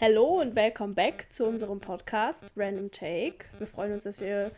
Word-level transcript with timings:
Hallo 0.00 0.40
und 0.40 0.56
welcome 0.56 0.92
back 0.92 1.26
zu 1.30 1.46
unserem 1.46 1.78
Podcast 1.78 2.44
Random 2.56 2.90
Take. 2.90 3.44
Wir 3.58 3.66
freuen 3.68 3.92
uns, 3.92 4.02
dass 4.02 4.20
ihr. 4.20 4.50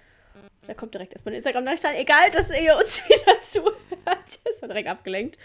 Da 0.66 0.72
kommt 0.72 0.94
direkt 0.94 1.12
erstmal 1.12 1.34
ein 1.34 1.36
Instagram-Nachricht 1.36 1.84
Egal, 1.84 2.30
dass 2.30 2.50
ihr 2.50 2.74
uns 2.74 3.02
wieder 3.08 3.38
zuhört. 3.40 4.38
Ist 4.50 4.62
ja 4.62 4.68
direkt 4.68 4.88
abgelenkt. 4.88 5.36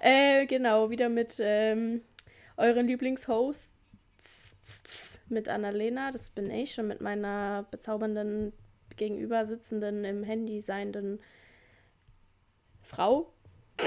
Äh, 0.00 0.46
genau, 0.46 0.88
wieder 0.88 1.10
mit 1.10 1.36
ähm, 1.40 2.00
euren 2.56 2.86
Lieblingshosts. 2.86 3.76
Mit 5.28 5.50
Annalena, 5.50 6.10
das 6.10 6.30
bin 6.30 6.50
ich, 6.50 6.80
und 6.80 6.88
mit 6.88 7.02
meiner 7.02 7.66
bezaubernden, 7.70 8.54
gegenüber 8.96 9.44
sitzenden, 9.44 10.04
im 10.04 10.24
Handy 10.24 10.62
seienden 10.62 11.20
Frau. 12.80 13.30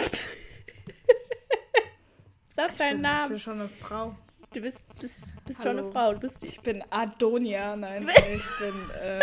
Sag 2.55 2.77
deinen 2.77 3.01
Namen. 3.01 3.35
Ich 3.35 3.43
bin 3.43 3.53
schon 3.53 3.59
eine 3.59 3.69
Frau. 3.69 4.15
Du 4.53 4.61
bist, 4.61 4.85
bist, 4.99 5.33
bist 5.45 5.61
schon 5.61 5.77
eine 5.77 5.91
Frau. 5.91 6.13
Du 6.13 6.19
bist 6.19 6.43
Ich 6.43 6.59
bin 6.61 6.83
Adonia. 6.89 7.75
Nein, 7.75 8.07
ich 8.33 8.45
bin. 8.59 8.89
Äh, 9.01 9.19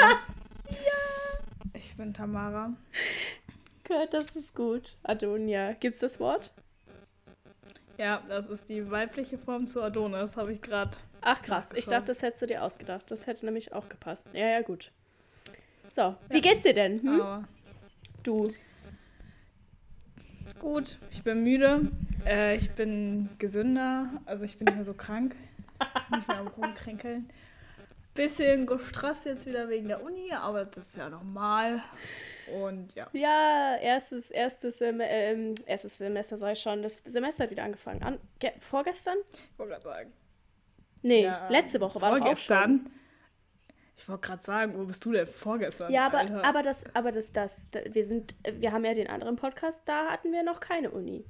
Ich 1.75 1.97
bin 1.97 2.13
Tamara. 2.15 2.73
Gott, 3.87 4.13
das 4.15 4.37
ist 4.37 4.55
gut. 4.55 4.97
Adonia. 5.03 5.73
Gibt's 5.75 6.01
das 6.01 6.21
Wort? 6.21 6.53
Ja, 7.99 8.23
das 8.29 8.49
ist 8.49 8.69
die 8.69 8.91
weibliche 8.91 9.39
Form 9.39 9.67
zu 9.67 9.83
Adonis, 9.83 10.37
habe 10.37 10.53
ich 10.53 10.61
gerade. 10.61 10.97
Ach 11.21 11.41
krass, 11.43 11.73
ich 11.75 11.87
dachte, 11.87 12.07
das 12.07 12.23
hättest 12.23 12.43
du 12.43 12.47
dir 12.47 12.63
ausgedacht. 12.63 13.11
Das 13.11 13.27
hätte 13.27 13.45
nämlich 13.47 13.73
auch 13.73 13.89
gepasst. 13.89 14.27
Ja, 14.33 14.47
ja, 14.49 14.63
gut. 14.63 14.91
So, 15.93 16.15
wie 16.29 16.37
Ja. 16.37 16.41
geht's 16.43 16.65
dir 16.65 16.75
denn? 16.75 17.01
Hm? 17.03 17.47
Du. 18.23 18.49
Gut, 20.65 20.99
ich 21.11 21.23
bin 21.23 21.43
müde. 21.45 21.93
Äh, 22.27 22.57
ich 22.57 22.71
bin 22.71 23.29
gesünder. 23.39 24.09
Also 24.25 24.45
ich 24.45 24.57
bin 24.59 24.65
nicht 24.65 24.77
mehr 24.77 24.85
so 24.85 24.95
krank. 24.95 25.37
Nicht 26.11 26.27
mehr 26.27 26.39
am 26.39 26.49
Rumkränkeln. 26.49 27.29
Bisschen 28.15 28.67
gestresst 28.67 29.27
jetzt 29.27 29.45
wieder 29.45 29.69
wegen 29.69 29.89
der 29.89 30.03
Uni, 30.03 30.33
aber 30.33 30.65
das 30.65 30.89
ist 30.89 30.97
ja 30.97 31.11
normal. 31.11 31.83
Und 32.61 32.95
ja. 32.95 33.09
Ja, 33.13 33.77
erstes, 33.77 34.31
erstes, 34.31 34.79
Sem 34.79 35.01
ähm, 35.03 35.55
erstes 35.67 35.99
Semester 35.99 36.39
sag 36.39 36.53
ich 36.53 36.61
schon. 36.61 36.83
Das 36.83 37.03
Semester 37.05 37.45
hat 37.45 37.51
wieder 37.51 37.65
angefangen. 37.65 38.03
An 38.03 38.19
ge 38.39 38.53
vorgestern? 38.59 39.19
Ich 39.33 39.59
wollte 39.59 39.73
gerade 39.73 39.85
sagen. 39.85 40.13
Nee, 41.03 41.25
Ja, 41.25 41.49
letzte 41.49 41.81
Woche 41.81 42.01
war 42.01 42.19
doch 42.19 42.27
auch 42.27 42.37
schon. 42.37 42.87
Ich 43.97 44.09
wollte 44.09 44.27
gerade 44.27 44.43
sagen, 44.43 44.75
wo 44.77 44.85
bist 44.85 45.05
du 45.05 45.13
denn 45.13 45.27
vorgestern? 45.27 45.93
Ja, 45.93 46.07
aber, 46.07 46.19
Alter? 46.19 46.45
aber 46.45 46.63
das, 46.63 46.85
aber 46.95 47.13
das, 47.13 47.33
das, 47.33 47.71
da- 47.71 47.81
wir 47.89 48.05
sind, 48.05 48.35
wir 48.45 48.73
haben 48.73 48.85
ja 48.85 48.93
den 48.95 49.09
anderen 49.09 49.37
Podcast, 49.37 49.83
da 49.87 50.07
hatten 50.07 50.33
wir 50.33 50.43
noch 50.43 50.61
keine 50.61 50.91
Uni. 50.91 51.25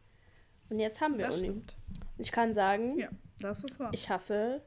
Und 0.71 0.79
jetzt 0.81 1.01
haben 1.01 1.19
wir 1.19 1.27
das 1.27 1.37
Uni. 1.37 1.45
stimmt. 1.49 1.75
Und 2.17 2.25
ich 2.25 2.33
kann 2.33 2.53
sagen, 2.55 2.99
Ja, 2.99 3.09
das 3.41 3.63
ist 3.65 3.79
wahr. 3.79 3.91
Ich 3.93 4.09
hasse 4.09 4.63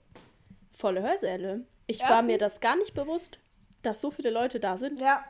volle 0.72 1.02
Hörsäle. 1.02 1.66
Ich 1.88 2.00
Erstens- 2.02 2.16
war 2.16 2.22
mir 2.22 2.38
das 2.38 2.60
gar 2.60 2.76
nicht 2.78 2.94
bewusst, 2.94 3.40
dass 3.82 4.00
so 4.00 4.12
viele 4.12 4.30
Leute 4.30 4.60
da 4.60 4.78
sind. 4.78 5.00
Ja. 5.02 5.26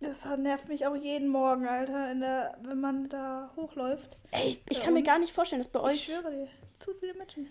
Das 0.00 0.22
nervt 0.36 0.68
mich 0.68 0.86
auch 0.86 0.94
jeden 0.96 1.28
Morgen, 1.28 1.66
Alter, 1.66 2.12
in 2.12 2.20
der, 2.20 2.58
wenn 2.62 2.78
man 2.80 3.08
da 3.08 3.50
hochläuft. 3.56 4.18
Ey, 4.32 4.60
ich 4.68 4.82
kann 4.82 4.92
mir 4.92 5.02
gar 5.02 5.14
uns- 5.14 5.22
nicht 5.22 5.34
vorstellen, 5.34 5.62
dass 5.62 5.70
bei 5.70 5.80
Ich 5.80 5.86
euch. 5.86 6.04
schwöre 6.04 6.30
dir, 6.30 6.48
zu 6.76 6.92
viele 6.94 7.14
Menschen. 7.14 7.48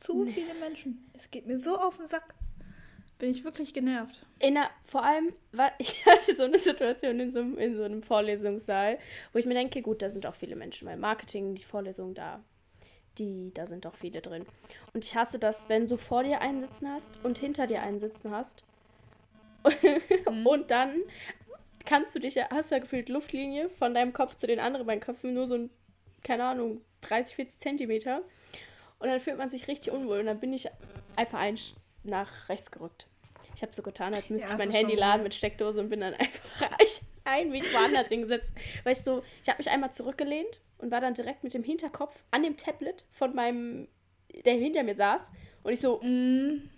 Zu 0.00 0.24
viele 0.24 0.54
Menschen. 0.54 1.08
Es 1.14 1.30
geht 1.30 1.46
mir 1.46 1.58
so 1.58 1.78
auf 1.78 1.96
den 1.98 2.06
Sack. 2.08 2.34
Bin 3.18 3.30
ich 3.30 3.44
wirklich 3.44 3.72
genervt. 3.72 4.26
Der, 4.42 4.68
vor 4.84 5.02
allem, 5.02 5.32
war, 5.52 5.72
ich 5.78 6.04
hatte 6.04 6.34
so 6.34 6.42
eine 6.44 6.58
Situation 6.58 7.18
in 7.18 7.32
so, 7.32 7.38
einem- 7.40 7.58
in 7.58 7.76
so 7.76 7.84
einem 7.84 8.02
Vorlesungssaal, 8.02 8.98
wo 9.32 9.38
ich 9.38 9.46
mir 9.46 9.54
denke, 9.54 9.80
gut, 9.82 10.02
da 10.02 10.08
sind 10.08 10.26
auch 10.26 10.34
viele 10.34 10.56
Menschen, 10.56 10.86
weil 10.86 10.96
Marketing, 10.98 11.54
die 11.54 11.62
Vorlesung 11.64 12.12
da, 12.14 12.42
die, 13.18 13.52
da 13.54 13.66
sind 13.66 13.86
auch 13.86 13.94
viele 13.94 14.20
drin. 14.20 14.44
Und 14.92 15.04
ich 15.04 15.16
hasse 15.16 15.38
das, 15.38 15.68
wenn 15.70 15.88
du 15.88 15.96
vor 15.96 16.24
dir 16.24 16.40
einen 16.42 16.60
sitzen 16.60 16.90
hast 16.92 17.08
und 17.22 17.38
hinter 17.38 17.66
dir 17.66 17.80
einen 17.82 18.00
sitzen 18.00 18.30
hast. 18.30 18.62
und 20.44 20.70
dann 20.70 21.00
kannst 21.86 22.14
du 22.14 22.18
dich, 22.18 22.34
ja- 22.34 22.48
hast 22.50 22.70
du 22.70 22.74
ja 22.74 22.80
gefühlt 22.80 23.08
Luftlinie 23.08 23.70
von 23.70 23.94
deinem 23.94 24.12
Kopf 24.12 24.36
zu 24.36 24.46
den 24.46 24.60
anderen 24.60 24.86
beiden 24.86 25.00
Köpfen, 25.00 25.32
nur 25.32 25.46
so 25.46 25.54
ein, 25.54 25.70
keine 26.22 26.44
Ahnung, 26.44 26.82
30, 27.00 27.36
40 27.36 27.58
Zentimeter. 27.60 28.20
Und 28.98 29.08
dann 29.08 29.20
fühlt 29.20 29.38
man 29.38 29.48
sich 29.48 29.68
richtig 29.68 29.92
unwohl 29.92 30.20
und 30.20 30.26
dann 30.26 30.40
bin 30.40 30.52
ich 30.52 30.68
einfach 31.16 31.38
ein 31.38 31.58
nach 32.06 32.48
rechts 32.48 32.70
gerückt. 32.70 33.06
Ich 33.54 33.62
habe 33.62 33.72
so 33.74 33.82
getan, 33.82 34.12
als 34.14 34.28
müsste 34.28 34.48
Ja, 34.48 34.54
ich 34.54 34.58
mein 34.58 34.70
Handy 34.70 34.94
laden 34.94 35.22
mit 35.22 35.34
Steckdose 35.34 35.80
und 35.80 35.88
bin 35.88 36.00
dann 36.00 36.14
einfach 36.18 36.70
ein 37.24 37.52
Weg 37.52 37.64
woanders 37.72 38.08
hingesetzt. 38.08 38.50
Weißt 38.84 39.06
du, 39.06 39.22
ich 39.42 39.48
habe 39.48 39.58
mich 39.58 39.70
einmal 39.70 39.92
zurückgelehnt 39.92 40.60
und 40.78 40.90
war 40.90 41.00
dann 41.00 41.14
direkt 41.14 41.42
mit 41.42 41.54
dem 41.54 41.64
Hinterkopf 41.64 42.24
an 42.30 42.42
dem 42.42 42.56
Tablet 42.56 43.04
von 43.10 43.34
meinem, 43.34 43.88
der 44.44 44.54
hinter 44.54 44.82
mir 44.82 44.94
saß. 44.94 45.32
Und 45.62 45.72
ich 45.72 45.80
so, 45.80 46.00
Mm, 46.02 46.68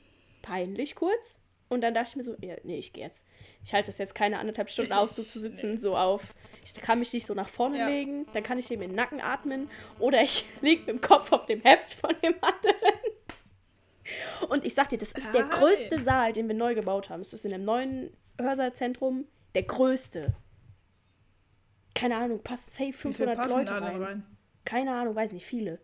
peinlich 0.43 0.95
kurz. 0.95 1.41
Und 1.69 1.83
dann 1.83 1.93
dachte 1.93 2.09
ich 2.11 2.17
mir 2.17 2.23
so, 2.23 2.35
ja, 2.41 2.55
nee, 2.63 2.79
ich 2.79 2.95
gehe 2.95 3.05
jetzt. 3.05 3.27
Ich 3.63 3.75
halte 3.75 3.89
das 3.89 3.99
jetzt 3.99 4.15
keine 4.15 4.39
anderthalb 4.39 4.71
Stunden 4.71 4.93
aus, 4.95 5.17
so 5.17 5.23
zu 5.23 5.39
sitzen, 5.39 5.79
so 5.81 5.99
auf. 5.99 6.35
Ich 6.65 6.73
kann 6.75 6.99
mich 6.99 7.13
nicht 7.13 7.27
so 7.27 7.35
nach 7.35 7.49
vorne 7.49 7.79
Ja. 7.79 7.89
legen, 7.89 8.27
dann 8.33 8.43
kann 8.43 8.59
ich 8.59 8.69
dem 8.69 8.81
in 8.81 8.91
den 8.91 8.97
Nacken 8.97 9.21
atmen. 9.21 9.69
Oder 9.99 10.23
ich 10.23 10.45
liege 10.63 10.81
mit 10.83 10.89
dem 10.89 11.01
Kopf 11.03 11.31
auf 11.33 11.45
dem 11.45 11.61
Heft 11.61 11.93
von 11.95 12.15
dem 12.23 12.37
anderen. 12.41 12.77
Und 14.49 14.65
ich 14.65 14.75
sag 14.75 14.89
dir, 14.89 14.99
das 14.99 15.13
ist 15.13 15.33
der 15.35 15.45
größte 15.45 16.01
Saal, 16.01 16.33
den 16.33 16.49
wir 16.49 16.55
neu 16.55 16.75
gebaut 16.75 17.11
haben. 17.11 17.21
Es 17.21 17.33
ist 17.33 17.45
in 17.45 17.53
einem 17.53 17.65
neuen 17.65 18.17
Hörsaalzentrum 18.41 19.27
der 19.55 19.65
größte. 19.65 20.35
Keine 21.95 22.17
Ahnung, 22.17 22.43
passt 22.43 22.71
safe 22.73 22.89
wie 22.89 22.93
viel 22.93 23.13
500 23.13 23.37
passen 23.37 23.51
Leute 23.51 23.75
denn 23.75 24.03
rein. 24.03 24.25
Keine 24.65 24.95
Ahnung, 24.95 25.15
weiß 25.15 25.33
nicht, 25.33 25.47
viele. 25.47 25.81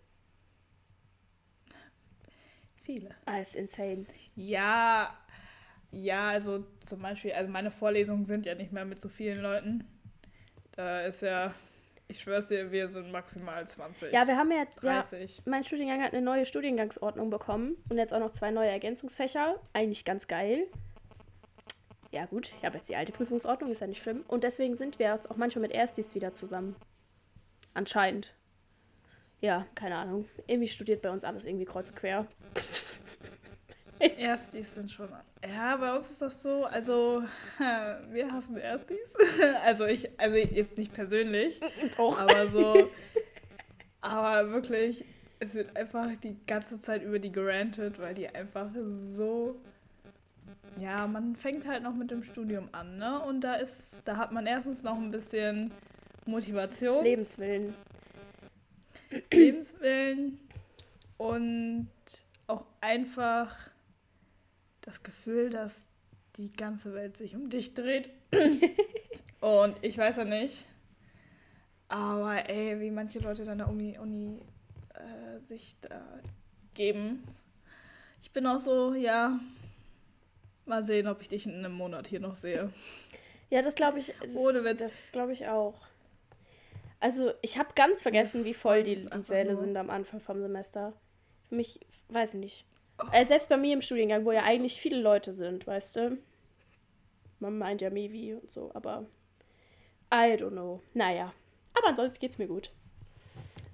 Viele. 2.83 3.11
Ah, 3.25 3.39
ist 3.39 3.57
insane. 3.57 4.05
Ja, 4.37 5.17
ja, 5.91 6.29
also 6.29 6.67
zum 6.85 7.01
Beispiel, 7.01 7.33
also 7.33 7.51
meine 7.51 7.71
Vorlesungen 7.71 8.27
sind 8.27 8.47
ja 8.47 8.55
nicht 8.55 8.73
mehr 8.73 8.85
mit 8.85 9.01
so 9.01 9.09
vielen 9.09 9.41
Leuten. 9.41 9.85
Da 10.73 11.03
ist 11.03 11.23
ja, 11.23 11.55
ich 12.09 12.21
schwör's 12.21 12.49
dir, 12.49 12.71
wir 12.71 12.89
sind 12.89 13.11
maximal 13.11 13.67
20. 13.67 14.13
Ja, 14.13 14.27
wir 14.27 14.37
haben 14.37 14.51
ja 14.51 14.59
jetzt, 14.59 14.83
ja, 14.83 15.01
30. 15.03 15.43
mein 15.47 15.65
Studiengang 15.65 16.03
hat 16.03 16.13
eine 16.13 16.23
neue 16.23 16.47
Studiengangsordnung 16.47 17.31
bekommen 17.31 17.77
und 17.89 17.99
jetzt 17.99 18.13
auch 18.13 18.21
noch 18.21 18.31
zwei 18.31 18.51
neue 18.51 18.69
Ergänzungsfächer. 18.69 19.61
Eigentlich 19.73 20.05
ganz 20.05 20.27
geil. 20.29 20.67
Ja, 22.13 22.27
gut, 22.27 22.53
ich 22.59 22.65
habe 22.65 22.77
jetzt 22.77 22.89
die 22.89 22.97
alte 22.97 23.11
Prüfungsordnung, 23.11 23.71
ist 23.71 23.81
ja 23.81 23.87
nicht 23.87 24.03
schlimm. 24.03 24.25
Und 24.29 24.45
deswegen 24.45 24.77
sind 24.77 24.99
wir 24.99 25.13
jetzt 25.13 25.31
auch 25.31 25.37
manchmal 25.37 25.63
mit 25.63 25.73
Erstis 25.73 26.15
wieder 26.15 26.33
zusammen. 26.33 26.77
Anscheinend. 27.73 28.35
Ja, 29.41 29.67
keine 29.75 29.97
Ahnung. 29.97 30.29
Irgendwie 30.47 30.69
studiert 30.69 31.03
bei 31.03 31.11
uns 31.11 31.25
alles 31.25 31.45
irgendwie 31.45 31.65
kreuz 31.65 31.91
und 31.91 31.97
quer. 31.97 32.27
Erstis 34.19 34.75
sind 34.75 34.91
schon. 34.91 35.09
Ja, 35.47 35.77
bei 35.77 35.95
uns 35.95 36.11
ist 36.11 36.23
das 36.23 36.43
so, 36.43 36.65
also 36.65 37.23
wir 38.11 38.33
hassen 38.33 38.57
Erstis. 38.57 39.15
Also 39.65 39.87
ich, 39.87 40.09
also 40.19 40.37
jetzt 40.37 40.77
nicht 40.77 40.93
persönlich, 40.93 41.61
Doch. 41.97 42.21
aber 42.21 42.47
so. 42.47 42.91
aber 44.01 44.51
wirklich, 44.51 45.05
es 45.41 45.55
wird 45.55 45.77
einfach 45.77 46.09
die 46.23 46.37
ganze 46.47 46.81
Zeit 46.81 47.03
über 47.03 47.19
die 47.19 47.33
gerantet, 47.33 47.99
weil 47.99 48.15
die 48.15 48.29
einfach 48.29 48.69
so. 48.89 49.57
Ja, 50.81 51.07
man 51.07 51.37
fängt 51.37 51.67
halt 51.67 51.83
noch 51.83 51.95
mit 51.95 52.11
dem 52.11 52.23
Studium 52.23 52.69
an, 52.73 52.97
ne? 52.97 53.21
Und 53.23 53.43
da 53.43 53.55
ist, 53.55 54.03
da 54.07 54.17
hat 54.17 54.33
man 54.33 54.47
erstens 54.47 54.83
noch 54.83 54.97
ein 54.97 55.11
bisschen 55.11 55.71
Motivation. 56.27 57.05
Lebenswillen. 57.05 57.75
Lebenswillen 59.33 60.41
und 61.17 61.89
auch 62.47 62.65
einfach 62.81 63.71
das 64.85 65.03
Gefühl, 65.03 65.51
dass 65.51 65.75
die 66.37 66.53
ganze 66.53 66.95
Welt 66.95 67.17
sich 67.17 67.35
um 67.35 67.49
dich 67.49 67.75
dreht. 67.75 68.11
und 69.41 69.77
ich 69.83 69.97
weiß 69.97 70.17
ja 70.17 70.25
nicht, 70.25 70.67
aber 71.89 72.49
ey, 72.49 72.81
wie 72.81 72.91
manche 72.91 73.19
Leute 73.19 73.45
dann 73.45 73.59
der 73.59 73.69
Uni, 73.69 73.99
Uni 73.99 74.41
äh, 74.95 75.41
sich 75.41 75.77
da 75.81 76.03
geben. 76.75 77.25
Ich 78.21 78.31
bin 78.33 78.47
auch 78.47 78.59
so, 78.59 78.95
ja, 78.95 79.39
mal 80.67 80.83
sehen, 80.83 81.07
ob 81.09 81.21
ich 81.21 81.29
dich 81.29 81.47
in 81.47 81.55
einem 81.55 81.75
Monat 81.75 82.07
hier 82.07 82.21
noch 82.21 82.35
sehe. 82.35 82.73
Ja, 83.51 83.63
das 83.63 83.75
glaube 83.75 83.99
ich. 83.99 84.15
Das, 84.21 84.35
Ohne 84.35 84.65
Witz. 84.65 84.81
Das 84.81 85.13
glaube 85.13 85.33
ich 85.33 85.47
auch. 85.47 85.75
Also, 87.01 87.33
ich 87.43 87.59
habe 87.59 87.69
ganz 87.75 88.03
vergessen, 88.03 88.45
wie 88.45 88.55
voll 88.55 88.83
die, 88.83 88.97
die 88.97 89.21
Säle 89.21 89.57
sind 89.57 89.77
am 89.77 89.91
Anfang 89.91 90.21
vom 90.21 90.41
Semester. 90.41 90.95
Für 91.49 91.55
mich, 91.55 91.81
weiß 92.09 92.35
ich 92.35 92.41
nicht. 92.41 92.65
Äh, 93.13 93.25
selbst 93.25 93.49
bei 93.49 93.57
mir 93.57 93.73
im 93.75 93.81
Studiengang, 93.81 94.25
wo 94.25 94.33
ja 94.33 94.43
eigentlich 94.43 94.81
viele 94.81 95.01
Leute 95.01 95.33
sind, 95.35 95.67
weißt 95.67 95.97
du? 95.97 96.19
Man 97.41 97.59
meint 97.59 97.81
ja 97.83 97.91
Mevi 97.91 98.35
und 98.35 98.53
so, 98.53 98.71
aber 98.75 99.07
I 100.13 100.35
don't 100.37 100.51
know. 100.53 100.81
Naja. 100.95 101.33
Aber 101.77 101.89
ansonsten 101.89 102.21
geht's 102.21 102.39
mir 102.39 102.47
gut. 102.47 102.71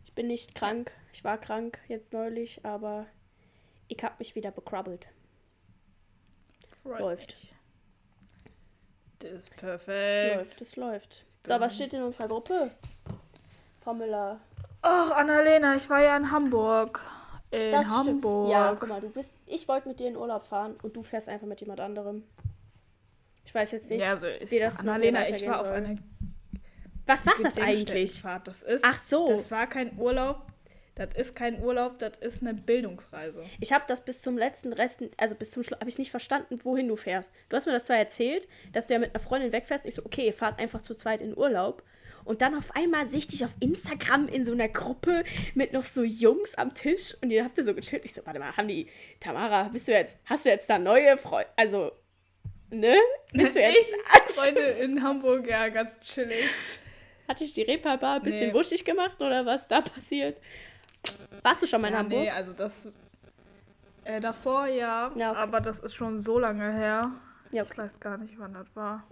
Ich 0.04 0.12
bin 0.14 0.26
nicht 0.26 0.54
krank. 0.54 0.90
Ich 1.12 1.22
war 1.22 1.38
krank 1.38 1.78
jetzt 1.88 2.12
neulich, 2.12 2.64
aber 2.64 3.06
ich 3.88 4.02
hab 4.02 4.18
mich 4.18 4.34
wieder 4.34 4.50
bekrabbelt. 4.50 5.08
Freut 6.82 7.00
Läuft. 7.00 7.36
mich. 7.40 7.54
Das 9.18 9.32
ist 9.32 9.50
Es 9.50 9.56
perfekt. 9.56 10.34
läuft, 10.36 10.60
es 10.62 10.76
läuft. 10.76 11.26
So, 11.46 11.60
was 11.60 11.74
steht 11.74 11.92
in 11.92 12.02
unserer 12.02 12.28
Gruppe? 12.28 12.70
Frau 13.82 13.92
Müller. 13.92 14.40
Ach, 14.82 15.10
Annalena, 15.10 15.76
ich 15.76 15.90
war 15.90 16.02
ja 16.02 16.16
in 16.16 16.30
Hamburg. 16.30 17.02
In 17.50 17.70
Das 17.72 17.86
stimmt. 17.86 18.06
Hamburg. 18.06 18.50
Ja, 18.50 18.76
guck 18.78 18.88
mal, 18.88 19.00
du 19.00 19.10
bist. 19.10 19.32
Ich 19.46 19.66
wollte 19.66 19.88
mit 19.88 19.98
dir 20.00 20.08
in 20.08 20.16
Urlaub 20.16 20.44
fahren 20.44 20.76
und 20.82 20.96
du 20.96 21.02
fährst 21.02 21.28
einfach 21.28 21.46
mit 21.46 21.60
jemand 21.60 21.80
anderem. 21.80 22.24
Ich 23.44 23.54
weiß 23.54 23.72
jetzt 23.72 23.90
nicht. 23.90 24.00
Ja, 24.00 24.10
also 24.10 24.28
ich, 24.28 24.50
wie 24.50 24.58
das 24.60 24.80
Annalena, 24.80 25.28
ich 25.28 25.44
war 25.46 25.56
auf 25.56 25.66
soll. 25.66 25.72
einer 25.72 25.96
Was 27.06 27.26
war 27.26 27.34
das 27.42 27.58
eigentlich? 27.58 28.22
Das 28.44 28.62
ist, 28.62 28.84
Ach 28.84 29.00
so. 29.00 29.28
Das 29.28 29.50
war 29.50 29.66
kein 29.66 29.98
Urlaub. 29.98 30.46
Das 30.94 31.14
ist 31.14 31.34
kein 31.34 31.62
Urlaub, 31.62 31.98
das 31.98 32.18
ist 32.18 32.42
eine 32.42 32.52
Bildungsreise. 32.52 33.42
Ich 33.58 33.72
habe 33.72 33.84
das 33.88 34.04
bis 34.04 34.20
zum 34.20 34.36
letzten 34.36 34.74
Rest, 34.74 35.02
also 35.16 35.34
bis 35.34 35.50
zum 35.50 35.62
Schluss, 35.62 35.80
habe 35.80 35.88
ich 35.88 35.98
nicht 35.98 36.10
verstanden, 36.10 36.60
wohin 36.62 36.88
du 36.88 36.96
fährst. 36.96 37.32
Du 37.48 37.56
hast 37.56 37.64
mir 37.64 37.72
das 37.72 37.86
zwar 37.86 37.96
erzählt, 37.96 38.46
dass 38.72 38.86
du 38.86 38.92
ja 38.94 38.98
mit 38.98 39.14
einer 39.14 39.22
Freundin 39.22 39.50
wegfährst. 39.50 39.86
Ich 39.86 39.94
so, 39.94 40.04
okay, 40.04 40.26
ihr 40.26 40.34
fahrt 40.34 40.58
einfach 40.58 40.82
zu 40.82 40.94
zweit 40.94 41.22
in 41.22 41.34
Urlaub. 41.34 41.82
Und 42.30 42.42
dann 42.42 42.54
auf 42.54 42.76
einmal 42.76 43.06
sehe 43.06 43.18
ich 43.18 43.26
dich 43.26 43.44
auf 43.44 43.56
Instagram 43.58 44.28
in 44.28 44.44
so 44.44 44.52
einer 44.52 44.68
Gruppe 44.68 45.24
mit 45.54 45.72
noch 45.72 45.82
so 45.82 46.04
Jungs 46.04 46.54
am 46.54 46.74
Tisch 46.74 47.16
und 47.20 47.30
ihr 47.30 47.42
habt 47.44 47.58
ihr 47.58 47.64
so 47.64 47.74
gechillt. 47.74 48.04
Ich 48.04 48.14
so, 48.14 48.24
warte 48.24 48.38
mal, 48.38 48.56
haben 48.56 48.68
die, 48.68 48.88
Tamara, 49.18 49.64
bist 49.64 49.88
du 49.88 49.92
jetzt, 49.92 50.16
hast 50.26 50.44
du 50.44 50.48
jetzt 50.50 50.70
da 50.70 50.78
neue 50.78 51.16
Freunde, 51.16 51.50
also, 51.56 51.90
ne? 52.70 52.96
Bist 53.32 53.56
du 53.56 53.60
jetzt, 53.62 53.78
Ich, 53.78 54.34
Freunde 54.36 54.60
in 54.60 55.02
Hamburg, 55.02 55.48
ja, 55.48 55.68
ganz 55.70 55.98
chillig. 55.98 56.44
hatte 57.26 57.42
ich 57.42 57.52
die 57.52 57.62
Reeperbahn 57.62 58.18
ein 58.18 58.22
bisschen 58.22 58.48
Nee. 58.48 58.54
wuschig 58.54 58.84
gemacht 58.84 59.20
oder 59.20 59.44
was 59.44 59.66
da 59.66 59.80
passiert? 59.80 60.40
Warst 61.42 61.62
du 61.62 61.66
schon 61.66 61.80
mal 61.80 61.88
in 61.88 61.94
ja, 61.94 61.98
Hamburg? 61.98 62.20
Nee, 62.20 62.30
also 62.30 62.52
das. 62.52 62.86
Äh, 64.04 64.20
davor 64.20 64.66
ja, 64.68 65.10
Ja, 65.18 65.32
okay. 65.32 65.40
aber 65.40 65.60
das 65.60 65.80
ist 65.80 65.94
schon 65.94 66.20
so 66.20 66.38
lange 66.38 66.72
her. 66.72 67.02
Ja, 67.50 67.64
Ich 67.64 67.76
weiß 67.76 67.98
gar 67.98 68.18
nicht, 68.18 68.38
wann 68.38 68.54
das 68.54 68.66
war. 68.74 69.02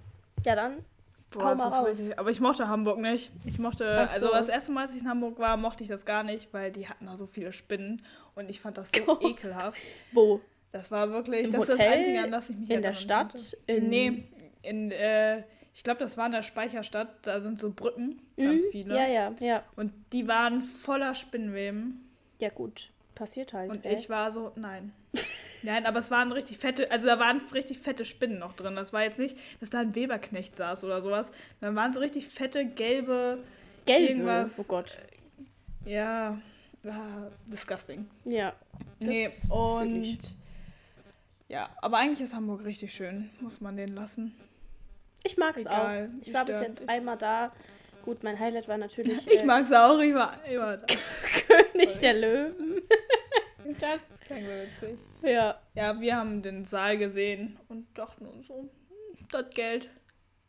Ja, 0.47 0.55
dann. 0.55 0.85
Boah, 1.31 1.55
das 1.55 1.61
ist 1.67 1.73
raus. 1.73 1.87
richtig. 1.89 2.19
Aber 2.19 2.31
ich 2.31 2.41
mochte 2.41 2.69
Hamburg 2.69 2.99
nicht. 2.99 3.31
Ich 3.45 3.59
mochte, 3.59 3.87
also 3.89 4.27
so. 4.27 4.33
das 4.33 4.49
erste 4.49 4.73
Mal, 4.73 4.83
als 4.87 4.95
ich 4.95 5.03
in 5.03 5.09
Hamburg 5.09 5.39
war, 5.39 5.57
mochte 5.57 5.83
ich 5.85 5.91
das 5.91 6.05
gar 6.07 6.23
nicht, 6.23 6.53
weil 6.55 6.73
die 6.73 6.89
hatten 6.89 7.07
da 7.07 7.17
so 7.17 7.27
viele 7.27 7.53
Spinnen 7.53 8.03
und 8.35 8.49
ich 8.49 8.61
fand 8.61 8.79
das 8.79 8.91
so 8.91 9.19
ekelhaft. 9.21 9.79
Wo? 10.13 10.41
Das 10.73 10.91
war 10.91 11.11
wirklich, 11.11 11.47
Im 11.47 11.53
das 11.53 11.63
ist 11.63 11.69
das 11.71 11.77
Hotel? 11.79 11.93
Einzige, 11.93 12.23
an 12.23 12.31
das 12.31 12.51
ich 12.51 12.57
mich 12.57 12.71
In 12.71 12.83
der 12.83 12.93
Stadt? 12.95 13.57
In- 13.67 13.89
nee, 13.89 14.25
in, 14.63 14.91
äh, 14.91 15.43
ich 15.75 15.83
glaube, 15.85 16.01
das 16.01 16.17
war 16.17 16.27
in 16.27 16.33
der 16.33 16.43
Speicherstadt. 16.43 17.09
Da 17.23 17.41
sind 17.41 17.59
so 17.59 17.71
Brücken, 17.73 18.21
ganz 18.37 18.65
Mhm. 18.65 18.69
viele. 18.71 18.97
Ja, 18.97 19.07
ja, 19.07 19.33
ja. 19.41 19.63
Und 19.77 19.93
die 20.13 20.27
waren 20.29 20.63
voller 20.63 21.15
Spinnenweben. 21.15 22.09
Ja, 22.41 22.49
gut. 22.51 22.91
Passiert 23.15 23.53
halt. 23.53 23.71
Und 23.71 23.85
ey. 23.85 23.95
ich 23.95 24.09
war 24.11 24.31
so, 24.33 24.53
nein. 24.57 24.93
Nein, 25.63 25.87
aber 25.87 25.99
es 25.99 26.11
waren 26.11 26.31
richtig 26.33 26.59
fette, 26.59 26.91
also 26.91 27.07
da 27.09 27.19
waren 27.19 27.41
richtig 27.53 27.79
fette 27.79 28.05
Spinnen 28.05 28.39
noch 28.39 28.53
drin. 28.55 28.77
Das 28.77 28.93
war 28.93 29.03
jetzt 29.03 29.19
nicht, 29.19 29.37
dass 29.61 29.71
da 29.71 29.81
ein 29.81 29.95
Weberknecht 29.95 30.57
saß 30.57 30.85
oder 30.85 31.03
sowas. 31.03 31.31
Da 31.61 31.75
waren 31.75 31.93
so 31.93 32.01
richtig 32.01 32.29
fette, 32.29 32.65
gelbe, 32.67 33.39
Gelbe. 33.87 34.09
irgendwas- 34.13 34.59
Oh 34.59 34.65
Gott. 34.65 34.99
ja, 35.85 36.39
ah, 36.87 37.27
disgusting. 37.47 38.09
Ja. 38.25 38.53
nee, 39.01 39.29
und 39.51 40.19
ja, 41.49 41.71
aber 41.81 41.97
eigentlich 41.99 42.21
ist 42.21 42.35
Hamburg 42.35 42.65
richtig 42.65 42.93
schön, 42.93 43.31
muss 43.41 43.61
man 43.61 43.77
den 43.77 43.95
lassen. 43.95 44.35
Ich 45.25 45.37
mag's 45.37 45.63
Egal, 45.63 46.11
auch. 46.15 46.27
Ich 46.27 46.33
war 46.33 46.45
bis 46.45 46.61
jetzt 46.61 46.89
einmal 46.89 47.17
da. 47.19 47.53
Gut, 48.05 48.23
mein 48.23 48.39
Highlight 48.39 48.69
war 48.69 48.79
natürlich 48.79 49.27
Ich 49.27 49.41
äh, 49.41 49.45
mag's 49.45 49.73
auch, 49.73 49.99
ich 49.99 50.15
war 50.15 50.43
immer 50.47 50.77
da. 50.77 50.87
König 51.73 51.91
Sorry. 51.91 52.01
der 52.01 52.15
Löwen. 52.15 52.83
das, 53.79 54.01
Klingt 54.25 54.47
witzig. 54.49 54.99
ja. 55.23 55.61
Ja, 55.75 56.01
wir 56.01 56.17
haben 56.17 56.43
den 56.43 56.65
Saal 56.65 56.99
gesehen 56.99 57.59
und 57.69 57.87
dachten 57.97 58.27
uns 58.27 58.47
so, 58.49 58.61
hm, 58.63 59.29
das 59.31 59.51
Geld. 59.51 59.91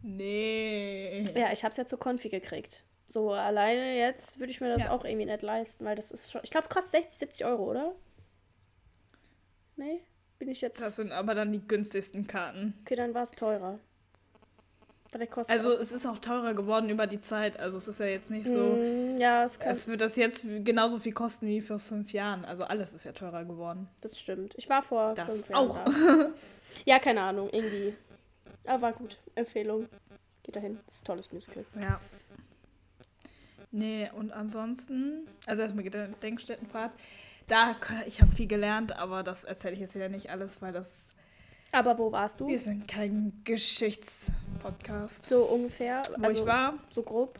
Nee. 0.01 1.24
Ja, 1.36 1.51
ich 1.51 1.63
hab's 1.63 1.77
ja 1.77 1.86
zur 1.86 2.00
Konfi 2.00 2.30
gekriegt. 2.30 2.83
So 3.07 3.31
alleine 3.31 3.98
jetzt 3.98 4.39
würde 4.39 4.51
ich 4.51 4.62
mir 4.62 4.69
das 4.74 4.83
Ja. 4.86 4.92
auch 4.92 5.04
irgendwie 5.04 5.25
nicht 5.25 5.42
leisten, 5.42 5.83
weil 5.86 5.95
das 5.95 6.12
ist 6.12 6.31
schon. 6.31 6.42
Ich 6.44 6.51
glaube, 6.51 6.68
kostet 6.69 7.04
60, 7.04 7.19
70 7.19 7.45
Euro, 7.45 7.69
oder? 7.71 7.95
Nee? 9.75 10.01
Bin 10.38 10.50
ich 10.50 10.62
jetzt. 10.62 10.80
Das 10.80 10.95
sind 10.95 11.12
aber 11.12 11.36
dann 11.36 11.51
die 11.51 11.66
günstigsten 11.68 12.27
Karten. 12.27 12.75
Okay, 12.81 12.95
dann 12.95 13.13
war 13.13 13.24
es 13.24 13.31
teurer. 13.31 13.80
Der. 15.11 15.27
Also 15.47 15.71
es 15.71 15.91
ist 15.91 16.06
auch 16.06 16.19
teurer 16.19 16.53
geworden 16.53 16.89
über 16.89 17.07
die 17.07 17.19
Zeit. 17.19 17.59
Also 17.59 17.77
es 17.79 17.88
ist 17.88 18.00
ja 18.00 18.06
jetzt 18.06 18.29
nicht 18.29 18.45
so. 18.45 18.75
Mm, 18.75 19.17
ja, 19.17 19.44
es 19.44 19.57
kann. 19.57 19.75
Es 19.75 19.88
wird 19.88 20.01
das 20.01 20.15
jetzt 20.15 20.44
genauso 20.63 21.00
viel 21.00 21.13
kosten 21.13 21.47
wie 21.47 21.61
vor 21.61 21.79
fünf 21.79 22.13
Jahren. 22.13 22.45
Also 22.45 22.63
alles 22.63 22.94
ist 22.94 23.06
ja 23.06 23.11
teurer 23.11 23.44
geworden. 23.44 23.88
Das 24.01 24.19
stimmt. 24.19 24.53
Ich 24.57 24.69
war 24.69 24.83
vor 24.83 25.15
Das 25.15 25.27
fünf 25.29 25.50
Jahren 25.50 25.71
auch. 25.71 25.83
da. 25.85 26.29
Ja, 26.85 27.00
keine 27.00 27.21
Ahnung, 27.21 27.50
irgendwie. 27.51 27.95
Aber 28.67 28.81
war 28.83 28.94
gut. 28.94 29.17
Empfehlung. 29.33 29.88
Geht 30.44 30.56
dahin. 30.56 30.79
Das 30.85 30.95
ist 30.95 31.01
ein 31.01 31.06
tolles 31.06 31.31
Musical. 31.31 31.65
Ja. 31.81 32.00
Nee, 33.71 34.09
und 34.15 34.31
ansonsten, 34.31 35.27
also 35.47 35.61
erstmal 35.63 35.83
Gedenkstättenfahrt. 35.83 36.91
Da, 37.47 37.75
ich 38.06 38.21
habe 38.21 38.31
viel 38.35 38.47
gelernt, 38.47 38.95
aber 38.95 39.23
das 39.23 39.44
erzähle 39.44 39.73
ich 39.73 39.79
jetzt 39.79 39.95
wieder 39.95 40.09
nicht 40.09 40.29
alles, 40.29 40.61
weil 40.61 40.71
das. 40.71 41.06
Aber 41.71 41.98
wo 41.98 42.12
warst 42.12 42.39
du? 42.39 42.48
Wir 42.48 42.60
sind 42.60 42.88
kein 42.88 43.42
Geschichtspodcast. 43.44 45.30
So 45.30 45.44
ungefähr. 45.44 46.01
Wo 46.18 46.24
also 46.24 46.39
ich 46.39 46.45
war, 46.45 46.74
so 46.92 47.04
grob. 47.04 47.39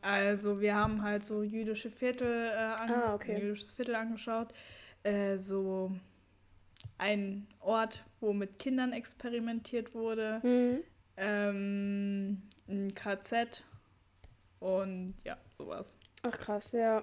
Also 0.00 0.60
wir 0.60 0.74
haben 0.74 1.02
halt 1.02 1.24
so 1.24 1.42
jüdische 1.42 1.90
Viertel, 1.90 2.50
äh, 2.50 2.56
Ah, 2.56 3.14
okay. 3.14 3.40
jüdisches 3.40 3.72
Viertel 3.72 3.96
angeschaut. 3.96 4.54
Äh, 5.02 5.38
so 5.38 5.90
ein 6.98 7.48
Ort, 7.60 8.04
wo 8.20 8.32
mit 8.32 8.58
Kindern 8.58 8.92
experimentiert 8.92 9.94
wurde. 9.94 10.40
Mhm. 10.44 10.84
Ähm, 11.16 12.42
ein 12.68 12.94
KZ 12.94 13.64
und 14.60 15.14
ja, 15.24 15.36
sowas. 15.58 15.96
Ach 16.22 16.36
krass, 16.38 16.72
ja. 16.72 17.02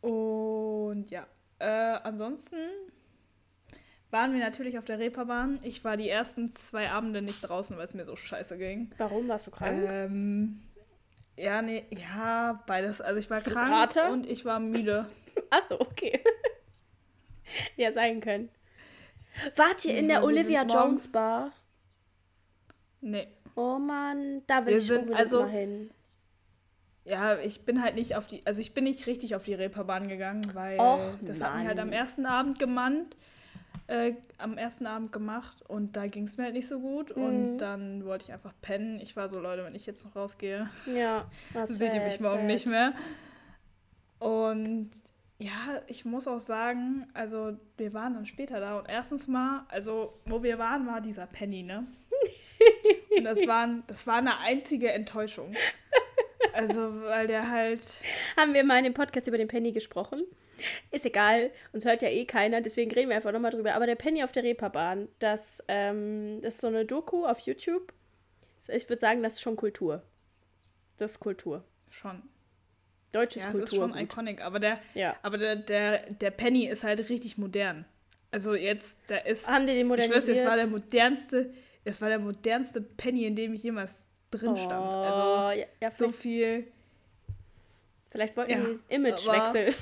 Und 0.00 1.10
ja, 1.10 1.26
äh, 1.58 1.64
ansonsten 1.64 2.56
waren 4.10 4.32
wir 4.32 4.40
natürlich 4.40 4.78
auf 4.78 4.84
der 4.84 4.98
Reeperbahn. 4.98 5.58
Ich 5.62 5.84
war 5.84 5.96
die 5.96 6.08
ersten 6.08 6.52
zwei 6.52 6.90
Abende 6.90 7.22
nicht 7.22 7.40
draußen, 7.42 7.76
weil 7.76 7.84
es 7.84 7.94
mir 7.94 8.04
so 8.04 8.16
scheiße 8.16 8.58
ging. 8.58 8.90
Warum 8.98 9.28
warst 9.28 9.46
du 9.46 9.50
krank? 9.50 9.88
Ähm, 9.90 10.62
ja, 11.36 11.62
nee, 11.62 11.84
ja, 11.90 12.62
beides. 12.66 13.00
Also 13.00 13.18
ich 13.18 13.30
war 13.30 13.38
Zu 13.38 13.50
krank 13.50 13.70
Kater? 13.70 14.10
und 14.12 14.26
ich 14.26 14.44
war 14.44 14.58
müde. 14.60 15.06
Achso, 15.50 15.80
okay. 15.80 16.20
ja, 17.76 17.92
sein 17.92 18.20
können. 18.20 18.48
Wart 19.56 19.84
ihr 19.84 19.96
in 19.96 20.08
Ja, 20.10 20.16
der 20.16 20.24
Olivia 20.24 20.64
Jones 20.64 21.10
Bar? 21.12 21.52
Nee. 23.00 23.28
Oh 23.54 23.78
Mann, 23.78 24.42
da 24.46 24.64
will 24.66 24.72
Wir 24.74 24.78
ich 24.78 24.86
sind- 24.86 25.12
also- 25.14 25.42
mal 25.42 25.50
hin. 25.50 25.90
Ja, 27.04 27.38
ich 27.38 27.64
bin 27.64 27.82
halt 27.82 27.94
nicht 27.94 28.14
auf 28.14 28.26
die, 28.26 28.44
also 28.46 28.60
ich 28.60 28.74
bin 28.74 28.84
nicht 28.84 29.06
richtig 29.06 29.34
auf 29.34 29.42
die 29.44 29.54
Reeperbahn 29.54 30.06
gegangen, 30.06 30.42
weil 30.52 30.78
Och, 30.78 31.00
das 31.22 31.40
hat 31.42 31.56
mich 31.56 31.66
halt 31.66 31.78
Mann. 31.78 31.88
am 31.88 31.92
ersten 31.92 32.26
Abend 32.26 32.58
gemannt, 32.58 33.16
äh, 33.90 34.14
am 34.38 34.56
ersten 34.56 34.86
Abend 34.86 35.10
gemacht 35.12 35.62
und 35.68 35.96
da 35.96 36.06
ging 36.06 36.24
es 36.24 36.36
mir 36.36 36.44
halt 36.44 36.54
nicht 36.54 36.68
so 36.68 36.78
gut 36.80 37.16
Mhm. 37.16 37.22
und 37.22 37.58
dann 37.58 38.04
wollte 38.04 38.24
ich 38.24 38.32
einfach 38.32 38.52
pennen. 38.62 39.00
Ich 39.00 39.16
war 39.16 39.28
so, 39.28 39.40
Leute, 39.40 39.64
wenn 39.64 39.74
ich 39.74 39.84
jetzt 39.86 40.04
noch 40.04 40.14
rausgehe, 40.16 40.68
Ja, 40.94 41.28
das 41.54 41.70
seht 41.70 41.92
ihr 41.94 42.00
mich 42.02 42.20
morgen 42.20 42.46
nicht 42.46 42.66
mehr. 42.66 42.92
Und 44.18 44.90
ja, 45.38 45.80
ich 45.86 46.04
muss 46.04 46.28
auch 46.28 46.38
sagen, 46.40 47.06
also 47.14 47.56
wir 47.78 47.94
waren 47.94 48.14
dann 48.14 48.26
später 48.26 48.60
da 48.60 48.78
und 48.78 48.88
erstens 48.88 49.26
mal, 49.26 49.64
also 49.68 50.12
wo 50.26 50.42
wir 50.42 50.58
waren, 50.58 50.86
war 50.86 51.00
dieser 51.00 51.26
Penny, 51.26 51.62
ne? 51.62 51.86
Und 53.16 53.24
das, 53.24 53.44
waren, 53.46 53.82
das 53.86 54.06
war 54.06 54.16
eine 54.16 54.38
einzige 54.38 54.92
Enttäuschung. 54.92 55.52
Also, 56.52 57.02
weil 57.02 57.26
der 57.26 57.50
halt. 57.50 57.80
Haben 58.36 58.52
wir 58.54 58.62
mal 58.64 58.78
in 58.78 58.84
dem 58.84 58.94
Podcast 58.94 59.26
über 59.28 59.38
den 59.38 59.48
Penny 59.48 59.72
gesprochen? 59.72 60.22
Ist 60.90 61.06
egal, 61.06 61.50
uns 61.72 61.84
hört 61.84 62.02
ja 62.02 62.08
eh 62.08 62.24
keiner, 62.24 62.60
deswegen 62.60 62.90
reden 62.92 63.08
wir 63.10 63.16
einfach 63.16 63.32
nochmal 63.32 63.50
drüber. 63.52 63.74
Aber 63.74 63.86
der 63.86 63.94
Penny 63.96 64.22
auf 64.24 64.32
der 64.32 64.42
Reeperbahn, 64.44 65.08
das, 65.18 65.62
ähm, 65.68 66.40
das 66.42 66.54
ist 66.56 66.60
so 66.60 66.66
eine 66.68 66.84
Doku 66.84 67.24
auf 67.26 67.40
YouTube. 67.40 67.92
Ich 68.68 68.88
würde 68.88 69.00
sagen, 69.00 69.22
das 69.22 69.34
ist 69.34 69.40
schon 69.42 69.56
Kultur. 69.56 70.02
Das 70.98 71.12
ist 71.12 71.20
Kultur. 71.20 71.64
Schon. 71.90 72.22
Deutsches 73.12 73.42
Ja, 73.42 73.50
Kultur. 73.50 73.64
ist 73.64 73.74
schon 73.74 73.96
iconic, 73.98 74.40
aber 74.42 74.60
der, 74.60 74.78
ja. 74.94 75.16
aber 75.22 75.38
der, 75.38 75.56
der, 75.56 76.10
der 76.12 76.30
Penny 76.30 76.66
ist 76.66 76.84
halt 76.84 77.08
richtig 77.08 77.38
modern. 77.38 77.84
Also 78.30 78.54
jetzt, 78.54 78.98
der 79.08 79.26
ist. 79.26 79.46
Haben 79.48 79.66
die 79.66 79.72
den 79.72 79.80
Ich 79.82 79.86
modernisiert? 79.86 80.24
schwör's, 80.24 80.38
es 80.38 80.44
war 80.44 80.56
der 80.56 80.66
modernste, 80.68 81.52
es 81.84 82.00
war 82.00 82.08
der 82.10 82.18
modernste 82.20 82.80
Penny, 82.80 83.24
in 83.24 83.34
dem 83.34 83.54
ich 83.54 83.62
jemals 83.64 84.02
drin 84.30 84.56
stand. 84.56 84.92
Also 84.92 85.22
Oh, 85.22 85.50
ja, 85.58 85.66
ja, 85.80 85.90
so 85.90 86.12
viel. 86.12 86.68
vielleicht 88.10 88.36
wollten 88.36 88.52
Ja, 88.52 88.58
die 88.60 88.72
das 88.72 88.84
Image 88.88 89.26
wechseln. 89.26 89.74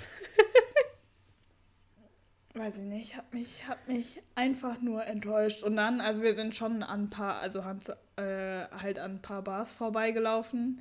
Weiß 2.58 2.78
ich 2.78 2.84
nicht, 2.84 3.16
hat 3.16 3.32
mich, 3.32 3.68
hat 3.68 3.86
mich 3.86 4.20
einfach 4.34 4.80
nur 4.80 5.04
enttäuscht. 5.04 5.62
Und 5.62 5.76
dann, 5.76 6.00
also 6.00 6.22
wir 6.22 6.34
sind 6.34 6.54
schon 6.56 6.82
an 6.82 7.04
ein 7.04 7.10
paar, 7.10 7.38
also 7.38 7.64
haben, 7.64 7.80
äh, 8.16 8.66
halt 8.82 8.98
an 8.98 9.12
ein 9.16 9.22
paar 9.22 9.42
Bars 9.42 9.72
vorbeigelaufen. 9.72 10.80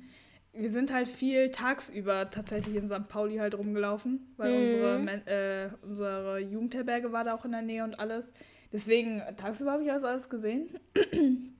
Wir 0.52 0.70
sind 0.70 0.92
halt 0.92 1.06
viel 1.06 1.50
tagsüber 1.52 2.30
tatsächlich 2.30 2.74
in 2.74 2.88
St. 2.88 3.06
Pauli 3.08 3.36
halt 3.36 3.56
rumgelaufen, 3.56 4.32
weil 4.36 4.50
Mhm. 4.52 4.56
unsere, 4.62 4.96
äh, 5.26 5.70
unsere 5.82 6.38
Jugendherberge 6.40 7.12
war 7.12 7.22
da 7.22 7.34
auch 7.34 7.44
in 7.44 7.52
der 7.52 7.62
Nähe 7.62 7.84
und 7.84 8.00
alles. 8.00 8.32
Deswegen, 8.72 9.22
tagsüber 9.36 9.72
habe 9.72 9.82
ich 9.84 9.88
das 9.88 10.04
alles 10.04 10.28
gesehen. 10.28 10.78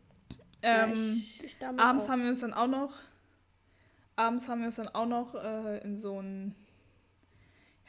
Ja, 0.65 0.87
ähm, 0.87 0.93
ich, 0.93 1.45
ich 1.45 1.57
abends 1.65 2.07
auch. 2.07 2.09
haben 2.11 2.23
wir 2.23 2.31
uns 2.31 2.41
dann 2.41 2.53
auch 2.53 2.67
noch, 2.67 2.93
abends 4.17 4.49
haben 4.49 4.59
wir 4.63 4.67
uns 4.67 4.75
dann 4.75 4.89
auch 4.89 5.07
noch 5.07 5.37
äh, 5.37 5.79
in 5.85 5.95
so 5.97 6.21
ein 6.21 6.57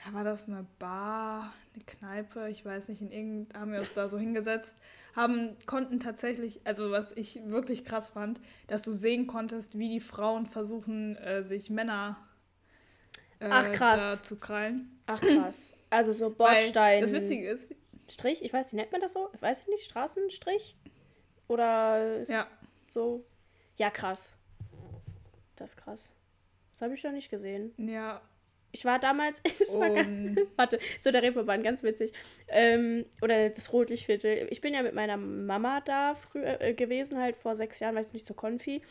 ja, 0.06 0.14
war 0.14 0.24
das 0.24 0.48
eine 0.48 0.66
Bar, 0.78 1.54
eine 1.74 1.84
Kneipe, 1.84 2.50
ich 2.50 2.64
weiß 2.64 2.88
nicht, 2.88 3.02
in 3.02 3.12
irgend 3.12 3.54
haben 3.54 3.72
wir 3.72 3.80
uns 3.80 3.94
da 3.94 4.08
so 4.08 4.18
hingesetzt, 4.18 4.78
haben, 5.16 5.58
konnten 5.66 6.00
tatsächlich, 6.00 6.62
also 6.64 6.92
was 6.92 7.12
ich 7.14 7.42
wirklich 7.46 7.84
krass 7.84 8.10
fand, 8.10 8.40
dass 8.68 8.82
du 8.82 8.94
sehen 8.94 9.28
konntest, 9.28 9.78
wie 9.78 9.90
die 9.90 10.00
Frauen 10.00 10.46
versuchen, 10.46 11.18
äh, 11.18 11.44
sich 11.44 11.70
Männer 11.70 12.18
äh, 13.40 13.50
Ach, 13.50 13.72
krass. 13.72 14.24
zu 14.24 14.38
krallen. 14.38 15.00
Ach 15.06 15.20
krass. 15.22 15.74
Also 15.90 16.14
so 16.14 16.30
Weil 16.38 16.60
Bordstein. 16.60 17.02
Das 17.02 17.12
Witzige 17.12 17.50
ist, 17.50 17.68
Strich, 18.10 18.44
ich 18.44 18.54
weiß 18.54 18.74
nicht, 18.74 18.82
nennt 18.82 18.92
man 18.92 19.02
das 19.02 19.14
so? 19.14 19.30
Ich 19.34 19.42
weiß 19.42 19.68
nicht, 19.68 19.84
Straßenstrich? 19.84 20.76
Oder 21.48 22.30
ja, 22.30 22.48
so? 22.90 23.26
Ja, 23.78 23.90
krass. 23.90 24.34
Das 25.56 25.72
ist 25.72 25.78
krass. 25.78 26.14
Das 26.72 26.82
habe 26.82 26.94
ich 26.94 27.04
noch 27.04 27.12
nicht 27.12 27.30
gesehen. 27.30 27.74
ja, 27.78 28.22
Ich 28.72 28.86
war 28.86 29.00
damals, 29.00 29.42
das 29.60 29.78
war 29.80 29.90
ganz, 29.90 30.40
warte, 30.56 30.80
so 31.00 31.12
der 31.12 31.24
Reeperbahn, 31.24 31.64
ganz 31.64 31.84
witzig. 31.84 32.14
Ähm, 32.48 33.06
oder 33.22 33.50
das 33.50 33.74
Rotlichtviertel. 33.74 34.48
Ich 34.52 34.62
bin 34.62 34.74
ja 34.74 34.84
mit 34.84 34.94
meiner 34.94 35.18
Mama 35.18 35.82
da 35.82 36.16
früher 36.16 36.62
äh, 36.62 36.74
gewesen, 36.74 37.20
halt 37.20 37.36
vor 37.38 37.56
sechs 37.56 37.80
Jahren, 37.80 37.96
weiß 37.96 38.14
nicht, 38.14 38.26
zur 38.26 38.36
Konfi. 38.36 38.82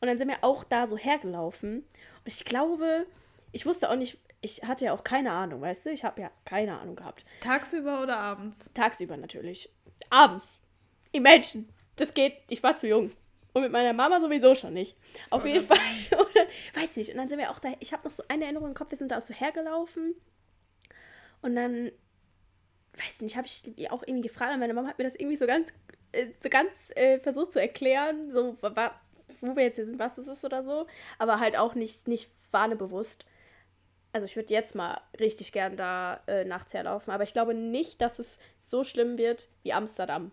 Und 0.00 0.08
dann 0.08 0.16
sind 0.16 0.28
wir 0.28 0.38
auch 0.42 0.64
da 0.64 0.86
so 0.86 0.96
hergelaufen. 0.96 1.78
Und 1.78 2.26
ich 2.26 2.44
glaube, 2.44 3.06
ich 3.52 3.66
wusste 3.66 3.90
auch 3.90 3.96
nicht, 3.96 4.18
ich 4.40 4.62
hatte 4.62 4.84
ja 4.84 4.92
auch 4.92 5.04
keine 5.04 5.32
Ahnung, 5.32 5.60
weißt 5.60 5.86
du? 5.86 5.90
Ich 5.90 6.04
habe 6.04 6.20
ja 6.20 6.30
keine 6.44 6.78
Ahnung 6.78 6.96
gehabt. 6.96 7.24
tagsüber 7.40 8.02
oder 8.02 8.16
abends? 8.16 8.70
Tagsüber 8.72 9.16
natürlich. 9.16 9.70
Abends. 10.10 10.60
Imagine. 11.12 11.64
Das 11.96 12.14
geht, 12.14 12.34
ich 12.48 12.62
war 12.62 12.76
zu 12.76 12.86
jung. 12.86 13.10
Und 13.52 13.62
mit 13.62 13.72
meiner 13.72 13.92
Mama 13.92 14.20
sowieso 14.20 14.54
schon 14.54 14.74
nicht. 14.74 14.96
Auf 15.30 15.44
jeden 15.44 15.64
Fall. 15.64 15.78
Weiß 16.74 16.96
nicht. 16.96 17.10
Und 17.10 17.16
dann 17.16 17.28
sind 17.28 17.38
wir 17.38 17.50
auch 17.50 17.58
da. 17.58 17.72
Ich 17.80 17.92
habe 17.92 18.04
noch 18.04 18.12
so 18.12 18.22
eine 18.28 18.44
Erinnerung 18.44 18.68
im 18.68 18.74
Kopf, 18.74 18.90
wir 18.90 18.98
sind 18.98 19.10
da 19.10 19.18
auch 19.18 19.22
so 19.22 19.34
hergelaufen. 19.34 20.14
Und 21.42 21.54
dann, 21.54 21.90
weiß 22.96 23.22
nicht, 23.22 23.36
habe 23.36 23.46
ich 23.46 23.90
auch 23.90 24.02
irgendwie 24.02 24.28
gefragt. 24.28 24.52
Und 24.52 24.60
meine 24.60 24.74
Mama 24.74 24.88
hat 24.88 24.98
mir 24.98 25.04
das 25.04 25.14
irgendwie 25.14 25.36
so 25.36 25.46
ganz, 25.46 25.72
äh, 26.12 26.28
so 26.42 26.48
ganz 26.48 26.90
äh, 26.96 27.18
versucht 27.20 27.52
zu 27.52 27.60
erklären, 27.60 28.32
so, 28.32 28.56
wo 28.60 29.56
wir 29.56 29.62
jetzt 29.62 29.76
hier 29.76 29.86
sind, 29.86 29.98
was 29.98 30.18
es 30.18 30.28
ist 30.28 30.44
oder 30.44 30.62
so. 30.62 30.86
Aber 31.18 31.40
halt 31.40 31.56
auch 31.56 31.74
nicht, 31.74 32.08
nicht 32.08 32.30
wahnebewusst. 32.50 33.24
Also 34.12 34.24
ich 34.24 34.36
würde 34.36 34.52
jetzt 34.52 34.74
mal 34.74 35.00
richtig 35.20 35.52
gern 35.52 35.76
da 35.76 36.22
äh, 36.26 36.44
nachts 36.44 36.74
herlaufen. 36.74 37.12
Aber 37.12 37.24
ich 37.24 37.32
glaube 37.32 37.54
nicht, 37.54 38.00
dass 38.00 38.18
es 38.18 38.38
so 38.58 38.84
schlimm 38.84 39.18
wird 39.18 39.48
wie 39.62 39.72
Amsterdam. 39.72 40.32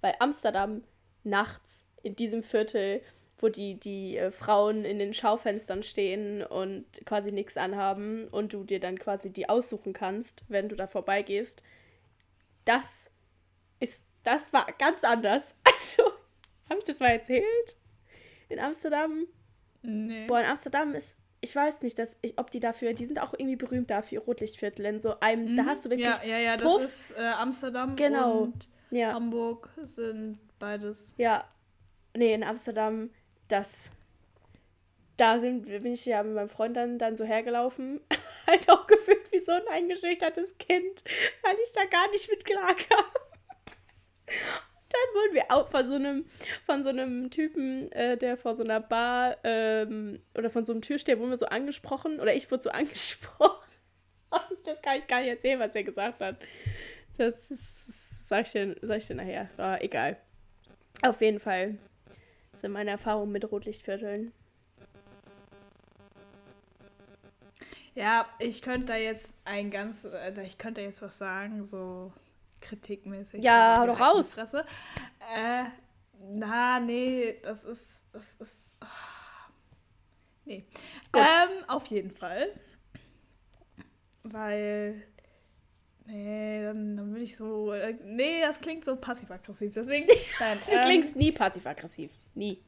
Weil 0.00 0.14
Amsterdam 0.18 0.82
nachts 1.24 1.86
in 2.02 2.16
diesem 2.16 2.42
Viertel, 2.42 3.00
wo 3.42 3.48
die, 3.50 3.74
die 3.74 4.16
äh, 4.16 4.30
Frauen 4.30 4.84
in 4.86 4.98
den 4.98 5.12
Schaufenstern 5.12 5.82
stehen 5.82 6.42
und 6.42 6.86
quasi 7.04 7.32
nichts 7.32 7.56
anhaben 7.58 8.28
und 8.28 8.52
du 8.54 8.64
dir 8.64 8.80
dann 8.80 8.98
quasi 8.98 9.30
die 9.30 9.48
aussuchen 9.48 9.92
kannst, 9.92 10.44
wenn 10.48 10.68
du 10.70 10.76
da 10.76 10.86
vorbeigehst, 10.86 11.62
das 12.64 13.10
ist, 13.80 14.04
das 14.22 14.52
war 14.52 14.66
ganz 14.78 15.04
anders. 15.04 15.54
Also, 15.64 16.10
habe 16.70 16.78
ich 16.78 16.84
das 16.84 17.00
mal 17.00 17.08
erzählt? 17.08 17.76
In 18.48 18.58
Amsterdam? 18.60 19.26
Nee. 19.82 20.26
Boah, 20.26 20.40
in 20.40 20.46
Amsterdam 20.46 20.94
ist, 20.94 21.18
ich 21.40 21.54
weiß 21.54 21.82
nicht, 21.82 21.98
dass 21.98 22.16
ich, 22.22 22.38
ob 22.38 22.50
die 22.52 22.60
dafür, 22.60 22.94
die 22.94 23.04
sind 23.04 23.20
auch 23.20 23.34
irgendwie 23.34 23.56
berühmt 23.56 23.90
dafür, 23.90 24.20
Rotlichtviertel. 24.22 24.86
In 24.86 25.00
so 25.00 25.18
einem, 25.20 25.56
da 25.56 25.64
hast 25.66 25.84
du 25.84 25.90
wirklich, 25.90 26.06
Mhm. 26.08 26.14
Ja, 26.22 26.24
ja, 26.24 26.38
ja, 26.38 26.56
das 26.56 26.72
Puff. 26.72 26.82
ist 26.84 27.10
äh, 27.16 27.20
Amsterdam 27.20 27.96
Genau. 27.96 28.42
und 28.42 28.68
ja, 28.90 29.12
Hamburg 29.12 29.68
sind 29.82 30.38
beides. 30.60 31.12
ja, 31.16 31.46
nee, 32.16 32.32
in 32.32 32.44
Amsterdam, 32.44 33.10
das, 33.52 33.90
da 35.16 35.38
sind, 35.38 35.66
bin 35.66 35.92
ich 35.92 36.06
ja 36.06 36.22
mit 36.22 36.34
meinem 36.34 36.48
Freund 36.48 36.76
dann, 36.76 36.98
dann 36.98 37.16
so 37.16 37.24
hergelaufen, 37.24 38.00
halt 38.46 38.68
auch 38.70 38.86
gefühlt 38.86 39.30
wie 39.30 39.38
so 39.38 39.52
ein 39.52 39.68
eingeschüchtertes 39.70 40.56
Kind, 40.58 41.02
weil 41.42 41.56
ich 41.64 41.72
da 41.72 41.84
gar 41.84 42.10
nicht 42.10 42.30
mit 42.30 42.44
klarkam. 42.44 43.04
Dann 44.26 45.14
wurden 45.14 45.34
wir 45.34 45.50
auch 45.50 45.68
von 45.68 45.86
so 45.86 45.94
einem, 45.94 46.26
von 46.64 46.82
so 46.82 46.88
einem 46.88 47.30
Typen, 47.30 47.90
äh, 47.92 48.16
der 48.16 48.36
vor 48.36 48.54
so 48.54 48.62
einer 48.64 48.80
Bar 48.80 49.36
ähm, 49.44 50.22
oder 50.36 50.50
von 50.50 50.64
so 50.64 50.72
einem 50.72 50.82
Türsteher 50.82 51.18
wurden 51.18 51.30
wir 51.30 51.36
so 51.36 51.46
angesprochen 51.46 52.20
oder 52.20 52.34
ich 52.34 52.50
wurde 52.50 52.62
so 52.62 52.70
angesprochen. 52.72 53.68
Und 54.30 54.66
das 54.66 54.80
kann 54.80 54.98
ich 54.98 55.06
gar 55.06 55.20
nicht 55.20 55.30
erzählen, 55.30 55.60
was 55.60 55.74
er 55.74 55.84
gesagt 55.84 56.20
hat. 56.20 56.36
Das, 57.18 57.50
ist, 57.50 57.88
das 57.88 58.28
sag, 58.28 58.46
ich 58.46 58.52
dir, 58.52 58.76
sag 58.80 58.98
ich 58.98 59.06
dir 59.06 59.16
nachher. 59.16 59.50
Aber 59.56 59.82
egal. 59.82 60.16
Auf 61.02 61.20
jeden 61.20 61.40
Fall 61.40 61.78
sind 62.62 62.72
meine 62.72 62.92
Erfahrungen 62.92 63.32
mit 63.32 63.50
Rotlichtvierteln. 63.50 64.32
Ja, 67.94 68.26
ich 68.38 68.62
könnte 68.62 68.86
da 68.86 68.96
jetzt 68.96 69.34
ein 69.44 69.70
ganz, 69.70 70.04
äh, 70.04 70.42
ich 70.42 70.56
könnte 70.56 70.80
jetzt 70.80 71.02
was 71.02 71.18
sagen, 71.18 71.66
so 71.66 72.12
kritikmäßig. 72.60 73.44
Ja, 73.44 73.74
hau 73.78 73.86
doch 73.86 74.00
raus. 74.00 74.32
Fresse. 74.32 74.64
Äh, 75.34 75.64
na, 76.30 76.80
nee, 76.80 77.38
das 77.42 77.64
ist, 77.64 78.04
das 78.12 78.34
ist, 78.36 78.76
ah, 78.80 78.86
nee. 80.44 80.64
Gut. 81.10 81.22
Ähm, 81.22 81.68
auf 81.68 81.86
jeden 81.86 82.12
Fall. 82.12 82.48
Weil, 84.22 85.02
nee, 86.06 86.62
dann, 86.62 86.96
dann 86.96 87.10
würde 87.10 87.24
ich 87.24 87.36
so, 87.36 87.72
nee, 88.04 88.40
das 88.40 88.60
klingt 88.60 88.84
so 88.84 88.96
passiv-aggressiv, 88.96 89.72
deswegen, 89.74 90.06
nein. 90.40 90.58
Du 90.66 90.72
ähm, 90.72 90.82
klingst 90.82 91.16
nie 91.16 91.32
passiv-aggressiv. 91.32 92.12
Nie. 92.34 92.62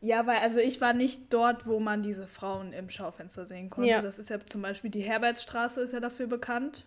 Ja, 0.00 0.26
weil 0.26 0.38
also 0.38 0.60
ich 0.60 0.80
war 0.80 0.92
nicht 0.92 1.32
dort, 1.32 1.66
wo 1.66 1.80
man 1.80 2.02
diese 2.02 2.28
Frauen 2.28 2.72
im 2.72 2.90
Schaufenster 2.90 3.46
sehen 3.46 3.70
konnte. 3.70 3.90
Ja. 3.90 4.02
Das 4.02 4.18
ist 4.18 4.30
ja 4.30 4.38
zum 4.44 4.62
Beispiel 4.62 4.90
die 4.90 5.00
Herbertsstraße 5.00 5.80
ist 5.80 5.92
ja 5.92 6.00
dafür 6.00 6.26
bekannt. 6.26 6.86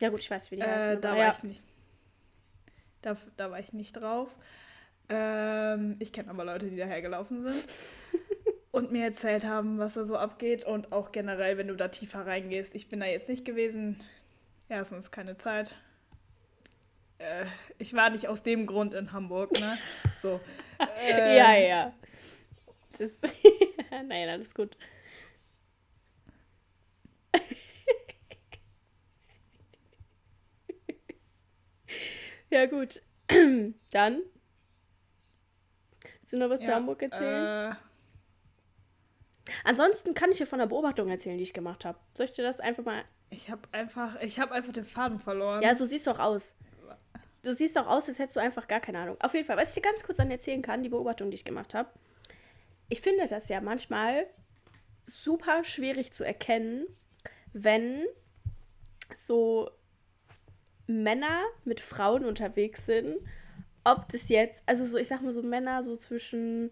Ja 0.00 0.08
gut, 0.08 0.20
ich 0.20 0.30
weiß, 0.30 0.50
wie 0.50 0.56
die 0.56 0.62
heißen. 0.62 0.98
Äh, 0.98 1.00
da 1.00 1.10
war 1.10 1.18
ja. 1.18 1.32
ich 1.32 1.42
nicht. 1.42 1.62
Da, 3.02 3.16
da 3.36 3.50
war 3.50 3.60
ich 3.60 3.72
nicht 3.72 3.92
drauf. 3.92 4.28
Ähm, 5.08 5.96
ich 5.98 6.12
kenne 6.12 6.30
aber 6.30 6.44
Leute, 6.44 6.68
die 6.68 6.76
daher 6.76 7.02
gelaufen 7.02 7.42
sind 7.42 7.66
und 8.70 8.90
mir 8.90 9.04
erzählt 9.04 9.44
haben, 9.44 9.78
was 9.78 9.94
da 9.94 10.04
so 10.04 10.16
abgeht 10.16 10.64
und 10.64 10.92
auch 10.92 11.12
generell, 11.12 11.58
wenn 11.58 11.68
du 11.68 11.76
da 11.76 11.88
tiefer 11.88 12.26
reingehst. 12.26 12.74
Ich 12.74 12.88
bin 12.88 13.00
da 13.00 13.06
jetzt 13.06 13.28
nicht 13.28 13.44
gewesen. 13.44 14.02
Erstens 14.68 15.10
keine 15.10 15.36
Zeit. 15.36 15.74
Äh, 17.18 17.46
ich 17.78 17.94
war 17.94 18.10
nicht 18.10 18.28
aus 18.28 18.42
dem 18.42 18.66
Grund 18.66 18.92
in 18.94 19.12
Hamburg, 19.12 19.58
ne? 19.58 19.78
So. 20.16 20.40
Äh, 21.00 21.36
ja, 21.36 21.56
ja. 21.56 21.92
Das 22.98 23.18
Nein, 23.90 24.28
alles 24.28 24.54
gut. 24.54 24.76
ja, 32.50 32.66
gut. 32.66 33.02
Dann. 33.90 34.22
Willst 36.20 36.32
du 36.32 36.38
noch 36.38 36.48
was 36.48 36.60
zu 36.60 36.66
ja, 36.66 36.74
Hamburg 36.76 37.02
erzählen? 37.02 37.72
Äh, 37.72 37.74
Ansonsten 39.64 40.14
kann 40.14 40.30
ich 40.30 40.38
dir 40.38 40.46
von 40.46 40.60
einer 40.60 40.68
Beobachtung 40.68 41.08
erzählen, 41.08 41.38
die 41.38 41.42
ich 41.42 41.54
gemacht 41.54 41.84
habe. 41.84 41.98
Soll 42.14 42.26
ich 42.26 42.32
dir 42.32 42.44
das 42.44 42.60
einfach 42.60 42.84
mal. 42.84 43.04
Ich 43.30 43.50
habe 43.50 43.62
einfach, 43.72 44.20
ich 44.20 44.40
habe 44.40 44.52
einfach 44.52 44.72
den 44.72 44.84
Faden 44.84 45.18
verloren. 45.18 45.62
Ja, 45.62 45.74
so 45.74 45.84
siehst 45.84 46.06
du 46.06 46.12
auch 46.12 46.18
aus. 46.18 46.54
Du 47.42 47.52
siehst 47.54 47.78
auch 47.78 47.86
aus, 47.86 48.08
als 48.08 48.18
hättest 48.18 48.36
du 48.36 48.40
einfach 48.40 48.66
gar 48.66 48.80
keine 48.80 48.98
Ahnung. 48.98 49.16
Auf 49.20 49.34
jeden 49.34 49.46
Fall, 49.46 49.56
was 49.56 49.68
ich 49.68 49.82
dir 49.82 49.88
ganz 49.88 50.02
kurz 50.02 50.18
dann 50.18 50.30
erzählen 50.30 50.62
kann, 50.62 50.82
die 50.82 50.88
Beobachtung, 50.88 51.30
die 51.30 51.36
ich 51.36 51.44
gemacht 51.44 51.74
habe. 51.74 51.88
Ich 52.88 53.00
finde 53.00 53.28
das 53.28 53.48
ja 53.48 53.60
manchmal 53.60 54.26
super 55.04 55.62
schwierig 55.64 56.12
zu 56.12 56.24
erkennen, 56.24 56.86
wenn 57.52 58.04
so 59.16 59.70
Männer 60.86 61.42
mit 61.64 61.80
Frauen 61.80 62.24
unterwegs 62.24 62.86
sind, 62.86 63.18
ob 63.84 64.08
das 64.08 64.28
jetzt, 64.28 64.62
also 64.66 64.84
so, 64.84 64.98
ich 64.98 65.08
sag 65.08 65.22
mal 65.22 65.32
so 65.32 65.42
Männer 65.42 65.82
so 65.82 65.96
zwischen 65.96 66.70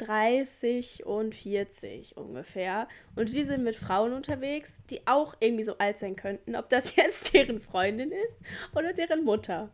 30 0.00 1.04
und 1.04 1.34
40 1.34 2.16
ungefähr. 2.16 2.88
Und 3.16 3.28
die 3.28 3.44
sind 3.44 3.62
mit 3.62 3.76
Frauen 3.76 4.12
unterwegs, 4.12 4.78
die 4.88 5.06
auch 5.06 5.34
irgendwie 5.40 5.64
so 5.64 5.76
alt 5.78 5.98
sein 5.98 6.16
könnten. 6.16 6.56
Ob 6.56 6.68
das 6.68 6.96
jetzt 6.96 7.34
deren 7.34 7.60
Freundin 7.60 8.10
ist 8.10 8.36
oder 8.74 8.92
deren 8.92 9.24
Mutter. 9.24 9.70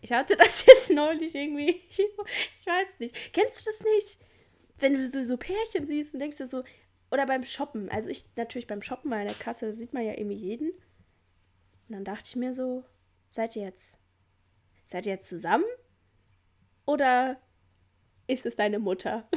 Ich 0.00 0.12
hatte 0.12 0.36
das 0.36 0.64
jetzt 0.66 0.90
neulich 0.90 1.34
irgendwie. 1.34 1.82
Ich, 1.88 1.98
ich 2.58 2.66
weiß 2.66 2.98
nicht. 3.00 3.14
Kennst 3.32 3.60
du 3.60 3.64
das 3.64 3.82
nicht? 3.96 4.18
Wenn 4.78 4.94
du 4.94 5.06
so, 5.06 5.22
so 5.22 5.36
Pärchen 5.36 5.86
siehst 5.86 6.14
und 6.14 6.20
denkst 6.20 6.38
dir 6.38 6.46
so. 6.46 6.64
Oder 7.10 7.26
beim 7.26 7.44
Shoppen. 7.44 7.90
Also 7.90 8.08
ich 8.08 8.24
natürlich 8.36 8.66
beim 8.68 8.82
Shoppen 8.82 9.10
mal 9.10 9.22
in 9.22 9.28
der 9.28 9.36
Kasse, 9.36 9.66
da 9.66 9.72
sieht 9.72 9.92
man 9.92 10.04
ja 10.04 10.12
irgendwie 10.12 10.36
jeden. 10.36 10.70
Und 10.70 11.94
dann 11.94 12.04
dachte 12.04 12.24
ich 12.26 12.36
mir 12.36 12.54
so, 12.54 12.84
seid 13.30 13.56
ihr 13.56 13.62
jetzt. 13.62 13.98
Seid 14.86 15.06
ihr 15.06 15.14
jetzt 15.14 15.28
zusammen? 15.28 15.64
Oder 16.86 17.40
ist 18.30 18.46
es 18.46 18.56
deine 18.56 18.78
Mutter? 18.78 19.28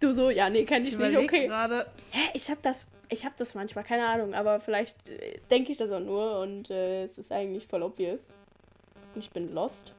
du 0.00 0.12
so, 0.12 0.30
ja, 0.30 0.50
nee, 0.50 0.64
kenn 0.64 0.82
ich, 0.82 0.92
ich 0.92 0.98
nicht, 0.98 1.16
okay. 1.16 1.46
gerade. 1.46 1.86
Hä, 2.10 2.30
ich 2.34 2.50
hab 2.50 2.62
das, 2.62 2.88
ich 3.08 3.24
hab 3.24 3.36
das 3.36 3.54
manchmal, 3.54 3.84
keine 3.84 4.06
Ahnung, 4.06 4.34
aber 4.34 4.60
vielleicht 4.60 5.08
äh, 5.08 5.38
denke 5.50 5.72
ich 5.72 5.78
das 5.78 5.90
auch 5.90 6.00
nur 6.00 6.40
und 6.40 6.70
äh, 6.70 7.04
es 7.04 7.18
ist 7.18 7.32
eigentlich 7.32 7.66
voll 7.66 7.82
obvious. 7.82 8.34
Und 9.14 9.22
ich 9.22 9.30
bin 9.30 9.52
lost. 9.54 9.94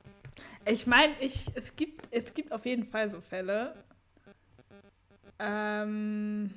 Ich 0.66 0.86
meine, 0.86 1.14
ich, 1.20 1.48
es, 1.56 1.76
gibt, 1.76 2.08
es 2.12 2.34
gibt 2.34 2.52
auf 2.52 2.66
jeden 2.66 2.86
Fall 2.86 3.10
so 3.10 3.22
Fälle. 3.22 3.74
Ähm. 5.40 6.54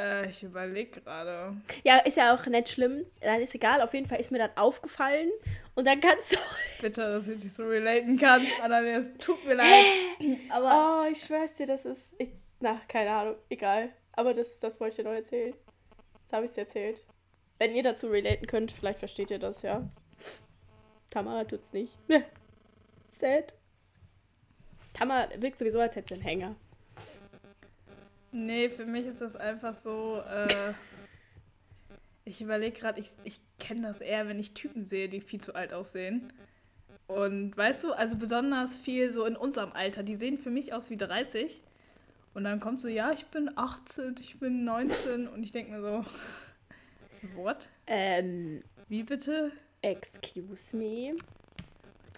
Äh, 0.00 0.28
ich 0.30 0.42
überlege 0.42 1.00
gerade. 1.00 1.56
Ja, 1.84 1.98
ist 1.98 2.16
ja 2.16 2.34
auch 2.34 2.46
nicht 2.46 2.70
schlimm. 2.70 3.04
Dann 3.20 3.40
ist 3.40 3.54
egal. 3.54 3.82
Auf 3.82 3.92
jeden 3.94 4.06
Fall 4.06 4.20
ist 4.20 4.30
mir 4.30 4.38
das 4.38 4.56
aufgefallen. 4.56 5.30
Und 5.74 5.86
dann 5.86 6.00
kannst 6.00 6.34
du. 6.34 6.38
Bitte, 6.80 7.02
dass 7.02 7.28
ich 7.28 7.42
nicht 7.42 7.54
so 7.54 7.64
relaten 7.66 8.18
kann. 8.18 8.46
Annalena, 8.62 8.98
es 8.98 9.10
tut 9.18 9.44
mir 9.44 9.54
leid. 9.54 9.84
Aber 10.48 11.04
Oh, 11.04 11.10
ich 11.10 11.20
schwör's 11.20 11.56
dir, 11.56 11.66
das 11.66 11.84
ist. 11.84 12.14
Ich, 12.18 12.30
na, 12.60 12.80
keine 12.88 13.10
Ahnung. 13.10 13.36
Egal. 13.48 13.90
Aber 14.12 14.34
das, 14.34 14.58
das 14.58 14.80
wollte 14.80 14.92
ich 14.92 14.96
dir 14.96 15.04
noch 15.10 15.16
erzählen. 15.16 15.54
Jetzt 16.20 16.32
habe 16.32 16.44
ich 16.44 16.50
es 16.50 16.58
erzählt. 16.58 17.02
Wenn 17.58 17.74
ihr 17.74 17.82
dazu 17.82 18.06
relaten 18.08 18.46
könnt, 18.46 18.72
vielleicht 18.72 18.98
versteht 18.98 19.30
ihr 19.30 19.38
das, 19.38 19.62
ja. 19.62 19.88
Tamara 21.10 21.44
tut's 21.44 21.72
nicht. 21.72 21.98
Sad. 23.12 23.54
Tamara 24.94 25.28
wirkt 25.36 25.58
sowieso, 25.58 25.80
als 25.80 25.94
hätte 25.96 26.08
sie 26.08 26.14
einen 26.14 26.22
Hänger. 26.22 26.56
Nee, 28.32 28.68
für 28.68 28.86
mich 28.86 29.06
ist 29.06 29.20
das 29.20 29.36
einfach 29.36 29.74
so. 29.74 30.22
Äh, 30.28 30.72
ich 32.24 32.40
überlege 32.40 32.78
gerade, 32.78 33.00
ich, 33.00 33.10
ich 33.24 33.40
kenne 33.58 33.82
das 33.82 34.00
eher, 34.00 34.28
wenn 34.28 34.38
ich 34.38 34.54
Typen 34.54 34.84
sehe, 34.84 35.08
die 35.08 35.20
viel 35.20 35.40
zu 35.40 35.54
alt 35.54 35.72
aussehen. 35.72 36.32
Und 37.06 37.56
weißt 37.56 37.82
du, 37.84 37.92
also 37.92 38.16
besonders 38.16 38.76
viel 38.76 39.10
so 39.10 39.24
in 39.24 39.36
unserem 39.36 39.72
Alter, 39.72 40.02
die 40.02 40.14
sehen 40.16 40.38
für 40.38 40.50
mich 40.50 40.72
aus 40.72 40.90
wie 40.90 40.96
30. 40.96 41.60
Und 42.34 42.44
dann 42.44 42.60
kommt 42.60 42.80
so, 42.80 42.86
ja, 42.86 43.10
ich 43.10 43.26
bin 43.26 43.50
18, 43.56 44.14
ich 44.20 44.38
bin 44.38 44.64
19 44.64 45.26
und 45.26 45.42
ich 45.42 45.50
denke 45.50 45.72
mir 45.72 45.82
so, 45.82 46.04
what? 47.34 47.68
Ähm, 47.86 48.62
Wie 48.88 49.02
bitte? 49.02 49.50
excuse 49.82 50.76
me. 50.76 51.16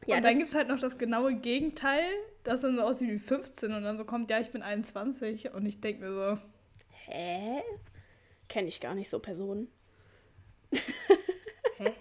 Ja, 0.07 0.17
und 0.17 0.25
dann 0.25 0.37
gibt 0.37 0.49
es 0.49 0.55
halt 0.55 0.69
noch 0.69 0.79
das 0.79 0.99
genaue 0.99 1.35
Gegenteil, 1.35 2.11
das 2.45 2.61
dann 2.63 2.77
so 2.77 2.83
aussieht 2.83 3.09
wie 3.11 3.19
15 3.19 3.73
und 3.73 3.83
dann 3.83 3.97
so 3.99 4.05
kommt, 4.05 4.31
ja, 4.31 4.41
ich 4.41 4.51
bin 4.51 4.63
21 4.63 5.53
und 5.53 5.67
ich 5.67 5.81
denke 5.81 6.01
mir 6.05 6.13
so, 6.13 6.39
hä? 7.07 7.63
Kenne 8.49 8.69
ich 8.69 8.81
gar 8.81 8.95
nicht 8.95 9.09
so 9.09 9.19
Personen. 9.19 9.69
hä? 11.77 11.93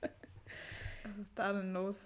Was 0.00 1.18
ist 1.20 1.32
da 1.38 1.52
denn 1.52 1.72
los? 1.72 1.98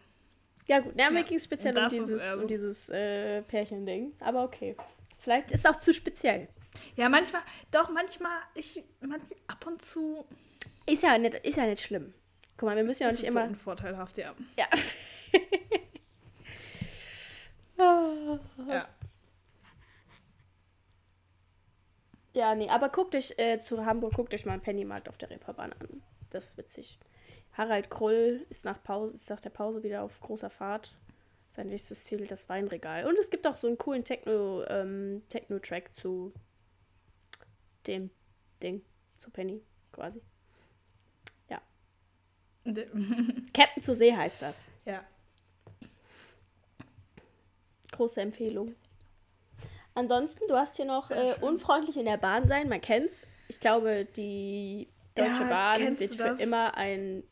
Ja 0.68 0.80
gut, 0.80 0.98
ja, 0.98 1.10
mir 1.10 1.20
Ja, 1.20 1.24
ging 1.26 1.36
es 1.38 1.44
speziell 1.44 1.76
um 1.76 1.88
dieses, 1.88 2.20
eher 2.22 2.34
so. 2.34 2.40
um 2.42 2.48
dieses 2.48 2.88
äh, 2.90 3.42
Pärchending. 3.42 4.12
Aber 4.20 4.44
okay. 4.44 4.76
Vielleicht 5.18 5.50
ist 5.50 5.64
es 5.64 5.66
auch 5.66 5.78
zu 5.78 5.92
speziell. 5.92 6.48
Ja, 6.96 7.08
manchmal, 7.08 7.42
doch, 7.72 7.90
manchmal, 7.90 8.38
ich, 8.54 8.82
manch, 9.00 9.22
ab 9.48 9.66
und 9.66 9.82
zu 9.82 10.24
Ist 10.86 11.02
ja 11.02 11.18
nicht, 11.18 11.34
ist 11.34 11.56
ja 11.56 11.66
nicht 11.66 11.82
schlimm. 11.82 12.14
Guck 12.56 12.68
mal, 12.68 12.76
wir 12.76 12.84
müssen 12.84 13.02
ja 13.02 13.08
auch 13.08 13.12
nicht 13.12 13.24
immer. 13.24 13.42
so 13.42 13.48
unvorteilhaft, 13.48 14.18
ja. 14.18 14.34
Ja. 14.56 14.66
Ja. 18.68 18.88
Ja, 22.32 22.54
nee, 22.54 22.68
aber 22.68 22.90
guckt 22.90 23.14
euch 23.14 23.34
äh, 23.38 23.58
zu 23.58 23.84
Hamburg, 23.84 24.14
guckt 24.14 24.32
euch 24.34 24.44
mal 24.44 24.52
einen 24.52 24.62
Pennymarkt 24.62 25.08
auf 25.08 25.18
der 25.18 25.30
Reeperbahn 25.30 25.72
an. 25.72 26.02
Das 26.30 26.50
ist 26.50 26.58
witzig. 26.58 26.98
Harald 27.54 27.90
Krull 27.90 28.46
ist 28.50 28.64
nach, 28.64 28.80
Pause, 28.82 29.14
ist 29.14 29.28
nach 29.30 29.40
der 29.40 29.50
Pause 29.50 29.82
wieder 29.82 30.02
auf 30.02 30.20
großer 30.20 30.50
Fahrt. 30.50 30.94
Sein 31.56 31.68
nächstes 31.68 32.04
Ziel 32.04 32.26
das 32.28 32.48
Weinregal. 32.48 33.06
Und 33.06 33.18
es 33.18 33.30
gibt 33.30 33.46
auch 33.48 33.56
so 33.56 33.66
einen 33.66 33.78
coolen 33.78 34.04
Techno, 34.04 34.64
ähm, 34.68 35.22
Techno-Track 35.28 35.92
zu 35.92 36.32
dem 37.88 38.10
Ding, 38.62 38.82
zu 39.18 39.30
Penny 39.32 39.60
quasi. 39.90 40.22
Captain 43.52 43.82
zur 43.82 43.94
See 43.94 44.14
heißt 44.14 44.42
das. 44.42 44.68
ja. 44.84 45.04
Große 47.92 48.20
Empfehlung. 48.20 48.74
Ansonsten, 49.94 50.44
du 50.48 50.54
hast 50.54 50.76
hier 50.76 50.84
noch 50.84 51.10
äh, 51.10 51.34
unfreundlich 51.40 51.96
in 51.96 52.04
der 52.06 52.16
Bahn 52.16 52.48
sein, 52.48 52.68
man 52.68 52.80
kennt's. 52.80 53.26
Ich 53.48 53.58
glaube, 53.60 54.04
die 54.04 54.88
Deutsche 55.16 55.42
Ja, 55.42 55.48
Bahn 55.48 55.98
wird 55.98 56.14
für 56.14 56.40
immer 56.42 56.76
ein, 56.76 57.24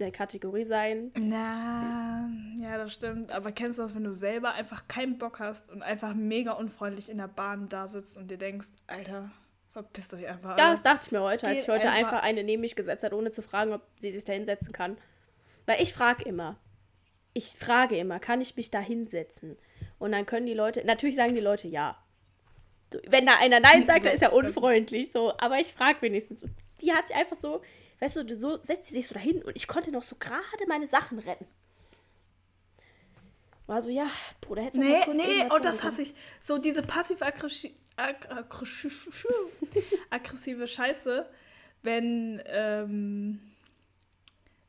eine 0.00 0.12
Kategorie 0.12 0.64
sein. 0.64 1.10
Na, 1.16 2.30
ja, 2.60 2.78
das 2.78 2.92
stimmt. 2.92 3.32
Aber 3.32 3.50
kennst 3.50 3.78
du 3.78 3.82
das, 3.82 3.94
wenn 3.96 4.04
du 4.04 4.14
selber 4.14 4.52
einfach 4.52 4.86
keinen 4.86 5.18
Bock 5.18 5.40
hast 5.40 5.70
und 5.70 5.82
einfach 5.82 6.14
mega 6.14 6.52
unfreundlich 6.52 7.08
in 7.10 7.18
der 7.18 7.28
Bahn 7.28 7.68
da 7.68 7.88
sitzt 7.88 8.16
und 8.16 8.30
dir 8.30 8.38
denkst, 8.38 8.68
Alter, 8.86 9.30
verpisst 9.72 10.14
euch 10.14 10.26
einfach. 10.28 10.56
Ja, 10.56 10.70
das 10.70 10.82
dachte 10.82 11.06
ich 11.06 11.12
mir 11.12 11.20
heute, 11.20 11.48
als 11.48 11.62
ich 11.62 11.68
heute 11.68 11.90
einfach, 11.90 12.12
einfach- 12.12 12.22
eine 12.22 12.44
neben 12.44 12.60
mich 12.60 12.76
gesetzt 12.76 13.02
hat, 13.02 13.12
ohne 13.12 13.32
zu 13.32 13.42
fragen, 13.42 13.72
ob 13.72 13.82
sie 13.98 14.12
sich 14.12 14.24
da 14.24 14.32
hinsetzen 14.32 14.72
kann. 14.72 14.96
Weil 15.66 15.82
ich 15.82 15.92
frage 15.92 16.24
immer. 16.24 16.56
Ich 17.32 17.56
frage 17.56 17.96
immer, 17.98 18.20
kann 18.20 18.40
ich 18.40 18.56
mich 18.56 18.70
da 18.70 18.78
hinsetzen? 18.78 19.56
Und 19.98 20.12
dann 20.12 20.26
können 20.26 20.46
die 20.46 20.54
Leute, 20.54 20.84
natürlich 20.84 21.16
sagen 21.16 21.34
die 21.34 21.40
Leute 21.40 21.68
ja. 21.68 21.98
Wenn 23.06 23.26
da 23.26 23.36
einer 23.38 23.60
Nein 23.60 23.84
sagt, 23.86 24.00
So, 24.00 24.04
dann 24.04 24.14
ist 24.14 24.22
er 24.22 24.32
unfreundlich. 24.32 25.12
So, 25.12 25.36
aber 25.38 25.58
ich 25.58 25.72
frage 25.72 26.02
wenigstens. 26.02 26.44
Die 26.80 26.92
hat 26.92 27.08
sich 27.08 27.16
einfach 27.16 27.36
so, 27.36 27.62
weißt 28.00 28.16
du, 28.16 28.34
so 28.34 28.58
setzt 28.62 28.86
sie 28.86 28.94
sich 28.94 29.06
so 29.06 29.14
dahin 29.14 29.42
und 29.42 29.56
ich 29.56 29.66
konnte 29.66 29.90
noch 29.90 30.02
so 30.02 30.16
gerade 30.16 30.66
meine 30.68 30.86
Sachen 30.86 31.18
retten. 31.18 31.46
War 33.66 33.80
so, 33.80 33.88
ja, 33.88 34.06
Bruder, 34.40 34.62
hättest 34.62 34.82
du 34.82 34.86
Nee, 34.86 34.92
mal 34.92 35.04
kurz 35.04 35.16
nee, 35.16 35.44
oh, 35.50 35.58
das 35.58 35.82
hasse 35.82 36.02
ich. 36.02 36.14
So 36.38 36.58
diese 36.58 36.82
passiv-aggressive 36.82 37.72
aggressive 40.10 40.66
Scheiße, 40.66 41.26
wenn 41.82 42.42
ähm, 42.46 43.40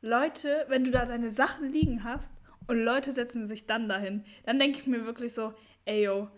Leute, 0.00 0.64
wenn 0.68 0.84
du 0.84 0.92
da 0.92 1.04
deine 1.04 1.30
Sachen 1.30 1.72
liegen 1.72 2.04
hast 2.04 2.32
und 2.68 2.78
Leute 2.84 3.12
setzen 3.12 3.46
sich 3.46 3.66
dann 3.66 3.88
dahin, 3.88 4.24
dann 4.44 4.58
denke 4.58 4.78
ich 4.78 4.86
mir 4.86 5.04
wirklich 5.06 5.32
so, 5.34 5.54
ey 5.84 6.04
yo, 6.04 6.28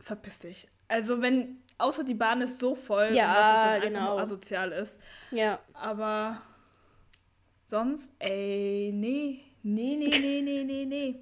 verpiss 0.00 0.38
dich. 0.40 0.68
Also 0.88 1.22
wenn, 1.22 1.62
außer 1.78 2.04
die 2.04 2.14
Bahn 2.14 2.40
ist 2.42 2.60
so 2.60 2.74
voll, 2.74 3.14
Ja, 3.14 3.34
dass 3.34 3.48
es 3.58 3.64
einfach 3.66 3.88
genau. 3.88 4.10
nur 4.12 4.20
asozial 4.20 4.72
ist. 4.72 4.98
Ja, 5.30 5.58
Aber 5.72 6.42
sonst, 7.66 8.08
ey, 8.18 8.90
nee, 8.94 9.40
nee, 9.62 9.96
nee, 9.96 10.18
nee, 10.20 10.42
nee, 10.42 10.64
nee, 10.64 10.84
nee. 10.84 11.20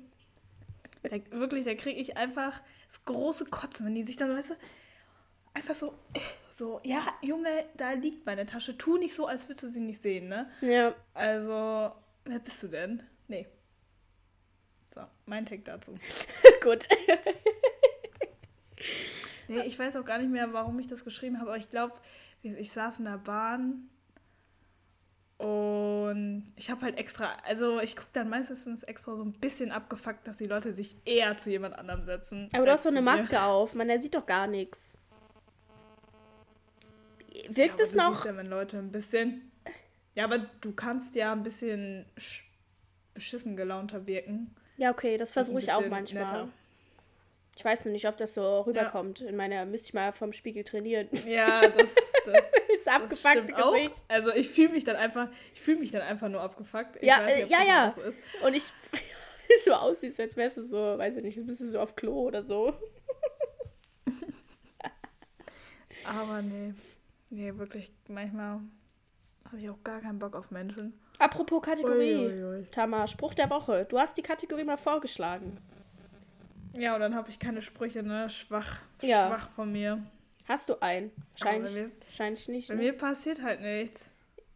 Da, 1.03 1.39
wirklich, 1.39 1.65
da 1.65 1.75
kriege 1.75 2.01
ich 2.01 2.17
einfach 2.17 2.61
das 2.87 3.05
große 3.05 3.47
Kotzen, 3.47 3.87
wenn 3.87 3.95
die 3.95 4.05
sich 4.05 4.17
dann, 4.17 4.31
so, 4.31 4.37
weißt 4.37 4.51
du, 4.51 4.55
einfach 5.55 5.75
so, 5.75 5.95
so, 6.51 6.81
ja, 6.85 7.03
Junge, 7.23 7.65
da 7.77 7.93
liegt 7.93 8.27
meine 8.27 8.47
Tasche. 8.47 8.77
Tu 8.77 8.99
nicht 8.99 9.15
so, 9.15 9.27
als 9.27 9.49
würdest 9.49 9.63
du 9.65 9.69
sie 9.69 9.81
nicht 9.81 10.03
sehen, 10.03 10.29
ne? 10.29 10.51
ja. 10.61 10.95
Also, 11.15 11.93
wer 12.25 12.39
bist 12.45 12.63
du 12.63 12.69
denn? 12.69 13.03
Nee. 13.29 13.47
So, 14.95 15.01
mein 15.27 15.47
Take 15.47 15.63
dazu. 15.63 15.95
Gut. 16.63 16.89
Nee, 19.49 19.63
ich 19.63 19.79
weiß 19.79 19.97
auch 19.97 20.05
gar 20.05 20.19
nicht 20.19 20.31
mehr, 20.31 20.53
warum 20.53 20.79
ich 20.79 20.87
das 20.89 21.05
geschrieben 21.05 21.39
habe, 21.39 21.51
aber 21.51 21.59
ich 21.59 21.69
glaube, 21.69 21.95
ich 22.43 22.73
saß 22.73 23.01
in 23.01 23.05
der 23.05 23.19
Bahn 23.19 23.89
und 25.37 26.53
ich 26.57 26.71
habe 26.71 26.83
halt 26.83 26.97
extra, 26.97 27.35
also 27.45 27.81
ich 27.81 27.97
gucke 27.97 28.09
dann 28.13 28.29
meistens 28.31 28.83
extra 28.85 29.15
so 29.17 29.23
ein 29.23 29.33
bisschen 29.33 29.71
abgefuckt, 29.73 30.27
dass 30.27 30.39
die 30.39 30.47
Leute 30.47 30.73
sich 30.73 30.97
eher 31.05 31.37
zu 31.37 31.51
jemand 31.51 31.77
anderem 31.79 32.05
setzen. 32.05 32.49
Aber 32.55 32.65
du 32.65 32.73
hast 32.73 32.85
so 32.85 32.89
eine 32.89 32.99
zu 32.99 33.03
mir. 33.03 33.11
Maske 33.11 33.43
auf, 33.43 33.75
man, 33.75 33.89
der 33.89 33.99
sieht 33.99 34.15
doch 34.15 34.27
gar 34.27 34.47
nichts. 34.47 34.97
Ja, 37.33 37.57
Wirkt 37.57 37.75
aber 37.75 37.83
es 37.83 37.95
noch? 37.95 38.15
Siehst 38.15 38.25
ja, 38.27 38.37
wenn 38.37 38.47
Leute 38.47 38.79
ein 38.79 38.93
bisschen. 38.93 39.51
Ja, 40.15 40.25
aber 40.25 40.39
du 40.39 40.73
kannst 40.73 41.15
ja 41.15 41.33
ein 41.33 41.43
bisschen 41.43 42.07
sch- 42.17 42.45
beschissen 43.15 43.57
gelaunter 43.57 44.07
wirken. 44.07 44.55
Ja, 44.83 44.91
okay, 44.91 45.17
das 45.17 45.33
versuche 45.33 45.61
ich 45.61 45.71
auch 45.71 45.87
manchmal. 45.87 46.25
netter. 46.25 46.49
Ich 47.57 47.65
weiß 47.65 47.85
noch 47.85 47.93
nicht, 47.93 48.09
ob 48.09 48.17
das 48.17 48.35
so 48.35 48.63
rüberkommt. 48.63 49.21
In 49.21 49.37
meiner 49.37 49.65
müsste 49.65 49.87
ich 49.87 49.95
mal 49.95 50.11
vom 50.11 50.33
Spiegel 50.33 50.65
trainieren. 50.65 51.09
Ja, 51.25 51.61
das, 51.69 51.89
das, 52.27 52.45
Das 52.85 52.89
abgefuckte 52.89 53.45
stimmt 53.45 53.63
auch. 53.63 53.75
Gesicht. 53.75 54.05
Also 54.09 54.35
ich 54.35 54.51
fühle 54.51 54.71
mich 54.71 54.83
dann 54.83 54.97
einfach, 54.97 55.29
ich 55.55 55.61
fühle 55.61 55.79
mich 55.79 55.93
dann 55.93 56.03
einfach 56.03 56.29
nur 56.29 56.41
abgefuckt. 56.41 56.97
Ich 56.97 57.05
Ja, 57.05 57.25
nicht, 57.25 57.37
äh, 57.37 57.47
ja, 57.47 57.63
ja. 57.63 57.91
So 57.93 58.01
ist. 58.01 58.19
Und 58.45 58.55
ich 58.55 58.65
so 59.65 59.73
aussiehst, 59.73 60.19
als 60.19 60.37
wärst 60.37 60.57
du 60.57 60.63
so, 60.63 60.99
weiß 60.99 61.15
ich 61.15 61.23
nicht, 61.23 61.47
bist 61.47 61.61
du 61.61 61.65
so 61.65 61.79
auf 61.79 61.95
Klo 61.95 62.23
oder 62.23 62.43
so. 62.43 62.75
Aber 66.05 66.43
nee, 66.43 66.75
nee, 67.31 67.53
wirklich, 67.55 67.93
manchmal 68.09 68.59
habe 69.45 69.61
ich 69.61 69.71
auch 69.71 69.81
gar 69.85 70.01
keinen 70.01 70.19
Bock 70.19 70.35
auf 70.35 70.51
Menschen. 70.51 70.99
Apropos 71.19 71.63
Kategorie. 71.63 72.17
Uiuiui. 72.17 72.67
Tamar, 72.71 73.07
Spruch 73.07 73.35
der 73.35 73.49
Woche. 73.51 73.85
Du 73.89 73.99
hast 73.99 74.17
die 74.17 74.23
Kategorie 74.23 74.65
mal 74.65 74.77
vorgeschlagen. 74.77 75.57
Ja, 76.75 76.95
und 76.95 77.01
dann 77.01 77.15
habe 77.15 77.29
ich 77.31 77.39
keine 77.39 77.61
Sprüche, 77.63 78.03
ne? 78.03 78.29
Schwach, 78.31 78.81
Ja. 79.03 79.29
schwach 79.29 79.51
von 79.51 79.71
mir. 79.71 80.03
Hast 80.49 80.69
du 80.69 80.81
einen? 80.83 81.13
Bei 81.41 81.59
mir- 81.61 81.91
wahrscheinlich 82.07 82.49
nicht. 82.49 82.69
Bei 82.69 82.75
Ne? 82.75 82.83
mir 82.83 82.93
passiert 82.97 83.43
halt 83.43 83.61
nichts. 83.61 84.11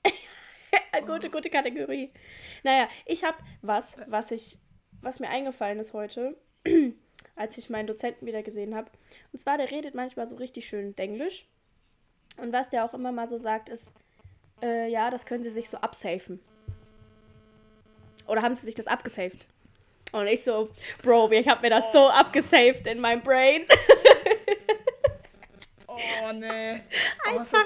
gute, 1.07 1.31
gute 1.31 1.51
Kategorie. 1.51 2.11
Naja, 2.65 2.89
ich 3.05 3.23
habe 3.25 3.37
was, 3.63 3.99
was 4.07 4.31
ich, 4.31 4.59
was 5.03 5.21
mir 5.21 5.29
eingefallen 5.29 5.79
ist 5.79 5.93
heute, 5.93 6.37
als 7.37 7.59
ich 7.59 7.71
meinen 7.71 7.87
Dozenten 7.87 8.27
wieder 8.27 8.43
gesehen 8.43 8.75
habe. 8.75 8.91
Und 9.33 9.39
zwar, 9.39 9.59
der 9.59 9.71
redet 9.71 9.95
manchmal 9.95 10.27
so 10.27 10.37
richtig 10.37 10.67
schön 10.67 10.97
Denglisch. 10.97 11.47
Und 12.39 12.53
was 12.53 12.69
der 12.71 12.85
auch 12.85 12.95
immer 12.95 13.13
mal 13.13 13.27
so 13.29 13.39
sagt, 13.39 13.69
ist, 13.69 13.95
äh, 14.63 14.89
ja, 14.89 15.11
das 15.11 15.27
können 15.27 15.43
sie 15.43 15.51
sich 15.51 15.69
so 15.69 15.77
absafen. 15.79 16.41
Oder 18.27 18.43
haben 18.43 18.55
sie 18.55 18.65
sich 18.67 18.75
das 18.75 18.87
abgesaved? 18.87 19.47
Und 20.13 20.27
ich 20.27 20.43
so, 20.43 20.71
Bro, 21.03 21.31
ich 21.33 21.47
hab 21.49 21.63
mir 21.63 21.71
das 21.71 21.93
so 21.93 22.09
abgesaved 22.09 22.87
in 22.87 23.01
meinem 23.01 23.23
Brain. 23.23 23.65
Oh, 25.89 26.33
nee. 26.33 26.81
Oh, 27.33 27.39
Einfach, 27.39 27.65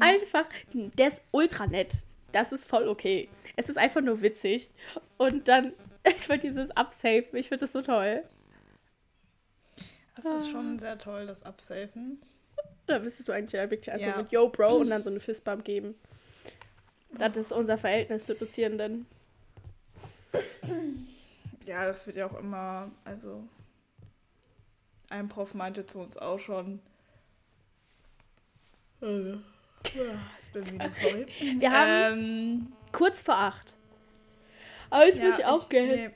einfach, 0.00 0.46
der 0.72 1.08
ist 1.08 1.22
ultra 1.32 1.66
nett. 1.66 1.96
Das 2.32 2.52
ist 2.52 2.64
voll 2.64 2.88
okay. 2.88 3.28
Es 3.56 3.68
ist 3.68 3.76
einfach 3.76 4.00
nur 4.00 4.22
witzig. 4.22 4.70
Und 5.18 5.48
dann 5.48 5.74
ist 6.04 6.28
mir 6.30 6.38
dieses 6.38 6.70
Upsave. 6.70 7.26
Ich 7.32 7.48
finde 7.48 7.64
das 7.64 7.72
so 7.72 7.82
toll. 7.82 8.22
Das 10.16 10.24
ist 10.24 10.50
schon 10.50 10.78
sehr 10.78 10.98
toll, 10.98 11.26
das 11.26 11.42
Absafen. 11.42 12.22
Da 12.86 12.98
müsstest 12.98 13.28
du 13.28 13.32
eigentlich 13.32 13.60
wirklich 13.70 13.92
einfach 13.92 14.06
Ja. 14.08 14.16
mit 14.16 14.32
Yo, 14.32 14.48
Bro 14.48 14.76
und 14.78 14.88
dann 14.90 15.02
so 15.04 15.10
eine 15.10 15.20
Fistbump 15.20 15.62
geben. 15.64 15.94
Das 17.10 17.36
ist 17.36 17.52
unser 17.52 17.78
Verhältnis 17.78 18.26
zu 18.26 18.34
Dozierenden. 18.34 19.06
Ja, 21.64 21.86
das 21.86 22.06
wird 22.06 22.16
ja 22.16 22.26
auch 22.26 22.38
immer, 22.38 22.90
also 23.04 23.42
ein 25.10 25.28
Prof 25.28 25.54
meinte 25.54 25.86
zu 25.86 25.98
uns 26.00 26.16
auch 26.16 26.38
schon. 26.38 26.80
Äh, 29.02 29.34
Jetzt 29.82 30.52
bin 30.52 30.62
ich 30.62 30.72
wieder 30.72 30.92
sorry. 30.92 31.26
Wir 31.60 31.70
haben 31.70 32.18
Ähm, 32.20 32.72
kurz 32.92 33.20
vor 33.20 33.36
acht. 33.36 33.74
Aber 34.90 35.06
jetzt 35.06 35.18
ja, 35.18 35.28
ich 35.30 35.44
auch 35.44 35.68
Geld. 35.68 35.90
nee. 35.90 36.10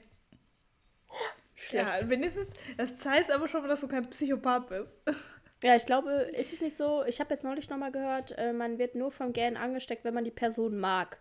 Ja, 1.71 2.09
wenigstens, 2.09 2.51
das 2.77 3.05
heißt 3.05 3.31
aber 3.31 3.49
schon, 3.49 3.67
dass 3.69 3.81
du 3.81 3.89
kein 3.89 4.09
Psychopath 4.11 4.69
bist. 4.69 4.95
Ja, 5.63 5.77
ich 5.77 5.87
glaube, 5.87 6.11
ist 6.11 6.53
es 6.53 6.61
nicht 6.61 6.77
so, 6.77 7.05
ich 7.05 7.21
habe 7.21 7.31
jetzt 7.31 7.45
neulich 7.45 7.71
nochmal 7.71 7.93
gehört, 7.93 8.37
äh, 8.37 8.53
man 8.53 8.79
wird 8.79 8.95
nur 8.97 9.13
vom 9.13 9.33
Gähnen 9.33 9.57
angesteckt, 9.57 10.05
wenn 10.05 10.15
man 10.15 10.25
die 10.25 10.31
Person 10.33 10.77
mag. 10.79 11.21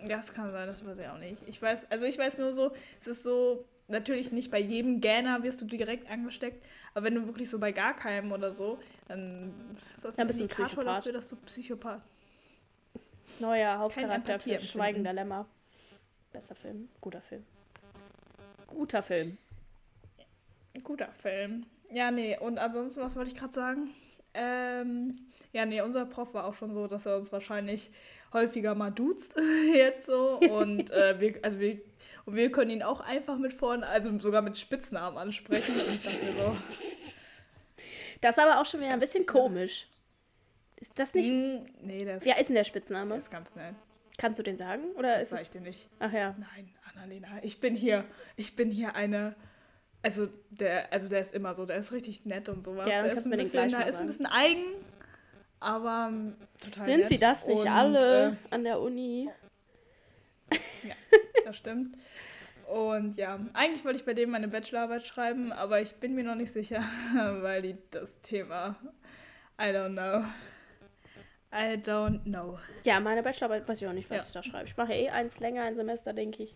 Ja, 0.00 0.16
das 0.16 0.32
kann 0.32 0.50
sein, 0.50 0.66
das 0.66 0.84
weiß 0.84 0.98
ich 0.98 1.06
auch 1.08 1.18
nicht. 1.18 1.38
Ich 1.46 1.62
weiß, 1.62 1.88
also 1.90 2.06
ich 2.06 2.18
weiß 2.18 2.38
nur 2.38 2.52
so, 2.52 2.72
es 2.98 3.06
ist 3.06 3.22
so, 3.22 3.64
natürlich 3.86 4.32
nicht 4.32 4.50
bei 4.50 4.58
jedem 4.58 5.00
Gähner 5.00 5.44
wirst 5.44 5.60
du 5.60 5.64
direkt 5.66 6.10
angesteckt, 6.10 6.64
aber 6.94 7.06
wenn 7.06 7.14
du 7.14 7.26
wirklich 7.26 7.48
so 7.48 7.60
bei 7.60 7.70
gar 7.70 7.94
keinem 7.94 8.32
oder 8.32 8.52
so, 8.52 8.78
dann 9.06 9.52
ist 9.94 10.04
das 10.04 10.16
Dann 10.16 10.24
ein 10.24 10.26
bist 10.26 10.40
du 10.40 10.44
ein 10.44 10.48
Indikator 10.48 10.66
Psychopath. 10.66 10.98
dafür, 10.98 11.12
dass 11.12 11.28
du 11.28 11.36
Psychopath 11.36 12.02
Neuer 13.38 13.78
Hauptcharakter 13.78 14.40
für 14.40 14.50
empfinden. 14.50 14.64
Schweigen 14.64 15.04
der 15.04 15.12
Lämmer. 15.12 15.46
Besser 16.32 16.54
Film. 16.54 16.88
Guter 17.00 17.20
Film. 17.20 17.44
Guter 18.66 19.02
Film. 19.02 19.38
Guter 20.82 21.12
Film. 21.12 21.66
Ja, 21.92 22.10
nee, 22.10 22.36
und 22.38 22.58
ansonsten, 22.58 23.00
was 23.02 23.16
wollte 23.16 23.30
ich 23.30 23.36
gerade 23.36 23.52
sagen? 23.52 23.90
Ähm, 24.34 25.18
ja, 25.52 25.66
nee, 25.66 25.80
unser 25.82 26.06
Prof 26.06 26.32
war 26.34 26.44
auch 26.46 26.54
schon 26.54 26.72
so, 26.72 26.86
dass 26.86 27.04
er 27.06 27.16
uns 27.18 27.32
wahrscheinlich 27.32 27.90
häufiger 28.32 28.74
mal 28.74 28.90
duzt 28.90 29.34
jetzt 29.74 30.06
so. 30.06 30.38
Und 30.38 30.90
äh, 30.90 31.20
wir, 31.20 31.38
also 31.42 31.60
wir, 31.60 31.78
und 32.24 32.34
wir 32.36 32.50
können 32.50 32.70
ihn 32.70 32.82
auch 32.82 33.00
einfach 33.00 33.36
mit 33.36 33.52
vorne, 33.52 33.86
also 33.86 34.16
sogar 34.18 34.40
mit 34.42 34.56
Spitznamen 34.56 35.18
ansprechen. 35.18 35.74
Und 35.74 35.94
ich 35.94 36.02
dachte 36.02 36.24
mir 36.24 36.32
so, 36.32 36.56
Das 38.22 38.38
ist 38.38 38.42
aber 38.42 38.60
auch 38.60 38.66
schon 38.66 38.80
wieder 38.80 38.92
ein 38.92 39.00
bisschen 39.00 39.26
komisch. 39.26 39.86
Ist 40.76 40.98
das 40.98 41.14
nicht. 41.14 41.28
"Hm, 41.28 41.66
nee, 41.82 42.02
ist, 42.04 42.24
Wer 42.24 42.38
ist 42.38 42.48
denn 42.48 42.54
der 42.54 42.62
der 42.64 42.68
Spitzname? 42.68 43.16
ist 43.16 43.30
ganz 43.30 43.54
nett. 43.54 43.74
Kannst 44.18 44.38
du 44.38 44.42
den 44.42 44.56
sagen? 44.56 44.84
Oder 44.96 45.18
Das 45.18 45.22
ist 45.24 45.30
sag 45.30 45.42
ich 45.42 45.50
dir 45.50 45.60
nicht. 45.60 45.88
Ach 45.98 46.12
ja. 46.12 46.34
Nein, 46.38 46.70
Annalena, 46.92 47.28
ich 47.42 47.60
bin 47.60 47.74
hier, 47.74 48.04
ich 48.36 48.56
bin 48.56 48.70
hier 48.70 48.94
eine. 48.96 49.34
Also 50.02 50.28
der, 50.50 50.92
also 50.92 51.08
der 51.08 51.20
ist 51.20 51.34
immer 51.34 51.54
so, 51.54 51.64
der 51.64 51.76
ist 51.76 51.92
richtig 51.92 52.24
nett 52.26 52.48
und 52.48 52.64
sowas. 52.64 52.86
Ja, 52.88 53.02
dann 53.02 53.04
der 53.04 53.14
kannst 53.14 53.18
ist 53.20 53.26
ein 53.26 53.30
mir 53.30 53.36
den 53.36 53.44
bisschen, 53.50 53.70
mal 53.70 53.88
ist 53.88 54.00
ein 54.00 54.06
bisschen 54.06 54.26
eigen, 54.26 54.64
aber 55.60 56.08
ähm, 56.10 56.36
total 56.60 56.84
Sind 56.84 56.98
nett. 57.00 57.08
sie 57.08 57.18
das 57.18 57.46
nicht 57.46 57.60
Und, 57.60 57.68
alle 57.68 58.36
an 58.50 58.64
der 58.64 58.80
Uni? 58.80 59.30
Äh, 60.50 60.56
ja, 60.88 60.94
das 61.44 61.56
stimmt. 61.56 61.96
Und 62.68 63.16
ja, 63.16 63.38
eigentlich 63.52 63.84
wollte 63.84 63.98
ich 63.98 64.04
bei 64.04 64.14
dem 64.14 64.30
meine 64.30 64.48
Bachelorarbeit 64.48 65.06
schreiben, 65.06 65.52
aber 65.52 65.80
ich 65.80 65.94
bin 65.96 66.14
mir 66.14 66.24
noch 66.24 66.34
nicht 66.36 66.52
sicher, 66.52 66.82
weil 67.40 67.62
die 67.62 67.76
das 67.90 68.20
Thema 68.22 68.76
I 69.60 69.66
don't 69.66 69.92
know. 69.92 70.24
I 71.54 71.76
don't 71.76 72.22
know. 72.24 72.58
Ja, 72.84 72.98
meine 72.98 73.22
Bachelorarbeit 73.22 73.68
weiß 73.68 73.82
ich 73.82 73.86
auch 73.86 73.92
nicht, 73.92 74.08
was 74.10 74.16
Ja. 74.16 74.22
ich 74.24 74.32
da 74.32 74.42
schreibe. 74.50 74.64
Ich 74.68 74.76
mache 74.76 74.94
eh 74.94 75.10
eins 75.10 75.38
länger, 75.38 75.62
ein 75.64 75.76
Semester, 75.76 76.12
denke 76.14 76.42
ich. 76.44 76.54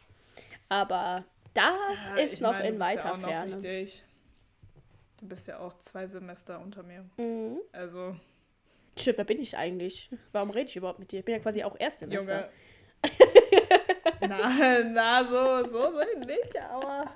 Aber 0.70 1.22
das 1.56 2.08
Ja, 2.10 2.16
ist 2.16 2.40
noch 2.40 2.52
meine, 2.52 2.68
in 2.68 2.78
bist 2.78 2.90
ja 2.90 2.96
weiter 2.96 3.12
auch 3.12 3.18
noch 3.18 3.28
Ferne. 3.28 3.56
richtig- 3.56 4.04
Du 5.18 5.26
bist 5.28 5.48
ja 5.48 5.58
auch 5.60 5.78
zwei 5.78 6.06
Semester 6.06 6.60
unter 6.60 6.82
mir. 6.82 7.04
Mhm. 7.16 7.58
Also, 7.72 8.16
Shit, 8.98 9.16
wer 9.18 9.24
bin 9.24 9.40
ich 9.40 9.56
eigentlich? 9.56 10.10
Warum 10.32 10.50
rede 10.50 10.68
ich 10.68 10.76
überhaupt 10.76 10.98
mit 10.98 11.10
dir? 11.12 11.18
Ich 11.20 11.24
bin 11.24 11.34
ja 11.34 11.40
quasi 11.40 11.62
auch 11.64 11.76
Erstsemester. 11.78 12.48
Junge. 13.02 13.18
na, 14.28 14.82
na, 14.84 15.24
so, 15.26 15.64
so 15.68 15.90
nicht, 16.26 16.58
aber. 16.58 17.10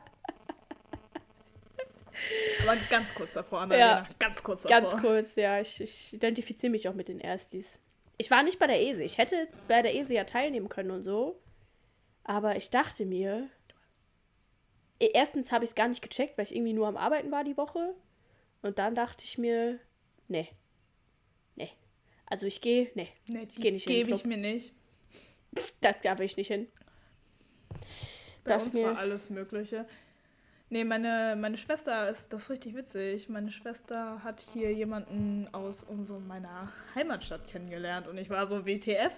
Aber 2.63 2.77
ganz 2.91 3.15
kurz 3.15 3.33
davor, 3.33 3.61
Annalena. 3.63 4.07
Ganz 4.19 4.43
kurz 4.43 4.63
davor. 4.63 4.91
Ganz 4.91 5.01
kurz, 5.03 5.37
ja. 5.37 5.61
Ich, 5.61 5.81
ich 5.81 6.13
identifiziere 6.13 6.71
mich 6.71 6.87
auch 6.89 6.95
mit 6.95 7.09
den 7.09 7.19
Erstis. 7.21 7.81
Ich 8.19 8.31
war 8.31 8.43
nicht 8.43 8.59
bei 8.59 8.67
der 8.67 8.81
ESE. 8.83 9.03
Ich 9.03 9.17
hätte 9.17 9.49
bei 9.67 9.81
der 9.81 9.95
ESE 9.95 10.15
ja 10.15 10.25
teilnehmen 10.25 10.69
können 10.69 10.91
und 10.91 11.03
so. 11.03 11.41
Aber 12.25 12.57
ich 12.57 12.69
dachte 12.69 13.07
mir, 13.07 13.49
erstens 15.01 15.51
habe 15.53 15.65
ich 15.65 15.71
es 15.71 15.75
gar 15.75 15.89
nicht 15.89 16.03
gecheckt, 16.03 16.37
weil 16.39 16.45
ich 16.45 16.55
irgendwie 16.55 16.73
nur 16.75 16.87
am 16.89 16.97
Arbeiten 16.97 17.31
war 17.31 17.45
die 17.45 17.57
Woche. 17.57 17.95
Und 18.63 18.79
dann 18.79 18.95
dachte 18.95 19.25
ich 19.25 19.39
mir, 19.39 19.79
nee. 20.29 20.49
Nee. 21.57 21.71
Also 22.27 22.47
ich 22.47 22.61
gehe, 22.61 22.91
nee. 22.95 23.09
Nee, 23.27 23.47
Ich 23.51 23.57
geh 23.57 23.71
nicht 23.71 23.87
in 23.87 23.93
den 23.95 24.05
Gebe 24.07 24.15
ich 24.17 24.25
mir 24.25 24.37
nicht. 24.37 24.73
Da, 25.81 25.93
da 25.93 26.19
will 26.19 26.27
ich 26.27 26.37
nicht 26.37 26.49
hin. 26.49 26.69
Bei 28.45 28.53
Das 28.55 28.65
uns 28.65 28.75
mir- 28.75 28.85
war 28.85 28.99
alles 28.99 29.31
Mögliche. 29.31 29.87
Nee, 30.73 30.85
meine, 30.85 31.35
meine 31.37 31.57
Schwester 31.59 32.09
ist 32.09 32.33
das 32.33 32.43
ist 32.43 32.51
richtig 32.51 32.77
witzig. 32.77 33.29
Meine 33.29 33.51
Schwester 33.51 34.23
hat 34.23 34.45
hier 34.53 34.73
jemanden 34.73 35.49
aus 35.53 35.83
unserer, 35.83 36.21
meiner 36.21 36.73
Heimatstadt 36.95 37.49
kennengelernt 37.49 38.07
und 38.07 38.17
ich 38.19 38.31
war 38.31 38.47
so, 38.47 38.65
WTF? 38.67 39.13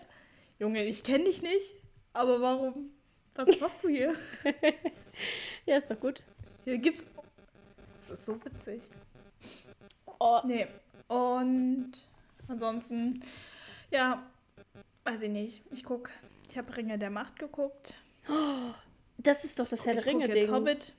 Junge, 0.58 0.84
ich 0.84 1.04
kenne 1.04 1.24
dich 1.24 1.42
nicht, 1.42 1.74
aber 2.14 2.40
warum? 2.40 2.90
Was 3.34 3.60
machst 3.60 3.82
du 3.84 3.88
hier? 3.88 4.14
Ja, 5.66 5.76
ist 5.76 5.88
doch 5.88 6.00
gut. 6.00 6.22
Hier 6.64 6.78
gibt's. 6.78 7.06
Das 8.08 8.18
ist 8.18 8.26
so 8.26 8.44
witzig. 8.44 8.82
Oh, 10.18 10.40
Nee. 10.44 10.66
Und 11.08 11.92
ansonsten, 12.48 13.20
ja, 13.90 14.22
weiß 15.04 15.22
ich 15.22 15.30
nicht. 15.30 15.62
Ich 15.70 15.84
guck, 15.84 16.10
ich 16.48 16.56
habe 16.56 16.76
Ringe 16.76 16.98
der 16.98 17.10
Macht 17.10 17.38
geguckt. 17.38 17.94
das 19.18 19.44
ist 19.44 19.58
doch 19.58 19.68
das 19.68 19.86
Herr 19.86 19.94
der 19.94 20.06
Ringe-Ding. 20.06 20.50
Hobbit. 20.50 20.94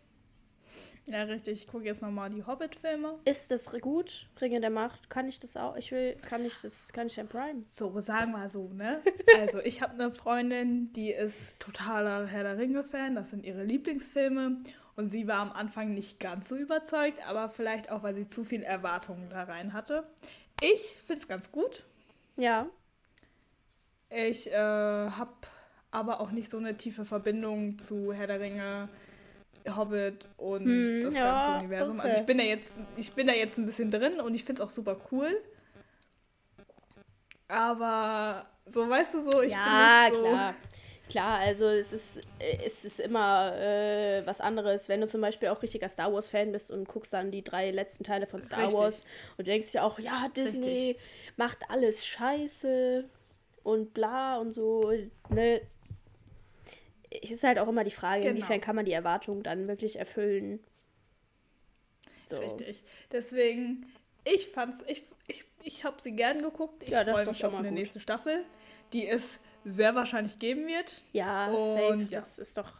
Ja, 1.06 1.24
richtig. 1.24 1.62
Ich 1.62 1.68
gucke 1.68 1.86
jetzt 1.86 2.02
nochmal 2.02 2.30
die 2.30 2.44
Hobbit-Filme. 2.46 3.20
Ist 3.26 3.52
das 3.52 3.70
gut? 3.82 4.28
Ringe 4.40 4.62
der 4.62 4.70
Macht? 4.70 5.10
Kann 5.10 5.28
ich 5.28 5.38
das 5.40 5.58
auch? 5.58 5.76
Ich 5.76 5.92
will, 5.92 6.16
kann 6.16 6.46
ich 6.46 6.62
das, 6.62 6.94
kann 6.94 7.08
ich 7.08 7.20
ein 7.20 7.28
Prime? 7.28 7.64
So, 7.70 8.00
sagen 8.00 8.32
wir 8.32 8.48
so, 8.48 8.70
ne? 8.70 9.02
Also, 9.38 9.60
ich 9.60 9.82
habe 9.82 9.94
eine 9.94 10.12
Freundin, 10.12 10.94
die 10.94 11.12
ist 11.12 11.60
totaler 11.60 12.28
Herr 12.28 12.44
der 12.44 12.58
Ringe-Fan. 12.58 13.16
Das 13.16 13.32
sind 13.32 13.46
ihre 13.46 13.64
Lieblingsfilme. 13.64 14.64
Und 14.96 15.10
sie 15.10 15.28
war 15.28 15.40
am 15.40 15.52
Anfang 15.52 15.94
nicht 15.94 16.20
ganz 16.20 16.48
so 16.48 16.56
überzeugt, 16.56 17.26
aber 17.28 17.50
vielleicht 17.50 17.92
auch, 17.92 18.04
weil 18.04 18.14
sie 18.14 18.28
zu 18.28 18.44
viel 18.44 18.64
Erwartungen 18.64 19.30
da 19.30 19.44
rein 19.44 19.74
hatte. 19.74 20.08
Ich 20.62 20.98
finde 21.06 21.20
es 21.22 21.28
ganz 21.28 21.52
gut. 21.52 21.84
Ja. 22.38 22.68
Ich 24.10 24.52
äh, 24.52 24.56
habe 24.56 25.34
aber 25.90 26.20
auch 26.20 26.32
nicht 26.32 26.50
so 26.50 26.58
eine 26.58 26.78
tiefe 26.78 27.06
Verbindung 27.06 27.80
zu 27.80 28.14
Herr 28.14 28.28
der 28.28 28.40
Ringe, 28.40 28.90
Hobbit 29.68 30.26
und 30.38 30.66
Hm, 30.66 31.04
das 31.04 31.14
ja, 31.14 31.48
ganze 31.50 31.66
Universum. 31.66 32.00
Also 32.00 32.12
okay. 32.12 32.20
ich 32.22 32.26
bin 32.26 32.38
da 32.38 32.44
jetzt, 32.44 32.76
ich 32.96 33.14
bin 33.14 33.28
da 33.28 33.34
jetzt 33.34 33.58
ein 33.58 33.66
bisschen 33.66 33.92
drin 33.92 34.20
und 34.20 34.34
ich 34.34 34.44
finde 34.44 34.62
es 34.62 34.68
auch 34.68 34.72
super 34.72 34.98
cool. 35.12 35.42
Aber 37.48 38.46
so 38.66 38.90
weißt 38.90 39.14
du 39.14 39.30
so, 39.30 39.42
ich 39.42 39.52
ja, 39.52 40.10
bin 40.10 40.12
nicht 40.12 40.24
so. 40.24 40.30
klar. 40.30 40.56
Klar, 41.10 41.40
also 41.40 41.66
es 41.66 41.92
ist, 41.92 42.22
es 42.66 42.86
ist 42.86 43.00
immer 43.00 43.54
äh, 43.58 44.26
was 44.26 44.40
anderes, 44.40 44.88
wenn 44.88 45.02
du 45.02 45.08
zum 45.08 45.20
Beispiel 45.22 45.50
auch 45.50 45.62
richtiger 45.62 45.90
Star 45.90 46.14
Wars-Fan 46.14 46.52
bist 46.52 46.72
und 46.72 46.88
guckst 46.88 47.14
dann 47.14 47.30
die 47.30 47.44
drei 47.44 47.72
letzten 47.72 48.04
Teile 48.04 48.26
von 48.26 48.42
Star 48.42 48.60
Richtig. 48.60 48.76
Wars 48.80 49.06
und 49.38 49.46
denkst 49.46 49.74
dir 49.74 49.84
auch, 49.84 50.00
ja, 50.00 50.30
Disney 50.36 50.98
macht 51.36 51.60
alles 51.70 52.06
scheiße 52.06 53.04
und 53.64 53.94
bla 53.94 54.38
und 54.38 54.54
so. 54.54 54.92
Ne? 55.30 55.62
Es 57.22 57.32
ist 57.32 57.44
halt 57.44 57.60
auch 57.60 57.68
immer 57.68 57.84
die 57.84 57.92
Frage, 57.92 58.22
Genau. 58.24 58.32
inwiefern 58.32 58.62
kann 58.62 58.76
man 58.76 58.86
die 58.86 58.92
Erwartungen 58.94 59.44
dann 59.44 59.68
wirklich 59.68 60.00
erfüllen. 60.00 60.60
So. 62.28 62.38
Richtig. 62.38 62.84
Deswegen, 63.12 63.86
ich 64.24 64.48
fand's, 64.50 64.84
ich, 64.88 65.04
ich, 65.28 65.44
ich 65.62 65.84
habe 65.84 66.02
sie 66.02 66.16
gern 66.16 66.42
geguckt. 66.42 66.84
Ich 66.84 66.90
Ja, 66.90 67.04
das 67.04 67.10
ist 67.10 67.14
freue 67.14 67.26
doch 67.26 67.32
mich 67.32 67.38
schon 67.40 67.48
auf 67.48 67.54
mal 67.54 67.60
eine 67.60 67.70
gut. 67.70 67.78
nächste 67.80 68.00
Staffel, 68.00 68.46
die 68.94 69.08
es 69.08 69.40
sehr 69.64 69.94
wahrscheinlich 69.96 70.40
geben 70.40 70.68
wird. 70.68 71.04
Ja, 71.12 71.52
Und 71.52 71.62
safe. 71.62 72.08
ja. 72.10 72.20
Das 72.20 72.40
ist 72.40 72.58
doch, 72.58 72.72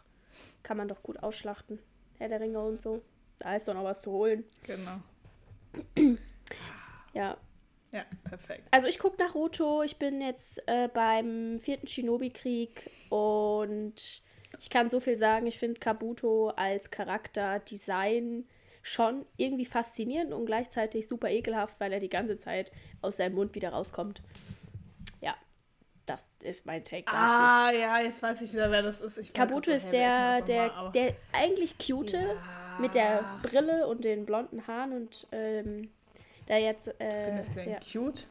kann 0.62 0.76
man 0.76 0.88
doch 0.88 1.02
gut 1.02 1.22
ausschlachten. 1.22 1.78
Herr 2.18 2.28
der 2.28 2.40
Ringe 2.40 2.58
und 2.60 2.80
so. 2.82 3.02
Da 3.38 3.54
ist 3.56 3.68
doch 3.68 3.74
noch 3.74 3.84
was 3.84 4.02
zu 4.02 4.10
holen. 4.12 4.44
Genau. 4.64 5.00
Ja. 7.12 7.36
Ja, 7.92 8.04
perfekt. 8.24 8.66
Also 8.72 8.88
ich 8.88 8.98
gucke 8.98 9.22
Naruto, 9.22 9.82
ich 9.84 9.98
bin 9.98 10.20
jetzt 10.20 10.60
äh, 10.66 10.88
beim 10.92 11.58
vierten 11.60 11.86
Shinobi-Krieg 11.86 12.90
und 13.08 14.22
ich 14.60 14.70
kann 14.70 14.88
so 14.88 15.00
viel 15.00 15.16
sagen, 15.18 15.46
ich 15.46 15.58
finde 15.58 15.80
Kabuto 15.80 16.48
als 16.50 16.90
Charakterdesign 16.90 18.46
schon 18.82 19.24
irgendwie 19.36 19.64
faszinierend 19.64 20.32
und 20.32 20.46
gleichzeitig 20.46 21.08
super 21.08 21.30
ekelhaft, 21.30 21.80
weil 21.80 21.92
er 21.92 22.00
die 22.00 22.08
ganze 22.10 22.36
Zeit 22.36 22.70
aus 23.00 23.16
seinem 23.16 23.34
Mund 23.34 23.54
wieder 23.54 23.70
rauskommt. 23.70 24.22
Ja, 25.22 25.34
das 26.06 26.28
ist 26.42 26.66
mein 26.66 26.84
Take 26.84 27.04
dazu. 27.06 27.16
Ah, 27.16 27.70
ja, 27.72 27.98
jetzt 28.00 28.22
weiß 28.22 28.42
ich 28.42 28.52
wieder, 28.52 28.70
wer 28.70 28.82
das 28.82 29.00
ist. 29.00 29.16
Ich 29.18 29.32
Kabuto 29.32 29.70
ist 29.70 29.90
der, 29.92 30.42
der? 30.42 30.72
Aber- 30.74 30.90
der 30.90 31.14
eigentlich 31.32 31.78
cute 31.78 32.12
Ja. 32.12 32.36
mit 32.78 32.94
der 32.94 33.24
Brille 33.42 33.86
und 33.86 34.04
den 34.04 34.26
blonden 34.26 34.66
Haaren 34.66 34.92
und 34.92 35.26
ähm, 35.32 35.90
da 36.46 36.58
jetzt. 36.58 36.88
Äh, 37.00 37.26
Findest 37.26 37.50
du 37.52 37.54
den 37.64 37.70
ja. 37.70 37.78
cute? 37.80 38.26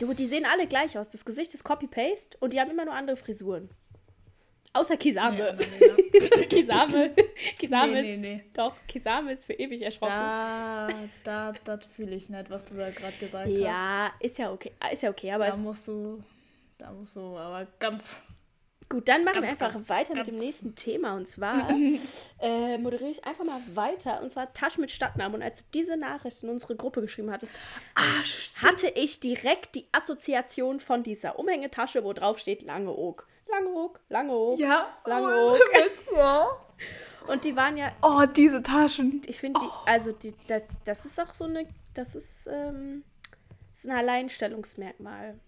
Du, 0.00 0.12
die 0.12 0.26
sehen 0.26 0.44
alle 0.44 0.66
gleich 0.66 0.98
aus. 0.98 1.08
Das 1.08 1.24
Gesicht 1.24 1.54
ist 1.54 1.62
Copy-Paste 1.64 2.36
und 2.40 2.52
die 2.52 2.60
haben 2.60 2.70
immer 2.70 2.84
nur 2.84 2.94
andere 2.94 3.16
Frisuren. 3.16 3.70
Außer 4.76 4.96
Kisame. 4.96 5.56
Nee. 5.80 6.46
Kisame. 6.46 7.10
Kisame 7.58 7.92
Nee, 8.02 8.14
ist. 8.14 8.20
nee, 8.20 8.34
nee. 8.36 8.44
Doch, 8.54 8.74
Kisame 8.86 9.32
ist 9.32 9.44
für 9.46 9.54
ewig 9.54 9.82
erschrocken. 9.82 10.12
Da, 10.12 10.88
da, 11.24 11.52
das 11.64 11.86
fühle 11.86 12.14
ich 12.16 12.28
nicht, 12.28 12.50
was 12.50 12.64
du 12.66 12.74
da 12.74 12.90
gerade 12.90 13.16
gesagt 13.18 13.46
hast. 13.48 13.56
ja, 13.58 14.10
ist 14.20 14.38
ja 14.38 14.52
okay. 14.52 14.72
Ist 14.92 15.02
ja 15.02 15.10
okay, 15.10 15.32
aber 15.32 15.46
Da 15.46 15.56
musst 15.56 15.88
du, 15.88 16.20
da 16.78 16.90
musst 16.92 17.16
du 17.16 17.20
aber 17.36 17.66
ganz. 17.78 18.04
gut, 18.88 19.08
dann 19.08 19.24
machen 19.24 19.36
wir 19.42 19.48
ganz, 19.48 19.60
einfach 19.62 19.72
ganz, 19.74 19.88
weiter 19.88 20.08
mit 20.14 20.16
ganz- 20.24 20.28
dem 20.28 20.38
nächsten 20.38 20.74
Thema. 20.74 21.14
Und 21.16 21.26
zwar 21.26 21.68
äh, 22.40 22.78
moderiere 22.78 23.10
ich 23.10 23.24
einfach 23.24 23.44
mal 23.44 23.60
weiter. 23.74 24.20
Und 24.22 24.30
zwar 24.30 24.52
Taschen 24.52 24.80
mit 24.82 24.90
Stadtnamen. 24.90 25.36
Und 25.36 25.42
als 25.42 25.58
du 25.58 25.64
diese 25.74 25.96
Nachricht 25.96 26.42
in 26.42 26.48
unsere 26.50 26.76
Gruppe 26.76 27.00
geschrieben 27.00 27.30
hattest, 27.30 27.54
hatte 28.62 28.88
ich 28.88 29.20
direkt 29.20 29.74
die 29.74 29.86
Assoziation 29.92 30.80
von 30.80 31.02
dieser 31.02 31.38
Umhängetasche, 31.38 32.04
wo 32.04 32.12
drauf 32.12 32.38
steht 32.38 32.62
Langeoog. 32.62 33.26
Langeoog, 33.48 34.00
Langeoog. 34.08 34.58
Ja, 34.58 34.86
Langeoog. 35.04 35.58
ja. 36.16 36.48
Und 37.28 37.44
die 37.44 37.56
waren 37.56 37.76
ja 37.76 37.92
Oh, 38.02 38.24
diese 38.26 38.62
Taschen. 38.62 39.22
Ich 39.26 39.38
finde 39.40 39.60
die, 39.60 39.68
also 39.90 40.12
die, 40.12 40.34
da, 40.46 40.58
das 40.84 41.04
ist 41.04 41.20
auch 41.20 41.34
so 41.34 41.44
eine, 41.44 41.66
das 41.94 42.14
ist, 42.14 42.46
ähm, 42.52 43.02
das 43.70 43.78
ist 43.84 43.90
ein 43.90 43.96
Alleinstellungsmerkmal. 43.96 45.38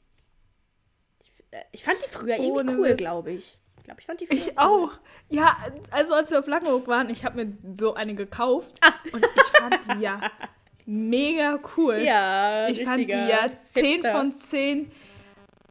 Ich, 1.20 1.30
äh, 1.52 1.62
ich 1.72 1.84
fand 1.84 1.98
die 2.04 2.08
früher 2.08 2.34
irgendwie 2.36 2.50
Ohne 2.60 2.72
cool, 2.78 2.88
Witz. 2.90 2.96
glaube 2.96 3.30
ich. 3.32 3.58
Ich 3.78 3.84
glaube, 3.84 4.00
ich 4.00 4.06
fand 4.06 4.20
die 4.20 4.26
früher 4.26 4.36
Ich 4.38 4.48
cool. 4.48 4.54
auch. 4.56 4.90
Ja, 5.28 5.56
also 5.90 6.14
als 6.14 6.30
wir 6.30 6.38
auf 6.40 6.46
Langeoog 6.46 6.86
waren, 6.88 7.10
ich 7.10 7.24
habe 7.24 7.44
mir 7.44 7.56
so 7.78 7.94
eine 7.94 8.14
gekauft 8.14 8.78
Ah. 8.80 8.92
und 9.12 9.24
ich 9.24 9.42
fand 9.58 9.78
die 9.94 10.00
ja 10.02 10.20
mega 10.86 11.58
cool. 11.76 11.98
Ja, 11.98 12.68
ich 12.68 12.82
fand 12.84 12.98
die 12.98 13.02
richtiger 13.12 13.28
ja 13.28 13.50
10 13.72 13.84
Hipster. 13.84 14.12
von 14.12 14.32
10. 14.32 14.92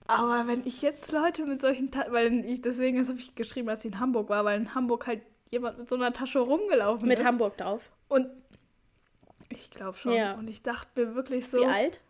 Aber 0.08 0.48
wenn 0.48 0.65
ich 0.65 0.82
jetzt 0.82 1.12
Leute 1.12 1.46
mit 1.46 1.60
solchen 1.60 1.91
Taschen, 1.91 2.13
weil 2.13 2.46
ich 2.46 2.62
deswegen 2.62 3.06
habe 3.06 3.20
ich 3.20 3.36
geschrieben, 3.36 3.67
dass 3.67 3.82
sie 3.82 3.89
in 3.89 4.00
Hamburg 4.00 4.30
war, 4.30 4.46
weil 4.46 4.60
in 4.60 4.74
Hamburg 4.74 5.06
halt 5.06 5.22
jemand 5.50 5.78
mit 5.78 5.89
so 5.89 5.96
einer 5.96 6.13
Tasche 6.13 6.39
rumgelaufen 6.39 7.08
Mit 7.08 7.20
ist. 7.20 7.26
Hamburg 7.26 7.58
drauf. 7.58 7.82
Und 8.08 8.30
ich 9.50 9.70
glaube 9.70 9.98
schon. 9.98 10.13
Ja. 10.13 10.34
Und 10.34 10.50
ich 10.50 10.63
dachte 10.63 10.89
mir 10.96 11.15
wirklich 11.15 11.48
so, 11.48 11.60
Wie 11.60 11.65
alt? 11.65 12.02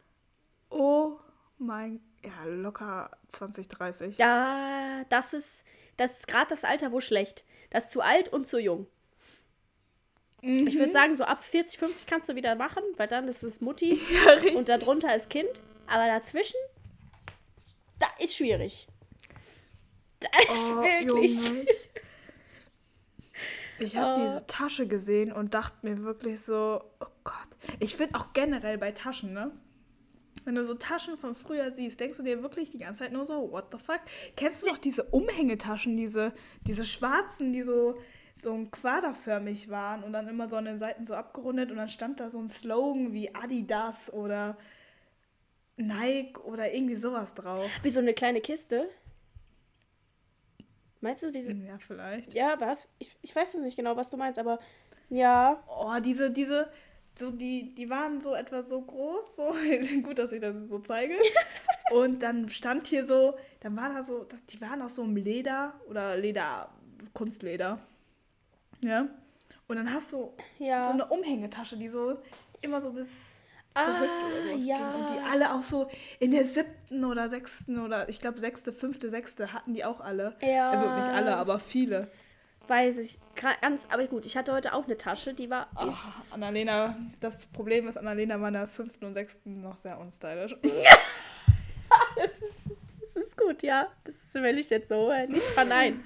oh 0.70 1.18
mein, 1.58 2.00
ja 2.24 2.46
locker 2.46 3.12
20, 3.30 3.68
30. 3.68 4.18
Ja, 4.18 5.04
das 5.10 5.34
ist, 5.34 5.66
das 5.98 6.20
ist 6.20 6.28
gerade 6.28 6.48
das 6.50 6.64
Alter, 6.64 6.92
wo 6.92 7.02
schlecht. 7.02 7.44
Das 7.70 7.86
ist 7.86 7.92
zu 7.92 8.02
alt 8.02 8.30
und 8.32 8.48
zu 8.48 8.60
jung. 8.60 8.88
Mhm. 10.42 10.68
Ich 10.68 10.78
würde 10.78 10.92
sagen, 10.92 11.16
so 11.16 11.24
ab 11.24 11.44
40, 11.44 11.80
50 11.80 12.08
kannst 12.08 12.30
du 12.30 12.36
wieder 12.36 12.56
machen, 12.56 12.84
weil 12.98 13.08
dann 13.08 13.28
ist 13.28 13.44
es 13.44 13.60
Mutti 13.60 14.00
Ja, 14.46 14.56
und 14.56 14.70
darunter 14.70 15.16
ist 15.16 15.30
Kind. 15.30 15.62
Aber 15.88 16.06
dazwischen, 16.06 16.58
da 18.00 18.08
ist 18.20 18.36
schwierig. 18.36 18.88
Da 20.20 20.30
ist 20.44 20.72
Oh, 20.72 20.82
wirklich. 20.82 21.50
Junge, 21.50 21.62
ich- 21.62 21.90
Ich 23.80 23.96
habe 23.96 24.20
Oh. 24.20 24.26
diese 24.26 24.48
Tasche 24.48 24.88
gesehen 24.88 25.32
und 25.32 25.54
dachte 25.54 25.78
mir 25.84 26.02
wirklich 26.04 26.42
so, 26.42 26.82
oh 27.00 27.06
Gott. 27.24 27.36
Ich 27.80 27.96
finde 27.96 28.16
auch 28.20 28.34
generell 28.34 28.78
bei 28.80 28.92
Taschen, 28.92 29.34
ne? 29.34 29.52
Wenn 30.46 30.56
du 30.56 30.64
so 30.64 30.74
Taschen 30.74 31.16
von 31.18 31.36
früher 31.36 31.70
siehst, 31.72 32.00
denkst 32.00 32.18
du 32.18 32.24
dir 32.24 32.42
wirklich 32.42 32.72
die 32.72 32.80
ganze 32.80 33.00
Zeit 33.04 33.12
nur 33.12 33.26
so, 33.26 33.52
what 33.52 33.66
the 33.72 33.78
fuck? 33.78 34.00
Kennst 34.36 34.64
du 34.64 34.68
noch 34.68 34.78
diese 34.80 35.04
Umhängetaschen, 35.04 35.96
diese, 35.96 36.34
diese 36.62 36.86
schwarzen, 36.86 37.54
die 37.54 37.62
so, 37.62 38.00
so 38.36 38.66
quaderförmig 38.72 39.70
waren 39.70 40.04
und 40.04 40.14
dann 40.14 40.28
immer 40.28 40.50
so 40.50 40.56
an 40.56 40.66
den 40.66 40.80
Seiten 40.80 41.06
so 41.06 41.14
abgerundet 41.14 41.70
und 41.70 41.78
dann 41.78 41.90
stand 41.90 42.20
da 42.20 42.32
so 42.32 42.40
ein 42.40 42.50
Slogan 42.50 43.14
wie 43.14 43.36
Adidas 43.36 44.12
oder 44.12 44.58
Nike 45.78 46.40
oder 46.42 46.74
irgendwie 46.74 46.96
sowas 46.96 47.34
drauf. 47.34 47.70
Wie 47.84 47.90
so 47.90 48.00
eine 48.00 48.14
kleine 48.14 48.42
Kiste. 48.42 48.90
Meinst 51.02 51.22
du 51.24 51.32
diese? 51.32 51.54
Ja, 51.54 51.78
vielleicht. 51.78 52.34
Ja, 52.34 52.60
was? 52.60 52.88
Ich, 53.00 53.16
ich 53.22 53.36
weiß 53.36 53.54
jetzt 53.54 53.64
nicht 53.64 53.76
genau, 53.78 53.96
was 53.96 54.10
du 54.10 54.18
meinst, 54.18 54.40
aber 54.40 54.60
ja. 55.10 55.64
Oh, 55.68 55.94
diese, 56.04 56.32
diese, 56.32 56.70
so 57.18 57.30
die, 57.32 57.74
die 57.76 57.90
waren 57.90 58.20
so 58.20 58.34
etwa 58.34 58.64
so 58.64 58.82
groß, 58.82 59.36
so 59.36 59.54
gut, 60.04 60.18
dass 60.18 60.32
ich 60.32 60.42
das 60.42 60.56
so 60.68 60.80
zeige. 60.80 61.16
Und 61.92 62.24
dann 62.24 62.50
stand 62.50 62.88
hier 62.88 63.06
so, 63.06 63.38
dann 63.60 63.78
war 63.78 63.90
da 63.94 64.04
so, 64.04 64.24
das, 64.24 64.44
die 64.48 64.60
waren 64.60 64.82
aus 64.82 64.96
so 64.96 65.04
einem 65.04 65.16
Leder 65.16 65.80
oder 65.88 66.18
Leder, 66.18 66.70
Kunstleder. 67.14 67.80
Ja. 68.84 69.08
Und 69.68 69.76
dann 69.78 69.94
hast 69.94 70.12
du 70.14 70.34
Ja. 70.60 70.86
so 70.86 70.92
eine 70.94 71.06
Umhängetasche, 71.06 71.78
die 71.78 71.90
so 71.90 72.18
immer 72.62 72.82
so 72.82 72.92
bis 72.92 73.10
Ah, 73.78 73.86
zur 73.86 74.00
Hüfte 74.00 74.26
oder 74.26 74.48
sowas 74.48 74.66
ja. 74.66 74.78
ging. 74.78 75.02
Und 75.02 75.10
die 75.10 75.32
alle 75.32 75.54
auch 75.54 75.62
so 75.62 75.90
in 76.20 76.32
der 76.32 76.44
siebten 76.44 77.06
oder 77.06 77.30
sechsten 77.30 77.80
oder 77.80 78.10
ich 78.10 78.20
glaube 78.20 78.40
sechste, 78.40 78.74
fünfte, 78.74 79.10
sechste 79.10 79.54
hatten 79.54 79.74
die 79.74 79.86
auch 79.86 80.00
alle. 80.00 80.36
Ja. 80.42 80.72
Also 80.72 80.90
nicht 80.90 81.08
alle, 81.08 81.36
aber 81.36 81.60
viele. 81.60 82.08
Weiß 82.68 82.98
ich. 82.98 83.18
Ganz, 83.62 83.88
aber 83.90 84.06
gut, 84.08 84.26
ich 84.26 84.36
hatte 84.36 84.52
heute 84.52 84.74
auch 84.74 84.86
eine 84.86 84.98
Tasche, 84.98 85.34
die 85.34 85.50
war. 85.50 85.68
Oh, 85.76 85.94
Annalena, 86.34 86.98
das 87.20 87.46
Problem 87.46 87.88
ist, 87.88 87.98
Annalena 87.98 88.42
war 88.42 88.50
in 88.50 88.56
der 88.56 88.68
fünften 88.68 89.06
und 89.06 89.14
sechsten 89.14 89.62
noch 89.62 89.78
sehr 89.78 89.98
unstylisch. 90.00 90.56
das, 90.62 90.72
ist, 92.50 92.72
das 93.00 93.16
ist 93.16 93.38
gut, 93.38 93.64
ja. 93.64 93.88
Das 94.04 94.16
will 94.34 94.58
ich 94.58 94.70
jetzt 94.70 94.90
so 94.90 95.10
äh, 95.12 95.28
nicht 95.28 95.46
verneinen. 95.46 96.04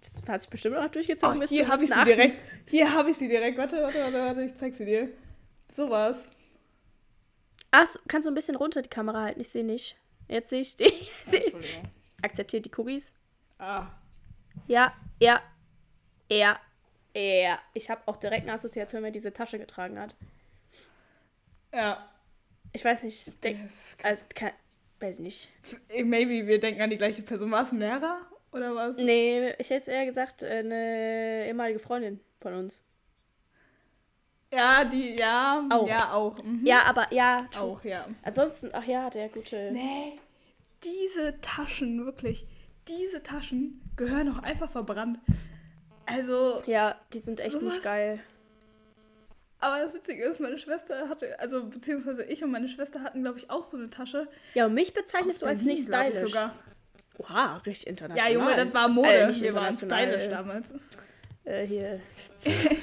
Das 0.00 0.22
hat 0.28 0.40
sich 0.40 0.50
bestimmt 0.50 0.76
noch 0.76 0.88
durchgezogen 0.88 1.42
Oh, 1.42 1.46
hier 1.46 1.68
habe 1.68 1.84
ich 1.84 1.92
sie 1.92 2.04
direkt. 2.04 2.38
Hier 2.68 2.92
habe 2.92 3.10
ich 3.10 3.16
sie 3.16 3.28
direkt. 3.28 3.58
Warte, 3.58 3.82
warte, 3.82 3.98
warte, 4.00 4.18
warte, 4.18 4.42
ich 4.42 4.56
zeig 4.56 4.74
sie 4.74 4.84
dir. 4.84 5.08
Sowas. 5.70 6.16
Ach, 7.78 7.88
kannst 8.08 8.26
du 8.26 8.30
ein 8.30 8.34
bisschen 8.34 8.56
runter 8.56 8.80
die 8.82 8.88
Kamera 8.88 9.22
halten? 9.22 9.40
Ich 9.40 9.50
sehe 9.50 9.64
nicht. 9.64 9.96
Jetzt 10.28 10.50
sehe 10.50 10.60
ich 10.60 10.76
die. 10.76 10.84
Entschuldigung. 11.26 11.90
Akzeptiert 12.22 12.64
die 12.66 12.70
Cookies. 12.76 13.14
Ah. 13.58 13.88
Ja, 14.66 14.94
ja, 15.20 15.40
ja, 16.30 16.58
ja. 17.14 17.58
Ich 17.74 17.90
habe 17.90 18.00
auch 18.06 18.16
direkt 18.16 18.42
eine 18.44 18.52
Assoziation, 18.54 19.02
wenn 19.02 19.10
er 19.10 19.12
diese 19.12 19.32
Tasche 19.32 19.58
getragen 19.58 19.98
hat. 20.00 20.14
Ja. 21.74 22.08
Ich 22.72 22.84
weiß 22.84 23.02
nicht, 23.04 23.42
denk, 23.44 23.58
Das- 23.62 24.04
also, 24.04 24.26
kann, 24.34 24.52
weiß 25.00 25.18
nicht. 25.20 25.50
Maybe 25.88 26.46
wir 26.46 26.58
denken 26.58 26.80
an 26.82 26.90
die 26.90 26.96
gleiche 26.98 27.22
Person. 27.22 27.50
War 27.50 27.62
es 27.62 27.72
ein 27.72 27.78
Lehrer 27.78 28.20
oder 28.52 28.74
was? 28.74 28.96
Nee, 28.96 29.50
ich 29.58 29.68
hätte 29.70 29.92
eher 29.92 30.06
gesagt, 30.06 30.42
äh, 30.42 30.58
eine 30.60 31.46
ehemalige 31.46 31.78
Freundin 31.78 32.20
von 32.40 32.54
uns. 32.54 32.82
Ja, 34.52 34.84
die, 34.84 35.16
ja. 35.16 35.64
Auch. 35.70 35.88
Ja, 35.88 36.12
auch. 36.12 36.42
Mhm. 36.42 36.64
Ja, 36.64 36.82
aber 36.84 37.12
ja, 37.12 37.46
true. 37.50 37.62
Auch, 37.62 37.84
ja. 37.84 38.06
Ansonsten, 38.22 38.70
ach 38.72 38.84
ja, 38.84 39.10
der 39.10 39.28
gute. 39.28 39.70
Nee, 39.72 40.18
diese 40.84 41.40
Taschen, 41.40 42.04
wirklich, 42.04 42.46
diese 42.88 43.22
Taschen 43.22 43.82
gehören 43.96 44.32
auch 44.32 44.42
einfach 44.42 44.70
verbrannt. 44.70 45.18
Also, 46.06 46.62
Ja, 46.66 46.94
die 47.12 47.18
sind 47.18 47.40
echt 47.40 47.52
Sowas? 47.54 47.74
nicht 47.74 47.82
geil. 47.82 48.20
aber 49.58 49.80
das 49.80 49.92
Witzige 49.94 50.22
ist, 50.24 50.38
meine 50.38 50.58
Schwester 50.58 51.08
hatte, 51.08 51.38
also 51.40 51.64
beziehungsweise 51.66 52.22
ich 52.24 52.44
und 52.44 52.52
meine 52.52 52.68
Schwester 52.68 53.02
hatten, 53.02 53.22
glaube 53.22 53.38
ich, 53.38 53.50
auch 53.50 53.64
so 53.64 53.76
eine 53.76 53.90
Tasche. 53.90 54.28
Ja, 54.54 54.66
und 54.66 54.74
mich 54.74 54.94
bezeichnest 54.94 55.42
du 55.42 55.46
als 55.46 55.62
nicht 55.62 55.82
stylisch. 55.88 56.18
sogar. 56.20 56.54
Oha, 57.18 57.56
richtig 57.66 57.86
Ja, 57.86 57.90
international. 57.90 58.32
Junge, 58.32 58.54
das 58.56 58.74
war 58.74 58.86
Mode. 58.88 59.08
Äh, 59.08 59.26
nicht 59.28 59.40
Wir 59.42 59.54
waren 59.54 59.74
stylisch 59.74 60.28
damals. 60.28 60.66
Äh, 61.44 61.66
hier. 61.66 62.00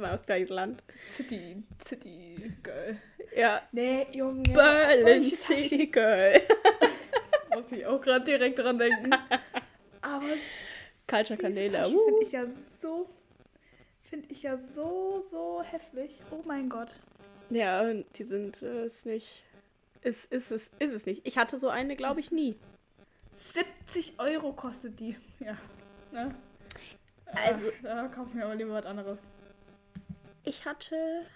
Immer 0.00 0.14
aus 0.14 0.48
Land. 0.48 0.82
City, 1.14 1.62
City 1.86 2.54
Girl. 2.62 2.96
Ja. 3.36 3.60
Nee, 3.70 4.06
Junge. 4.12 4.44
Berlin 4.44 5.22
City 5.24 5.88
Girl. 5.88 6.40
Muss 7.54 7.70
ich 7.70 7.84
auch 7.84 8.00
gerade 8.00 8.24
direkt 8.24 8.58
dran 8.58 8.78
denken. 8.78 9.12
Aber 10.00 10.24
Culture 11.06 11.38
Kanäle. 11.38 11.74
Taschen 11.82 11.96
Uh. 11.96 12.04
finde 12.06 12.22
ich 12.24 12.32
ja 12.32 12.46
so, 12.46 13.10
finde 14.02 14.26
ich 14.30 14.42
ja 14.42 14.56
so, 14.56 15.22
so 15.30 15.62
hässlich. 15.62 16.22
Oh 16.30 16.40
mein 16.46 16.70
Gott. 16.70 16.94
Ja, 17.50 17.92
die 17.92 18.24
sind 18.24 18.62
äh, 18.62 18.86
ist 18.86 19.04
nicht. 19.04 19.42
Ist, 20.00 20.32
ist, 20.32 20.50
es, 20.50 20.70
ist 20.78 20.94
es 20.94 21.04
nicht. 21.04 21.20
Ich 21.26 21.36
hatte 21.36 21.58
so 21.58 21.68
eine, 21.68 21.94
glaube 21.94 22.20
ich, 22.20 22.30
nie. 22.30 22.56
70 23.34 24.14
Euro 24.18 24.54
kostet 24.54 24.98
die. 24.98 25.14
Ja. 25.40 25.58
Ne? 26.10 26.34
Also- 27.26 27.68
Äh, 27.68 27.72
da 27.82 28.08
kaufen 28.08 28.38
wir 28.38 28.46
aber 28.46 28.54
lieber 28.54 28.72
was 28.72 28.86
anderes. 28.86 29.20
Ich 30.44 30.64
hatte. 30.64 31.26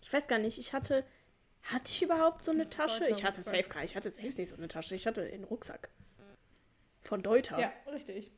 Ich 0.00 0.12
weiß 0.12 0.28
gar 0.28 0.38
nicht, 0.38 0.58
ich 0.58 0.72
hatte. 0.72 1.04
Hatte 1.62 1.90
ich 1.90 2.02
überhaupt 2.02 2.44
so 2.44 2.52
eine 2.52 2.68
Tasche? 2.70 3.08
Ich 3.08 3.24
hatte 3.24 3.42
safe 3.42 3.68
gar. 3.68 3.82
Ich 3.82 3.96
hatte 3.96 4.10
safe 4.10 4.26
nicht 4.26 4.48
so 4.48 4.54
eine 4.54 4.68
Tasche. 4.68 4.94
Ich 4.94 5.06
hatte 5.06 5.22
einen 5.22 5.44
Rucksack. 5.44 5.88
Von 7.02 7.22
Deuter. 7.22 7.58
Ja, 7.58 7.72
richtig. 7.92 8.30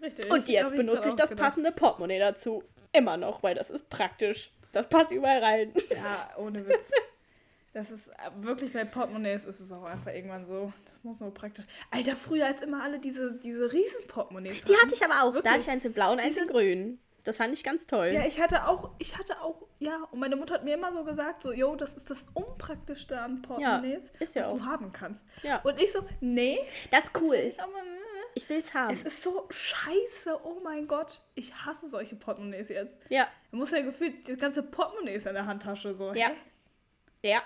Richtig. 0.00 0.30
Und 0.30 0.48
jetzt 0.48 0.72
ich 0.72 0.76
benutze 0.76 1.08
ich 1.08 1.14
das 1.14 1.30
gedacht. 1.30 1.46
passende 1.46 1.72
Portemonnaie 1.72 2.18
dazu. 2.18 2.62
Immer 2.92 3.16
noch, 3.16 3.42
weil 3.42 3.54
das 3.54 3.70
ist 3.70 3.88
praktisch. 3.88 4.50
Das 4.72 4.88
passt 4.88 5.10
überall 5.10 5.42
rein. 5.42 5.72
Ja, 5.90 6.30
ohne 6.38 6.66
Witz. 6.66 6.90
Das 7.72 7.90
ist 7.90 8.08
äh, 8.08 8.12
wirklich 8.36 8.72
bei 8.72 8.84
Portemonnaies 8.84 9.44
ist 9.44 9.60
es 9.60 9.72
auch 9.72 9.84
einfach 9.84 10.12
irgendwann 10.12 10.44
so. 10.44 10.72
Das 10.84 11.02
muss 11.02 11.20
nur 11.20 11.32
praktisch. 11.32 11.64
Alter, 11.90 12.16
früher 12.16 12.46
als 12.46 12.60
immer 12.60 12.82
alle 12.82 12.98
diese, 13.00 13.38
diese 13.38 13.72
riesen 13.72 14.06
Portemonnaies. 14.06 14.62
Die 14.62 14.72
hatten. 14.74 14.82
hatte 14.82 14.94
ich 14.94 15.04
aber 15.04 15.22
auch. 15.22 15.30
Da 15.30 15.34
Wirklich? 15.34 15.52
hatte 15.52 15.62
ich 15.62 15.70
eins 15.70 15.84
in 15.84 15.92
blau 15.92 16.12
und 16.12 16.20
eins 16.20 16.36
in 16.36 16.46
grün. 16.46 16.98
Das 17.24 17.38
fand 17.38 17.54
ich 17.54 17.64
ganz 17.64 17.86
toll. 17.86 18.08
Ja, 18.08 18.26
ich 18.26 18.38
hatte 18.40 18.66
auch, 18.68 18.90
ich 18.98 19.16
hatte 19.18 19.40
auch, 19.40 19.66
ja, 19.78 20.06
und 20.10 20.18
meine 20.20 20.36
Mutter 20.36 20.54
hat 20.54 20.64
mir 20.64 20.74
immer 20.74 20.92
so 20.92 21.04
gesagt, 21.04 21.42
so, 21.42 21.52
yo, 21.52 21.74
das 21.74 21.94
ist 21.96 22.10
das 22.10 22.26
Unpraktischste 22.34 23.18
an 23.18 23.40
Portemonnaies, 23.42 24.12
ist 24.20 24.34
ja 24.34 24.42
was 24.42 24.48
auch. 24.48 24.58
du 24.58 24.64
haben 24.66 24.92
kannst. 24.92 25.24
Ja. 25.42 25.60
Und 25.62 25.80
ich 25.82 25.90
so, 25.90 26.06
nee, 26.20 26.58
das 26.90 27.04
ist 27.06 27.18
cool. 27.20 27.52
aber 27.56 27.78
äh, 27.78 27.82
Ich 28.34 28.46
will's 28.50 28.74
haben. 28.74 28.92
es 28.92 29.02
ist 29.04 29.22
so 29.22 29.46
scheiße, 29.50 30.38
oh 30.44 30.60
mein 30.62 30.86
Gott. 30.86 31.22
Ich 31.34 31.54
hasse 31.64 31.88
solche 31.88 32.14
Portemonnaies 32.14 32.68
jetzt. 32.68 32.96
Ja, 33.08 33.26
Man 33.50 33.60
muss 33.60 33.70
ja 33.70 33.80
gefühlt, 33.80 34.28
das 34.28 34.36
ganze 34.36 34.62
Portemonnaie 34.62 35.14
ist 35.14 35.26
in 35.26 35.32
der 35.34 35.46
Handtasche 35.46 35.94
so. 35.94 36.12
ja. 36.12 36.28
Hä? 36.28 36.34
Ja. 37.30 37.42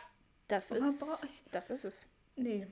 Das 0.49 0.71
man 0.71 0.81
ist. 0.81 1.43
Das 1.53 1.71
ist 1.71 1.85
es. 1.85 2.07
Nee. 2.35 2.67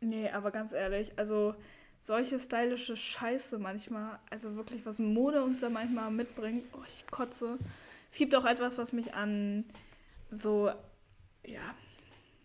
Nee, 0.00 0.28
aber 0.28 0.50
ganz 0.50 0.72
ehrlich, 0.72 1.18
also 1.18 1.54
solche 2.04 2.38
stylische 2.38 2.98
Scheiße 2.98 3.58
manchmal, 3.58 4.18
also 4.28 4.56
wirklich, 4.56 4.84
was 4.84 4.98
Mode 4.98 5.42
uns 5.42 5.60
da 5.60 5.70
manchmal 5.70 6.10
mitbringt, 6.10 6.66
oh, 6.74 6.82
ich 6.86 7.06
kotze. 7.06 7.56
Es 8.10 8.18
gibt 8.18 8.34
auch 8.34 8.44
etwas, 8.44 8.76
was 8.76 8.92
mich 8.92 9.14
an 9.14 9.64
so, 10.30 10.70
ja, 11.46 11.74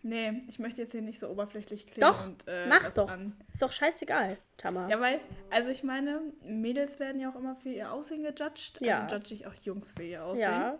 nee, 0.02 0.42
ich 0.48 0.58
möchte 0.58 0.80
jetzt 0.80 0.92
hier 0.92 1.02
nicht 1.02 1.20
so 1.20 1.28
oberflächlich 1.28 1.86
klingen 1.86 2.10
Doch, 2.10 2.24
und 2.24 2.42
äh, 2.48 2.68
mach 2.68 2.88
doch. 2.94 3.10
an. 3.10 3.36
Ist 3.52 3.60
doch 3.60 3.70
scheißegal, 3.70 4.38
Tamara. 4.56 4.88
Ja, 4.88 4.98
weil, 4.98 5.20
also 5.50 5.68
ich 5.68 5.82
meine, 5.82 6.22
Mädels 6.42 6.98
werden 6.98 7.20
ja 7.20 7.28
auch 7.30 7.36
immer 7.36 7.54
für 7.54 7.68
ihr 7.68 7.92
Aussehen 7.92 8.22
gejudged, 8.22 8.80
Ja. 8.80 9.02
also 9.02 9.14
judge 9.16 9.34
ich 9.34 9.46
auch 9.46 9.54
Jungs 9.62 9.92
für 9.94 10.04
ihr 10.04 10.24
Aussehen. 10.24 10.50
ja. 10.50 10.78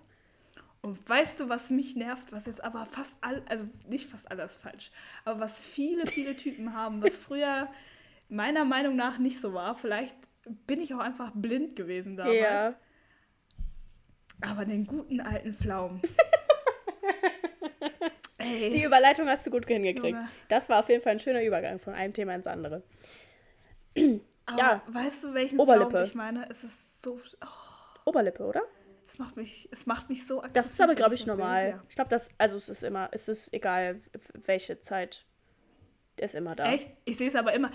Und 0.80 1.06
weißt 1.06 1.38
du, 1.38 1.50
was 1.50 1.68
mich 1.68 1.96
nervt, 1.96 2.32
was 2.32 2.46
jetzt 2.46 2.64
aber 2.64 2.86
fast 2.86 3.14
all, 3.20 3.42
also 3.50 3.66
nicht 3.86 4.08
fast 4.08 4.30
alles 4.30 4.56
falsch, 4.56 4.90
aber 5.26 5.38
was 5.38 5.60
viele, 5.60 6.06
viele 6.06 6.34
Typen 6.34 6.72
haben, 6.72 7.02
was 7.02 7.18
früher 7.18 7.68
meiner 8.30 8.64
Meinung 8.64 8.96
nach 8.96 9.18
nicht 9.18 9.40
so 9.40 9.52
war. 9.54 9.74
Vielleicht 9.74 10.16
bin 10.66 10.80
ich 10.80 10.94
auch 10.94 11.00
einfach 11.00 11.32
blind 11.34 11.76
gewesen 11.76 12.16
damals. 12.16 12.38
Ja. 12.38 12.74
Aber 14.42 14.64
den 14.64 14.86
guten 14.86 15.20
alten 15.20 15.54
Pflaumen. 15.54 16.00
Ey. 18.38 18.70
Die 18.70 18.84
Überleitung 18.84 19.28
hast 19.28 19.46
du 19.46 19.50
gut 19.50 19.66
hingekriegt. 19.66 20.16
Junge. 20.16 20.28
Das 20.48 20.68
war 20.68 20.80
auf 20.80 20.88
jeden 20.88 21.02
Fall 21.02 21.12
ein 21.12 21.20
schöner 21.20 21.42
Übergang 21.42 21.78
von 21.78 21.92
einem 21.92 22.14
Thema 22.14 22.34
ins 22.34 22.46
andere. 22.46 22.82
aber 24.46 24.58
ja. 24.58 24.82
weißt 24.86 25.24
du, 25.24 25.34
welchen 25.34 25.60
Oberlippe. 25.60 25.90
Pflaumen 25.90 26.06
ich 26.06 26.14
meine? 26.14 26.48
Es 26.48 26.64
ist 26.64 27.02
so. 27.02 27.20
Oh, 27.42 28.06
Oberlippe, 28.06 28.44
oder? 28.44 28.62
es 29.10 29.18
macht 29.18 29.36
mich, 29.36 29.68
es 29.72 29.86
macht 29.86 30.08
mich 30.08 30.26
so 30.26 30.38
aggressiv. 30.38 30.54
Das 30.54 30.72
ist 30.72 30.80
aber, 30.80 30.94
glaube 30.94 31.16
ich, 31.16 31.26
normal. 31.26 31.70
Ja. 31.70 31.84
Ich 31.88 31.96
glaube, 31.96 32.10
das, 32.10 32.30
also 32.38 32.56
es 32.56 32.68
ist 32.68 32.84
immer, 32.84 33.08
es 33.12 33.28
ist 33.28 33.52
egal, 33.52 34.00
welche 34.44 34.80
Zeit. 34.80 35.26
Der 36.18 36.26
ist 36.26 36.34
immer 36.34 36.54
da. 36.54 36.72
Echt? 36.72 36.90
Ich 37.04 37.16
sehe 37.16 37.28
es 37.28 37.34
aber 37.34 37.52
immer. 37.52 37.70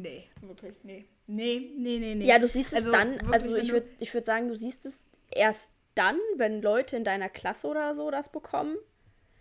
Nee, 0.00 0.30
wirklich, 0.42 0.76
nee. 0.84 1.08
Nee, 1.26 1.72
nee, 1.76 1.98
nee, 1.98 2.14
nee. 2.14 2.24
Ja, 2.24 2.38
du 2.38 2.46
siehst 2.46 2.72
es 2.72 2.78
Also 2.86 2.92
dann, 2.92 3.14
wirklich, 3.14 3.32
also 3.32 3.56
ich 3.56 3.72
würde 3.72 3.88
ich 3.98 4.14
würd 4.14 4.24
sagen, 4.26 4.46
du 4.46 4.54
siehst 4.56 4.86
es 4.86 5.06
erst 5.28 5.72
dann, 5.96 6.16
wenn 6.36 6.62
Leute 6.62 6.96
in 6.96 7.02
deiner 7.02 7.28
Klasse 7.28 7.66
oder 7.66 7.96
so 7.96 8.08
das 8.12 8.30
bekommen. 8.30 8.76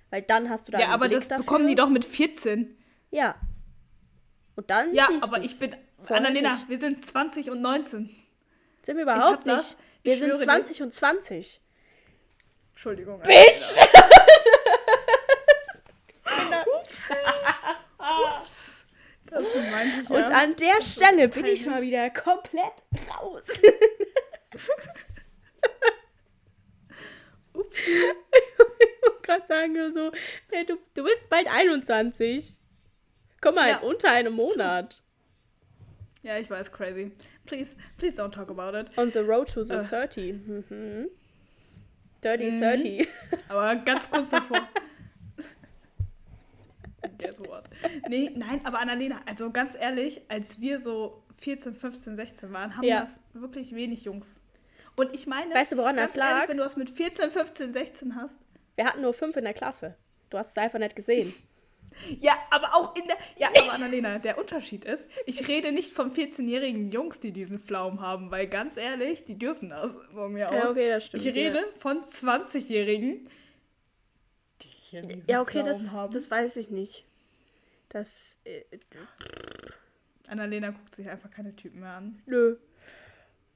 Weil 0.09 0.23
dann 0.23 0.49
hast 0.49 0.67
du 0.67 0.71
da 0.71 0.79
Ja, 0.79 0.87
aber 0.87 1.09
Blick 1.09 1.19
das 1.19 1.27
dafür. 1.27 1.43
bekommen 1.43 1.67
die 1.67 1.75
doch 1.75 1.89
mit 1.89 2.05
14. 2.05 2.75
Ja. 3.11 3.35
Und 4.55 4.71
dann 4.71 4.95
Ja, 4.95 5.07
aber 5.21 5.43
ich 5.43 5.59
bin. 5.59 5.75
Annalena, 6.07 6.53
nicht. 6.55 6.69
wir 6.69 6.79
sind 6.79 7.05
20 7.05 7.51
und 7.51 7.61
19. 7.61 8.09
Sind 8.81 8.95
wir 8.95 9.03
überhaupt 9.03 9.45
das. 9.47 9.71
nicht. 9.71 9.77
Wir 10.03 10.13
Ich 10.13 10.19
sind 10.19 10.29
schwöre 10.29 10.39
dir. 10.39 10.45
20 10.45 10.81
und 10.81 10.91
20. 10.93 11.61
Entschuldigung. 12.71 13.21
Bitch! 13.21 13.75
Ups. 17.99 18.83
Das 19.43 19.71
meinte 19.71 20.01
ich 20.03 20.09
ja. 20.09 20.15
Und 20.15 20.23
an 20.25 20.55
der 20.55 20.77
ist 20.79 20.95
Stelle 20.95 21.27
bin 21.29 21.45
ich 21.45 21.65
mal 21.65 21.81
wieder 21.81 22.09
komplett 22.09 22.73
raus. 23.09 23.45
Ups. 27.53 27.77
Ich 27.87 28.03
wollte 29.01 29.21
gerade 29.23 29.47
sagen, 29.47 29.91
so, 29.93 30.11
hey, 30.51 30.65
du, 30.65 30.77
du 30.93 31.03
bist 31.03 31.27
bald 31.29 31.47
21. 31.47 32.55
Komm 33.41 33.55
mal, 33.55 33.69
Ja. 33.69 33.77
unter 33.79 34.11
einem 34.11 34.33
Monat. 34.33 35.01
Ja, 36.23 36.37
ich 36.37 36.49
weiß, 36.49 36.71
crazy. 36.71 37.11
Please, 37.45 37.75
please 37.97 38.21
don't 38.21 38.31
talk 38.31 38.49
about 38.49 38.77
it. 38.77 38.89
On 38.97 39.09
the 39.11 39.19
road 39.19 39.49
to 39.53 39.63
the 39.63 39.75
Äh. 39.75 39.79
30. 39.79 40.33
Mhm. 40.33 41.09
Dirty 42.23 42.51
Mhm. 42.51 42.59
30. 42.59 43.07
Aber 43.49 43.75
ganz 43.77 44.09
kurz 44.09 44.29
davor. 44.31 44.67
Nee, 48.09 48.31
nein, 48.35 48.59
aber 48.65 48.79
Annalena, 48.79 49.21
also 49.25 49.51
ganz 49.51 49.75
ehrlich, 49.75 50.21
als 50.29 50.59
wir 50.61 50.79
so 50.79 51.23
14, 51.39 51.75
15, 51.75 52.15
16 52.15 52.51
waren, 52.53 52.75
haben 52.77 52.83
Ja. 52.85 53.01
das 53.01 53.19
wirklich 53.33 53.75
wenig 53.75 54.05
Jungs. 54.05 54.39
Und 54.95 55.13
ich 55.13 55.27
meine, 55.27 55.53
Weißt 55.53 55.73
du, 55.73 55.77
woran 55.77 55.97
das 55.97 56.15
lag? 56.15 56.31
Ehrlich, 56.31 56.49
wenn 56.49 56.57
du 56.57 56.63
das 56.63 56.75
mit 56.77 56.89
14, 56.89 57.29
15, 57.31 57.73
16 57.73 58.15
hast. 58.15 58.39
Wir 58.75 58.85
hatten 58.85 59.01
nur 59.01 59.13
fünf 59.13 59.35
in 59.37 59.43
der 59.43 59.53
Klasse. 59.53 59.95
Du 60.29 60.37
hast 60.37 60.51
es 60.51 60.57
einfach 60.57 60.79
nicht 60.79 60.95
gesehen. 60.95 61.33
Ja, 62.19 62.33
aber 62.51 62.75
auch 62.75 62.95
in 62.95 63.07
der. 63.07 63.15
Ja, 63.39 63.47
aber 63.49 63.73
Annalena, 63.73 64.19
der 64.19 64.37
Unterschied 64.37 64.85
ist, 64.85 65.09
ich 65.25 65.47
rede 65.47 65.71
nicht 65.71 65.93
von 65.93 66.13
14-jährigen 66.13 66.91
Jungs, 66.91 67.19
die 67.21 67.31
diesen 67.31 67.59
Pflaumen 67.59 68.01
haben, 68.01 68.29
weil 68.29 68.45
ganz 68.45 68.77
ehrlich, 68.77 69.25
die 69.25 69.35
dürfen 69.39 69.69
das 69.69 69.97
von 70.13 70.31
mir 70.33 70.49
aus. 70.49 70.53
Ja, 70.55 70.69
okay, 70.69 70.89
das 70.89 71.05
stimmt. 71.07 71.25
Ich 71.25 71.33
rede 71.33 71.65
von 71.79 72.03
20-Jährigen, 72.03 73.27
die 74.61 74.67
hier 74.67 75.01
diesen 75.01 75.23
Ja, 75.27 75.41
okay, 75.41 75.63
das, 75.63 75.77
Pflaumen 75.79 75.91
haben. 75.93 76.13
das 76.13 76.29
weiß 76.29 76.57
ich 76.57 76.69
nicht. 76.69 77.03
Das. 77.89 78.37
Äh, 78.43 78.63
Annalena 80.27 80.71
guckt 80.71 80.95
sich 80.95 81.09
einfach 81.09 81.31
keine 81.31 81.55
Typen 81.55 81.79
mehr 81.81 81.91
an. 81.93 82.21
nö. 82.25 82.57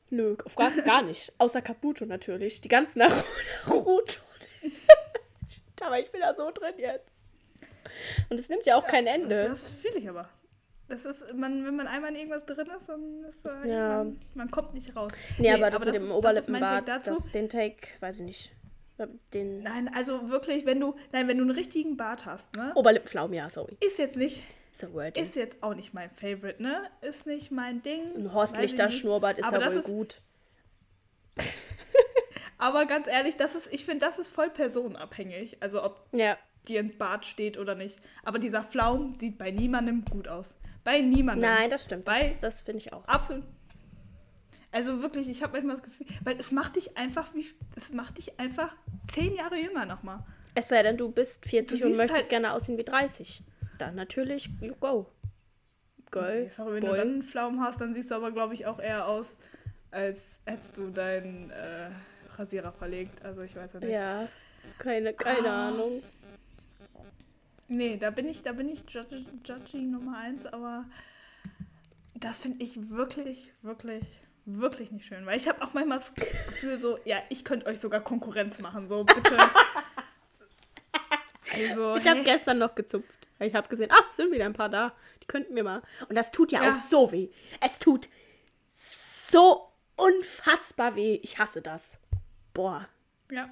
Nö, 0.10 0.36
auf 0.46 0.56
gar, 0.58 0.72
gar 0.84 1.02
nicht. 1.04 1.32
Außer 1.38 1.62
Caputo 1.62 2.06
natürlich. 2.06 2.60
Die 2.62 2.67
ganzen 2.70 3.00
Naruto. 3.65 4.20
aber 5.82 6.00
ich 6.00 6.12
bin 6.12 6.22
da 6.22 6.34
so 6.34 6.52
drin 6.52 6.74
jetzt. 6.78 7.15
Und 8.30 8.39
es 8.39 8.50
nimmt 8.50 8.65
ja 8.65 8.76
auch 8.76 8.86
kein 8.88 9.08
Ende. 9.08 9.30
Das, 9.46 9.63
das 9.63 9.67
fühle 9.67 9.98
ich 10.00 10.10
aber. 10.10 10.30
Das 10.89 11.06
ist, 11.06 11.34
man, 11.34 11.65
wenn 11.65 11.76
man 11.78 11.88
einmal 11.88 12.10
in 12.12 12.17
irgendwas 12.17 12.46
drin 12.46 12.67
ist, 12.78 12.89
dann 12.89 13.24
ist 13.24 13.46
da 13.46 13.63
Ja. 13.63 13.98
irgendwann- 14.00 14.20
man 14.34 14.52
kommt 14.52 14.74
nicht 14.74 14.94
raus. 14.96 15.12
nee, 15.38 15.50
aber 15.52 15.72
das 15.72 15.86
mit 15.86 15.96
ist- 15.96 16.02
dem 16.04 16.12
Oberlippenbart, 16.12 16.86
Take 16.86 17.00
dazu. 17.00 17.13
das, 17.15 17.32
den 17.32 17.48
Take, 17.48 17.88
weiß 18.02 18.20
ich 18.20 18.26
nicht. 18.26 18.52
Den 19.34 19.64
Nein, 19.64 19.90
also 19.96 20.30
wirklich, 20.30 20.66
wenn 20.66 20.80
du, 20.80 20.96
nein, 21.12 21.28
wenn 21.28 21.38
du 21.38 21.44
einen 21.44 21.52
richtigen 21.52 21.98
Bart 21.98 22.26
hast, 22.26 22.56
ne? 22.56 22.72
Oberlippenflaum, 22.76 23.34
ja, 23.34 23.50
sorry. 23.50 23.78
Ist 23.80 23.98
jetzt 24.00 24.18
nicht, 24.18 24.44
ist 25.16 25.36
jetzt 25.36 25.62
auch 25.64 25.74
nicht 25.76 25.94
mein 25.94 26.10
Favorite, 26.12 26.62
ne? 26.62 26.90
Ist 27.02 27.26
nicht 27.28 27.52
mein 27.52 27.82
Ding. 27.82 28.16
Ein 28.16 28.26
weiß 28.26 28.34
Horst 28.34 28.54
ich 28.56 28.62
Lichter 28.62 28.86
nicht. 28.88 28.98
Schnurrbart 29.00 29.38
ist 29.40 29.46
Aber 29.46 29.60
ja 29.62 29.72
wohl 29.72 29.78
ist- 29.80 29.86
gut. 29.86 30.22
Aber 32.58 32.86
ganz 32.86 33.08
ehrlich, 33.08 33.38
das 33.38 33.56
ist, 33.56 33.72
ich 33.74 33.86
finde, 33.86 34.06
das 34.06 34.20
ist 34.20 34.28
voll 34.30 34.50
personenabhängig. 34.50 35.58
Also 35.62 35.84
ob 35.84 36.06
Ja. 36.12 36.38
dir 36.68 36.80
ein 36.80 36.96
Bart 36.98 37.26
steht 37.26 37.58
oder 37.58 37.74
nicht. 37.76 38.00
Aber 38.24 38.38
dieser 38.40 38.64
Flaum 38.64 39.12
sieht 39.14 39.38
bei 39.38 39.50
niemandem 39.52 40.06
gut 40.06 40.28
aus. 40.28 40.54
Bei 40.84 41.02
niemandem. 41.02 41.50
Nein, 41.50 41.70
das 41.70 41.84
stimmt. 41.86 42.06
Bei- 42.06 42.22
Das, 42.24 42.40
das 42.40 42.62
finde 42.62 42.80
ich 42.80 42.94
auch. 42.94 43.04
Absolut. 43.06 43.44
Also 44.71 45.01
wirklich, 45.01 45.27
ich 45.29 45.43
habe 45.43 45.53
manchmal 45.53 45.75
das 45.75 45.84
Gefühl, 45.84 46.07
weil 46.23 46.39
es 46.39 46.51
macht 46.51 46.77
dich 46.77 46.97
einfach 46.97 47.34
wie, 47.34 47.45
es 47.75 47.91
macht 47.91 48.17
dich 48.17 48.39
einfach 48.39 48.73
zehn 49.12 49.36
Jahre 49.36 49.57
jünger 49.57 49.86
nochmal. 49.86 50.23
Es 50.55 50.69
sei 50.69 50.81
denn, 50.84 50.97
du 50.97 51.12
bist 51.12 51.45
40 51.45 51.81
Du 51.81 51.88
und 51.88 51.97
möchtest 51.97 52.21
halt- 52.21 52.29
gerne 52.29 52.53
aussehen 52.53 52.77
wie 52.77 52.84
30. 52.84 53.43
Dann 53.78 53.95
natürlich, 53.95 54.49
you 54.61 54.74
go. 54.80 55.07
Girl, 56.11 56.24
Okay, 56.26 56.49
sorry, 56.49 56.74
wenn 56.76 56.82
du 56.82 56.88
boy. 56.88 56.97
dann 56.97 57.07
einen 57.09 57.24
Pflaumen 57.24 57.61
hast, 57.61 57.80
dann 57.82 57.93
siehst 57.93 58.11
du 58.11 58.15
aber, 58.15 58.32
glaube 58.32 58.53
ich, 58.53 58.65
auch 58.65 58.80
eher 58.80 59.07
aus, 59.07 59.36
als 59.91 60.39
hättest 60.45 60.78
du 60.78 60.89
deinen 60.89 61.49
äh, 61.51 61.89
Rasierer 62.36 62.72
verlegt. 62.74 63.24
Also 63.24 63.41
ich 63.41 63.55
weiß 63.55 63.74
ja 63.74 63.80
nicht. 63.80 63.89
Ja, 63.89 64.28
keine, 64.78 65.13
keine 65.13 65.49
Ah. 65.49 65.67
Ahnung. 65.69 66.03
Nee, 67.67 67.95
da 67.97 68.09
bin 68.09 68.28
ich, 68.28 68.43
da 68.43 68.51
bin 68.51 68.67
ich 68.67 68.84
Judgy, 68.89 69.26
Judgy 69.45 69.78
Nummer 69.84 70.17
eins, 70.17 70.45
aber 70.45 70.84
das 72.15 72.41
finde 72.41 72.63
ich 72.63 72.89
wirklich, 72.89 73.51
wirklich, 73.61 74.03
wirklich 74.46 74.92
nicht 74.92 75.06
schön. 75.06 75.26
Weil 75.26 75.38
ich 75.38 75.48
habe 75.48 75.62
auch 75.64 75.74
manchmal 75.74 76.00
das 76.00 76.14
Gefühl 76.14 76.78
so, 76.78 77.00
ja, 77.06 77.18
ich 77.30 77.46
könnte 77.46 77.66
euch 77.68 77.80
sogar 77.80 78.02
Konkurrenz 78.02 78.60
machen, 78.60 78.88
so 78.88 79.04
bitte. 79.04 79.38
also, 81.54 81.96
Ich 81.98 82.08
habe 82.08 82.20
hä? 82.20 82.24
gestern 82.24 82.58
noch 82.58 82.76
gezupft. 82.76 83.28
Ich 83.39 83.56
habe 83.56 83.68
gesehen, 83.68 83.92
ah, 83.92 84.04
es 84.10 84.16
sind 84.16 84.32
wieder 84.32 84.46
ein 84.46 84.54
paar 84.54 84.70
da. 84.70 84.94
Die 85.22 85.28
könnten 85.28 85.54
mir 85.54 85.64
mal. 85.64 85.82
Und 86.10 86.16
das 86.16 86.32
tut 86.32 86.52
ja, 86.52 86.64
Ja. 86.64 86.72
auch 86.72 86.76
so 86.89 87.12
weh. 87.12 87.30
Es 87.60 87.80
tut 87.80 88.08
so 88.72 89.72
unfassbar 89.96 90.96
weh. 90.96 91.20
Ich 91.24 91.39
hasse 91.39 91.62
das. 91.62 92.00
Boah. 92.54 92.88
Ja. 93.32 93.50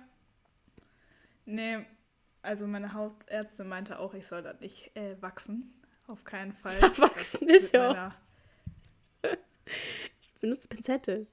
Nee, 1.46 1.86
also 2.44 2.68
meine 2.68 2.94
Hautärztin 2.94 3.68
meinte 3.68 3.98
auch, 4.00 4.14
ich 4.14 4.28
soll 4.28 4.44
das 4.44 4.60
nicht 4.60 4.96
äh, 4.96 5.20
wachsen. 5.22 5.74
Auf 6.08 6.24
keinen 6.24 6.54
Fall. 6.54 6.80
Wachsen 6.98 7.50
ist 7.50 7.74
ja 7.74 8.14
benutze 10.40 10.68
Pinzette. 10.68 11.28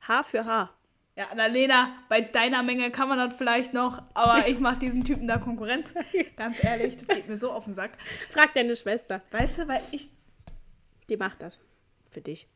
Haar 0.00 0.24
für 0.24 0.44
Haar. 0.44 0.74
Ja, 1.16 1.28
Annalena, 1.30 1.94
bei 2.08 2.20
deiner 2.20 2.62
Menge 2.62 2.92
kann 2.92 3.08
man 3.08 3.18
das 3.18 3.36
vielleicht 3.36 3.74
noch, 3.74 4.02
aber 4.14 4.46
ich 4.48 4.60
mache 4.60 4.78
diesen 4.78 5.04
Typen 5.04 5.26
da 5.26 5.38
Konkurrenz. 5.38 5.92
Ganz 6.36 6.62
ehrlich, 6.62 6.96
das 6.96 7.08
geht 7.08 7.28
mir 7.28 7.36
so 7.36 7.50
auf 7.50 7.64
den 7.64 7.74
Sack. 7.74 7.98
Frag 8.30 8.54
deine 8.54 8.76
Schwester. 8.76 9.22
Weißt 9.32 9.58
du, 9.58 9.68
weil 9.68 9.82
ich. 9.90 10.10
Die 11.08 11.16
macht 11.16 11.42
das. 11.42 11.60
Für 12.08 12.20
dich. 12.20 12.46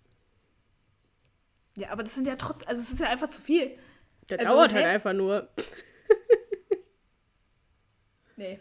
Ja, 1.77 1.91
aber 1.91 2.03
das 2.05 2.15
sind 2.15 2.27
ja 2.27 2.37
trotzdem. 2.37 2.69
Also, 2.69 2.83
es 2.83 2.91
ist 2.91 3.01
ja 3.01 3.09
einfach 3.09 3.29
zu 3.29 3.41
viel. 3.43 3.77
Das 4.29 4.39
Also, 4.39 4.53
dauert 4.53 4.73
halt 4.75 4.87
einfach 4.87 5.13
nur. 5.13 5.49
Nee. 8.37 8.59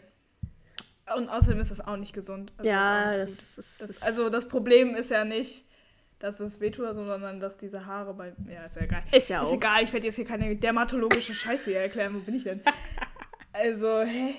Und 1.16 1.28
außerdem 1.28 1.60
ist 1.60 1.70
das 1.70 1.80
auch 1.80 1.96
nicht 1.96 2.12
gesund. 2.12 2.52
Also 2.56 2.70
ja, 2.70 3.16
das 3.16 3.58
ist. 3.58 3.80
gut. 3.80 3.88
Das, 3.88 3.96
das, 3.98 4.02
Also, 4.02 4.28
das 4.30 4.46
Problem 4.48 4.94
ist 4.94 5.10
ja 5.10 5.24
nicht, 5.24 5.66
dass 6.22 6.38
es 6.40 6.60
wehtut, 6.60 6.94
sondern 6.94 7.40
dass 7.40 7.56
diese 7.56 7.84
Haare 7.84 8.14
bei. 8.14 8.32
Ja, 8.48 8.64
ist 8.64 8.76
ja 8.76 8.82
egal. 8.82 9.02
ist 9.12 9.28
ja 9.28 9.42
Ist 9.42 9.48
auch. 9.48 9.52
egal, 9.54 9.82
ich 9.82 9.92
werde 9.92 10.06
jetzt 10.06 10.16
hier 10.16 10.24
keine 10.24 10.54
dermatologische 10.56 11.34
Scheiße 11.34 11.70
hier 11.70 11.80
erklären. 11.80 12.14
Wo 12.14 12.20
bin 12.20 12.36
ich 12.36 12.44
denn? 12.44 12.62
Also, 13.54 14.00
hä? 14.02 14.34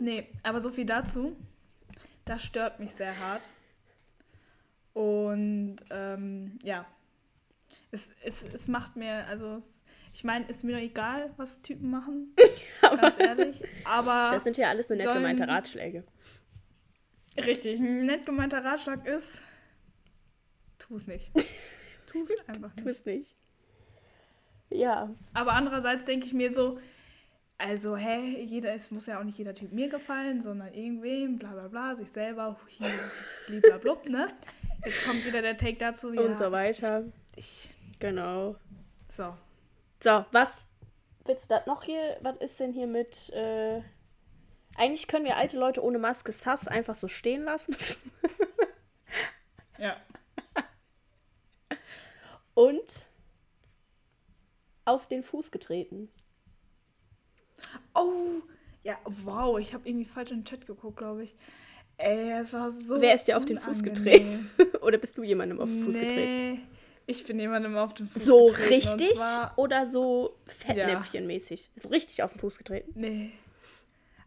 Nee, 0.00 0.26
aber 0.42 0.60
so 0.60 0.68
viel 0.70 0.84
dazu. 0.84 1.36
Das 2.24 2.42
stört 2.42 2.80
mich 2.80 2.92
sehr 2.92 3.16
hart. 3.16 3.48
Und 4.94 5.76
ähm, 5.90 6.58
ja, 6.64 6.86
es, 7.92 8.10
es, 8.24 8.42
es 8.52 8.66
macht 8.66 8.96
mir, 8.96 9.26
also 9.28 9.54
es, 9.54 9.70
ich 10.12 10.24
meine, 10.24 10.44
ist 10.46 10.64
mir 10.64 10.72
doch 10.76 10.82
egal, 10.82 11.30
was 11.36 11.62
Typen 11.62 11.90
machen, 11.90 12.34
ganz 12.82 13.14
ehrlich. 13.20 13.62
Aber 13.84 14.30
Das 14.34 14.42
sind 14.44 14.56
ja 14.56 14.68
alles 14.70 14.88
so 14.88 14.94
nett 14.94 15.04
sollen- 15.04 15.18
gemeinte 15.18 15.46
Ratschläge. 15.46 16.02
richtig, 17.36 17.78
ein 17.78 18.06
nett 18.06 18.26
gemeinter 18.26 18.64
Ratschlag 18.64 19.06
ist, 19.06 19.40
tu 20.88 20.96
es 20.96 21.06
nicht. 21.06 21.30
Tu 22.10 22.24
es 22.24 22.48
einfach 22.48 22.74
Tu 22.74 22.84
nicht. 22.84 22.96
es 23.00 23.04
nicht. 23.04 23.36
Ja. 24.70 25.10
Aber 25.34 25.52
andererseits 25.52 26.06
denke 26.06 26.24
ich 26.24 26.32
mir 26.32 26.50
so, 26.50 26.78
also, 27.58 27.96
hä, 27.98 28.42
jeder, 28.44 28.72
es 28.72 28.90
muss 28.90 29.04
ja 29.06 29.18
auch 29.20 29.24
nicht 29.24 29.36
jeder 29.36 29.54
Typ 29.54 29.72
mir 29.72 29.88
gefallen, 29.90 30.42
sondern 30.42 30.72
irgendwem, 30.72 31.38
bla 31.38 31.52
bla 31.52 31.68
bla, 31.68 31.96
sich 31.96 32.10
selber, 32.10 32.58
hier, 32.68 32.90
bliblablub, 33.46 34.08
ne? 34.08 34.32
Jetzt 34.86 35.04
kommt 35.04 35.24
wieder 35.26 35.42
der 35.42 35.58
Take 35.58 35.76
dazu, 35.76 36.14
ja, 36.14 36.22
und 36.22 36.38
so 36.38 36.50
weiter. 36.50 37.04
Ich, 37.36 37.68
Genau. 37.98 38.56
so. 39.14 39.34
So, 40.02 40.24
was 40.32 40.70
willst 41.26 41.50
du 41.50 41.54
das 41.56 41.66
noch 41.66 41.82
hier? 41.82 42.16
Was 42.22 42.36
ist 42.38 42.58
denn 42.60 42.72
hier 42.72 42.86
mit. 42.86 43.28
Äh, 43.34 43.82
eigentlich 44.76 45.08
können 45.08 45.24
wir 45.26 45.36
alte 45.36 45.58
Leute 45.58 45.82
ohne 45.84 45.98
Maske 45.98 46.32
sass 46.32 46.68
einfach 46.68 46.94
so 46.94 47.06
stehen 47.08 47.42
lassen. 47.44 47.76
Ja. 49.78 49.96
Und 52.58 53.06
auf 54.84 55.06
den 55.06 55.22
Fuß 55.22 55.52
getreten. 55.52 56.08
Oh, 57.94 58.42
ja, 58.82 58.98
wow, 59.22 59.60
ich 59.60 59.74
habe 59.74 59.88
irgendwie 59.88 60.06
falsch 60.08 60.32
in 60.32 60.38
den 60.40 60.44
Chat 60.44 60.66
geguckt, 60.66 60.96
glaube 60.96 61.22
ich. 61.22 61.36
Ey, 61.98 62.32
es 62.32 62.52
war 62.52 62.72
so. 62.72 63.00
Wer 63.00 63.14
ist 63.14 63.28
dir 63.28 63.36
auf 63.36 63.44
den 63.44 63.58
Fuß 63.58 63.82
unangenehm. 63.82 64.48
Oder 64.82 64.98
bist 64.98 65.16
du 65.18 65.22
jemandem 65.22 65.60
auf 65.60 65.68
den 65.68 65.84
Fuß 65.84 65.94
getreten? 65.94 66.52
Nee, 66.54 66.60
ich 67.06 67.24
bin 67.24 67.38
jemandem 67.38 67.76
auf 67.76 67.94
den 67.94 68.08
Fuß 68.08 68.24
So 68.24 68.46
getreten. 68.46 68.64
und 68.64 68.70
richtig 69.00 69.14
zwar- 69.14 69.56
oder 69.56 69.86
so 69.86 70.36
Fettnäpfchenmäßig? 70.46 71.70
So 71.76 71.90
richtig 71.90 72.24
auf 72.24 72.32
den 72.32 72.40
Fuß 72.40 72.58
getreten. 72.58 72.92
Nee. 72.96 73.30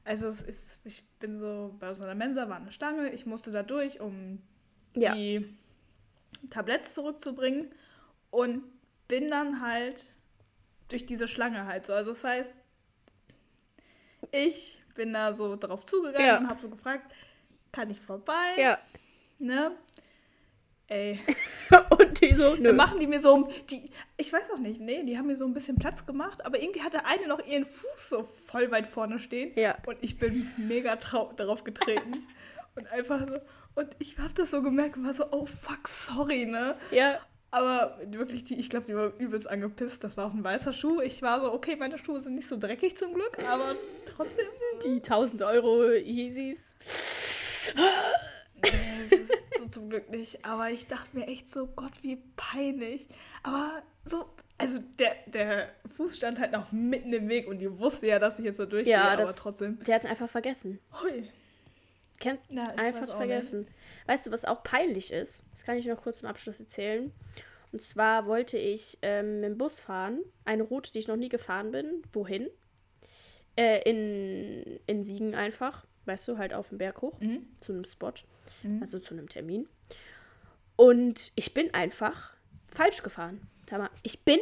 Also 0.05 0.27
es 0.29 0.41
ist, 0.41 0.79
ich 0.85 1.03
bin 1.19 1.37
so, 1.37 1.75
bei 1.79 1.93
so 1.93 2.05
einer 2.05 2.15
Mensa 2.15 2.47
war 2.47 2.55
eine 2.57 2.71
Stange, 2.71 3.11
ich 3.11 3.25
musste 3.25 3.51
da 3.51 3.61
durch, 3.61 3.99
um 3.99 4.41
Ja. 4.95 5.15
die 5.15 5.45
Tabletts 6.49 6.93
zurückzubringen 6.93 7.73
und 8.31 8.63
bin 9.07 9.27
dann 9.27 9.61
halt 9.61 10.13
durch 10.89 11.05
diese 11.05 11.27
Schlange 11.27 11.65
halt 11.67 11.85
so. 11.85 11.93
Also 11.93 12.11
das 12.11 12.23
heißt, 12.23 12.53
ich 14.31 14.81
bin 14.95 15.13
da 15.13 15.33
so 15.33 15.55
drauf 15.55 15.85
zugegangen 15.85 16.25
Ja. 16.27 16.37
und 16.37 16.49
habe 16.49 16.61
so 16.61 16.69
gefragt, 16.69 17.11
kann 17.71 17.89
ich 17.89 17.99
vorbei? 17.99 18.55
Ja. 18.57 18.79
Ne? 19.39 19.71
Ey, 20.87 21.17
Und 21.89 22.19
die 22.19 22.33
so, 22.35 22.55
nö. 22.55 22.63
dann 22.63 22.75
machen 22.75 22.99
die 22.99 23.07
mir 23.07 23.21
so, 23.21 23.47
die, 23.69 23.89
ich 24.17 24.33
weiß 24.33 24.51
auch 24.51 24.57
nicht, 24.57 24.81
nee, 24.81 25.03
die 25.03 25.17
haben 25.17 25.27
mir 25.27 25.37
so 25.37 25.45
ein 25.45 25.53
bisschen 25.53 25.77
Platz 25.77 26.05
gemacht, 26.05 26.45
aber 26.45 26.61
irgendwie 26.61 26.81
hatte 26.81 27.05
eine 27.05 27.27
noch 27.27 27.45
ihren 27.45 27.63
Fuß 27.63 28.09
so 28.09 28.23
voll 28.23 28.71
weit 28.71 28.87
vorne 28.87 29.17
stehen. 29.17 29.53
Ja. 29.57 29.77
Und 29.85 29.97
ich 30.01 30.19
bin 30.19 30.45
mega 30.57 30.97
trau 30.97 31.31
darauf 31.37 31.63
getreten. 31.63 32.27
und 32.75 32.87
einfach 32.91 33.25
so, 33.25 33.35
und 33.75 33.95
ich 33.99 34.17
habe 34.17 34.33
das 34.33 34.51
so 34.51 34.61
gemerkt 34.61 34.97
und 34.97 35.05
war 35.05 35.13
so, 35.13 35.31
oh 35.31 35.45
fuck, 35.45 35.87
sorry, 35.87 36.45
ne? 36.45 36.75
Ja. 36.91 37.19
Aber 37.53 37.99
wirklich, 38.05 38.45
die, 38.45 38.57
ich 38.59 38.69
glaube, 38.69 38.85
die 38.85 38.95
war 38.95 39.11
übelst 39.19 39.49
angepisst. 39.49 40.03
Das 40.05 40.15
war 40.15 40.25
auch 40.27 40.33
ein 40.33 40.43
weißer 40.43 40.71
Schuh. 40.71 41.01
Ich 41.01 41.21
war 41.21 41.41
so, 41.41 41.51
okay, 41.51 41.75
meine 41.75 41.97
Schuhe 41.97 42.21
sind 42.21 42.35
nicht 42.35 42.47
so 42.47 42.57
dreckig 42.57 42.97
zum 42.97 43.13
Glück, 43.13 43.37
aber 43.45 43.75
trotzdem. 44.05 44.45
Die 44.85 44.95
1000 45.03 45.41
Euro 45.43 45.91
Yeezys. 45.91 46.75
Nee, 48.63 49.25
so 49.57 49.65
zum 49.67 49.89
Glück 49.89 50.09
nicht. 50.09 50.45
Aber 50.45 50.69
ich 50.69 50.87
dachte 50.87 51.09
mir 51.17 51.27
echt 51.27 51.49
so, 51.51 51.67
Gott, 51.67 51.91
wie 52.01 52.17
peinlich. 52.37 53.07
Aber 53.43 53.81
so, 54.05 54.29
also 54.57 54.79
der, 54.99 55.15
der 55.27 55.69
Fuß 55.97 56.15
stand 56.15 56.39
halt 56.39 56.51
noch 56.51 56.71
mitten 56.71 57.11
im 57.13 57.27
Weg 57.27 57.47
und 57.47 57.59
die 57.59 57.79
wusste 57.79 58.07
ja, 58.07 58.19
dass 58.19 58.39
ich 58.39 58.45
jetzt 58.45 58.57
so 58.57 58.65
durchgehe, 58.65 58.93
Ja, 58.93 59.09
aber 59.09 59.23
das- 59.23 59.35
trotzdem. 59.35 59.79
Die 59.83 59.93
hatten 59.93 60.07
einfach 60.07 60.29
vergessen. 60.29 60.79
Hui. 61.01 61.27
Kennt 62.21 62.39
Ja, 62.49 62.67
einfach 62.77 63.07
vergessen. 63.17 63.67
Weißt 64.05 64.27
du, 64.27 64.31
was 64.31 64.45
auch 64.45 64.63
peinlich 64.63 65.11
ist? 65.11 65.47
Das 65.51 65.63
kann 65.63 65.77
ich 65.77 65.85
noch 65.87 66.01
kurz 66.01 66.19
zum 66.19 66.29
Abschluss 66.29 66.59
erzählen. 66.59 67.11
Und 67.71 67.81
zwar 67.81 68.27
wollte 68.27 68.57
ich 68.57 68.99
ähm, 69.01 69.41
mit 69.41 69.49
dem 69.49 69.57
Bus 69.57 69.79
fahren, 69.79 70.19
eine 70.45 70.63
Route, 70.63 70.91
die 70.91 70.99
ich 70.99 71.07
noch 71.07 71.15
nie 71.15 71.29
gefahren 71.29 71.71
bin. 71.71 72.03
Wohin? 72.13 72.47
Äh, 73.57 73.81
in, 73.89 74.79
in 74.85 75.03
Siegen 75.03 75.35
einfach. 75.35 75.85
Weißt 76.05 76.27
du, 76.27 76.37
halt 76.37 76.53
auf 76.53 76.69
den 76.69 76.77
Berg 76.77 77.01
hoch. 77.01 77.19
Mhm. 77.19 77.47
Zu 77.59 77.73
einem 77.73 77.85
Spot. 77.85 78.13
Mhm. 78.63 78.81
Also 78.81 78.99
zu 78.99 79.13
einem 79.13 79.27
Termin. 79.27 79.67
Und 80.75 81.31
ich 81.35 81.53
bin 81.53 81.73
einfach 81.73 82.33
falsch 82.71 83.03
gefahren. 83.03 83.47
Ich 84.03 84.23
bin 84.25 84.39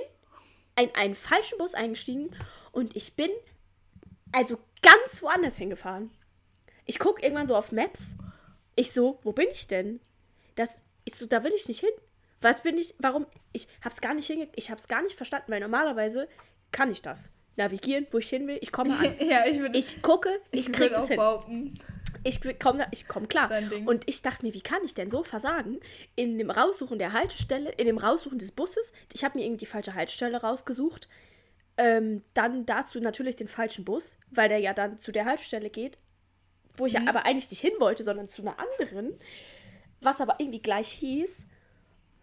in 0.80 0.90
einen 0.96 1.16
falschen 1.16 1.58
Bus 1.60 1.76
eingestiegen 1.76 2.32
und 2.72 2.96
ich 2.96 3.16
bin 3.16 3.30
also 4.32 4.58
ganz 4.82 5.22
woanders 5.22 5.58
hingefahren. 5.58 6.12
Ich 6.90 6.98
gucke 6.98 7.22
irgendwann 7.22 7.46
so 7.46 7.56
auf 7.56 7.72
Maps. 7.72 8.16
Ich 8.76 8.92
so, 8.94 9.20
wo 9.22 9.32
bin 9.32 9.46
ich 9.52 9.68
denn? 9.68 10.00
Das, 10.56 10.82
ich 11.06 11.14
so, 11.14 11.28
da 11.28 11.44
will 11.44 11.52
ich 11.56 11.68
nicht 11.68 11.82
hin. 11.82 11.92
Was 12.42 12.64
bin 12.64 12.80
ich, 12.80 12.96
warum? 12.98 13.28
Ich 13.54 13.68
hab's 13.84 14.02
gar 14.02 14.16
nicht 14.16 14.26
hinge 14.26 14.48
ich 14.56 14.72
hab's 14.72 14.88
gar 14.88 15.04
nicht 15.04 15.16
verstanden, 15.16 15.52
weil 15.52 15.60
normalerweise 15.60 16.28
kann 16.72 16.92
ich 16.92 17.04
das. 17.04 17.30
Navigieren, 17.58 18.08
wo 18.10 18.18
ich 18.18 18.30
hin 18.30 18.48
will, 18.48 18.58
ich 18.60 18.72
komme 18.72 18.92
an. 18.98 19.14
Ja, 19.20 19.46
ich 19.46 19.60
würde 19.60 19.78
Ich 19.78 20.02
gucke, 20.02 20.30
ich, 20.50 20.62
ich 20.68 20.74
krieg 20.74 20.92
das 20.92 21.10
hin. 21.10 21.18
behaupten. 21.18 21.80
Ich 22.24 22.42
komme 22.60 22.88
ich 22.90 23.08
komm 23.08 23.28
klar. 23.28 23.52
Und 23.86 24.10
ich 24.10 24.24
dachte 24.24 24.44
mir, 24.44 24.56
wie 24.56 24.62
kann 24.62 24.84
ich 24.84 24.96
denn 24.96 25.12
so 25.12 25.24
versagen? 25.24 25.80
In 26.16 26.40
dem 26.40 26.50
Raussuchen 26.50 26.98
der 26.98 27.14
Haltestelle, 27.14 27.70
in 27.78 27.86
dem 27.86 28.00
Raussuchen 28.00 28.40
des 28.40 28.52
Busses. 28.52 28.94
Ich 29.14 29.24
habe 29.24 29.38
mir 29.38 29.46
irgendwie 29.46 29.60
die 29.66 29.66
falsche 29.68 29.94
Haltestelle 29.94 30.42
rausgesucht. 30.42 31.08
Ähm, 31.78 32.24
dann 32.34 32.66
dazu 32.66 33.00
natürlich 33.00 33.36
den 33.36 33.48
falschen 33.48 33.86
Bus, 33.86 34.18
weil 34.32 34.50
der 34.50 34.58
ja 34.58 34.74
dann 34.74 34.98
zu 35.00 35.12
der 35.12 35.26
Haltestelle 35.26 35.70
geht, 35.70 36.00
wo 36.78 36.86
ich 36.86 36.94
ja 36.94 37.02
aber 37.08 37.26
eigentlich 37.26 37.50
nicht 37.50 37.62
hin 37.62 37.74
wollte, 37.80 38.04
sondern 38.04 38.30
zu 38.30 38.42
einer 38.42 38.58
anderen. 38.60 39.18
Was 40.02 40.22
aber 40.22 40.36
irgendwie 40.40 40.62
gleich 40.62 40.90
hieß. 40.90 41.48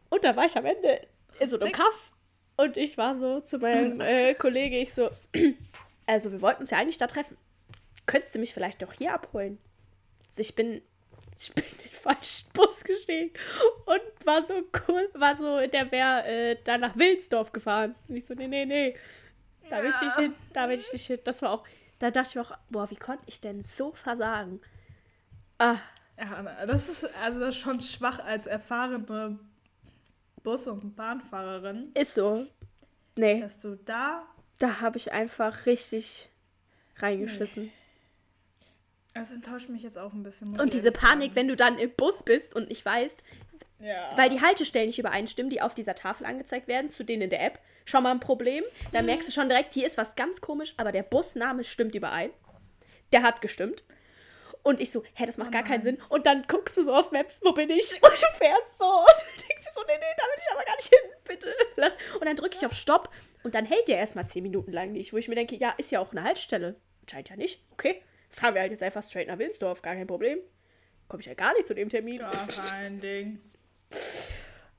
Und 0.09 0.25
da 0.25 0.37
war 0.37 0.45
ich 0.45 0.57
am 0.57 0.65
Ende 0.65 1.01
in 1.41 1.49
so 1.49 1.59
einem 1.59 1.73
Kaff. 1.73 2.13
Und 2.57 2.77
ich 2.77 2.97
war 2.97 3.17
so 3.17 3.41
zu 3.41 3.59
meinem 3.59 4.01
äh, 4.03 4.35
Kollege, 4.35 4.79
ich 4.79 4.95
so, 4.95 5.11
also 6.07 6.33
wir 6.33 6.41
wollten 6.41 6.63
uns 6.63 6.71
ja 6.71 6.79
eigentlich 6.79 6.99
da 6.99 7.07
treffen. 7.07 7.37
Könntest 8.07 8.35
du 8.35 8.39
mich 8.39 8.55
vielleicht 8.55 8.83
doch 8.83 8.93
hier 8.93 9.13
abholen? 9.13 9.59
Also 10.29 10.41
ich 10.41 10.55
bin, 10.55 10.81
ich 11.39 11.53
bin 11.53 11.65
in 11.65 11.79
den 11.79 11.93
falschen 11.93 12.49
Bus 12.53 12.85
gestiegen 12.85 13.33
und 13.85 14.27
war 14.27 14.43
so 14.43 14.55
cool, 14.89 15.09
war 15.15 15.35
so, 15.35 15.67
der 15.67 15.91
wäre 15.91 16.25
äh, 16.25 16.57
da 16.65 16.79
nach 16.79 16.97
Wilsdorf 16.97 17.53
gefahren. 17.53 17.95
Und 18.09 18.17
ich 18.17 18.25
so, 18.25 18.35
nee, 18.35 18.47
nee, 18.47 18.65
nee, 18.65 18.97
da 19.69 19.83
will 19.83 19.91
ich 19.91 20.01
nicht 20.01 20.17
hin, 20.17 20.35
da 20.53 20.69
will 20.69 20.79
ich 20.79 20.93
nicht 20.93 21.07
hin. 21.07 21.19
Das 21.25 21.43
war 21.43 21.51
auch, 21.51 21.65
da 21.99 22.11
dachte 22.11 22.29
ich 22.31 22.35
mir 22.37 22.43
auch, 22.43 22.57
boah, 22.71 22.91
wie 22.91 22.97
konnte 22.97 23.25
ich 23.27 23.41
denn 23.41 23.63
so 23.63 23.93
versagen? 23.93 24.61
Ah, 25.59 25.79
Ja, 26.19 26.67
das 26.67 26.89
ist 26.89 27.05
also 27.23 27.41
das 27.41 27.51
ist 27.57 27.61
schon 27.61 27.81
schwach 27.81 28.19
als 28.19 28.47
erfahrene 28.47 29.39
Bus- 30.43 30.67
und 30.67 30.95
Bahnfahrerin, 30.97 31.93
ist 31.95 32.15
so. 32.15 32.47
Nee, 33.17 33.41
dass 33.41 33.61
du 33.61 33.77
da. 33.77 34.23
da 34.59 34.81
habe 34.81 34.97
ich 34.99 35.13
einfach 35.13 35.67
richtig 35.67 36.29
reingeschissen. 36.99 37.73
Das 39.15 39.33
enttäuscht 39.33 39.71
mich 39.71 39.83
jetzt 39.83 39.97
auch 39.97 40.13
ein 40.13 40.23
bisschen. 40.23 40.61
Und 40.61 40.75
diese 40.75 40.93
Panik, 40.93 41.35
wenn 41.35 41.49
du 41.49 41.57
dann 41.57 41.79
im 41.79 41.91
Bus 41.97 42.23
bist 42.23 42.55
und 42.55 42.69
nicht 42.69 42.85
weißt, 42.85 43.23
Ja. 43.79 44.17
Weil 44.17 44.31
die 44.31 44.41
Haltestellen 44.41 44.87
nicht 44.87 44.99
übereinstimmen, 44.99 45.51
die 45.51 45.61
auf 45.61 45.75
dieser 45.75 45.95
Tafel 45.95 46.27
angezeigt 46.27 46.67
werden, 46.69 46.91
zu 46.91 47.05
denen 47.05 47.23
in 47.23 47.31
der 47.31 47.45
App. 47.45 47.61
Schon 47.85 48.03
mal 48.03 48.11
ein 48.11 48.21
Problem. 48.21 48.65
Da 48.93 49.03
merkst 49.03 49.29
du 49.29 49.33
schon 49.33 49.49
direkt, 49.49 49.75
hier 49.75 49.87
ist 49.87 49.99
was 49.99 50.17
ganz 50.17 50.41
komisch, 50.41 50.75
aber 50.77 50.93
der 50.93 51.03
Busname 51.03 51.63
stimmt 51.63 51.95
überein. 51.95 52.31
Der 53.13 53.23
hat 53.23 53.41
gestimmt. 53.41 53.85
Und 54.63 54.81
ich 54.81 54.91
so, 54.91 55.05
hä, 55.15 55.27
das 55.27 55.37
macht 55.39 55.51
Oh 55.51 55.53
gar 55.53 55.63
keinen. 55.63 55.85
Sinn. 55.85 56.03
Und 56.09 56.27
dann 56.27 56.45
guckst 56.49 56.77
du 56.77 56.83
so 56.83 56.93
auf 56.93 57.13
Maps, 57.13 57.41
wo 57.45 57.53
bin 57.53 57.71
ich? 57.71 57.89
Und 58.03 58.13
du 58.13 58.37
fährst 58.37 58.79
so. 58.79 58.85
Und 58.85 59.07
du 59.07 59.43
denkst 59.49 59.65
dir 59.65 59.71
so, 59.73 59.81
nee, 59.87 59.93
nee, 59.95 60.15
da 60.17 60.25
will 60.25 60.39
ich 60.39 60.53
aber 60.53 60.65
gar 60.65 60.75
nicht 60.75 60.89
hin. 60.89 61.11
Bitte, 61.23 61.55
lass. 61.77 61.97
Und 62.19 62.25
dann 62.27 62.35
drücke 62.35 62.57
ich 62.57 62.67
auf 62.67 62.73
Stopp. 62.73 63.11
Und 63.45 63.55
dann 63.55 63.65
hält 63.65 63.87
der 63.87 63.99
erstmal 63.99 64.27
10 64.27 64.43
Minuten 64.43 64.73
lang 64.73 64.91
nicht. 64.91 65.13
Wo 65.13 65.19
ich 65.19 65.29
mir 65.29 65.37
denke, 65.37 65.55
ja, 65.55 65.73
ist 65.79 65.93
ja 65.93 66.01
auch 66.01 66.11
eine 66.11 66.25
Haltestelle. 66.25 66.75
Scheint 67.09 67.29
ja 67.29 67.37
nicht. 67.37 67.63
Okay. 67.71 68.03
Fahren 68.29 68.55
wir 68.55 68.61
halt 68.61 68.73
jetzt 68.73 68.83
einfach 68.83 69.05
straight 69.05 69.29
nach 69.29 69.39
Wilnsdorf. 69.39 69.83
Gar 69.83 69.95
kein 69.95 70.09
Problem. 70.09 70.41
Komme 71.07 71.21
ich 71.21 71.27
ja 71.27 71.35
gar 71.35 71.53
nicht 71.53 71.67
zu 71.67 71.75
dem 71.75 71.89
Termin. 71.89 72.19
Gar 72.19 72.49
kein 72.49 72.99
Ding. 72.99 73.41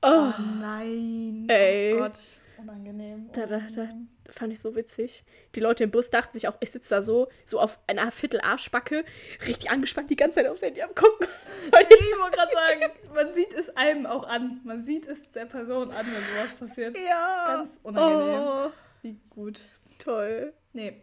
Oh. 0.01 0.31
Nein. 0.61 1.45
Ey. 1.49 1.93
Oh 1.95 1.97
Gott. 1.99 2.17
Unangenehm. 2.57 3.29
Da, 3.33 3.45
da, 3.45 3.59
da 3.75 3.89
fand 4.29 4.51
ich 4.53 4.59
so 4.59 4.75
witzig. 4.75 5.23
Die 5.55 5.59
Leute 5.59 5.83
im 5.83 5.91
Bus 5.91 6.09
dachten 6.09 6.33
sich 6.33 6.47
auch, 6.47 6.55
ich 6.59 6.71
sitze 6.71 6.89
da 6.89 7.01
so, 7.01 7.29
so 7.45 7.59
auf 7.59 7.79
einer 7.87 8.11
Viertel 8.11 8.41
Arschbacke, 8.41 9.05
richtig 9.45 9.69
angespannt, 9.69 10.09
die 10.09 10.15
ganze 10.15 10.35
Zeit 10.41 10.47
aufs 10.47 10.61
Handy 10.61 10.81
am 10.81 10.93
gucken. 10.95 11.27
Ich 11.67 11.73
wollte 11.73 12.37
gerade 12.37 12.51
sagen, 12.51 12.91
man 13.13 13.29
sieht 13.29 13.53
es 13.53 13.75
einem 13.75 14.05
auch 14.05 14.23
an. 14.23 14.61
Man 14.63 14.81
sieht 14.83 15.05
es 15.07 15.31
der 15.31 15.45
Person 15.45 15.91
an, 15.91 16.05
wenn 16.05 16.23
sowas 16.35 16.53
passiert. 16.57 16.97
ja. 16.97 17.55
Ganz 17.57 17.79
unangenehm. 17.83 18.41
Oh, 18.41 18.71
Wie 19.01 19.19
gut. 19.29 19.61
toll. 19.99 20.53
Nee. 20.73 21.01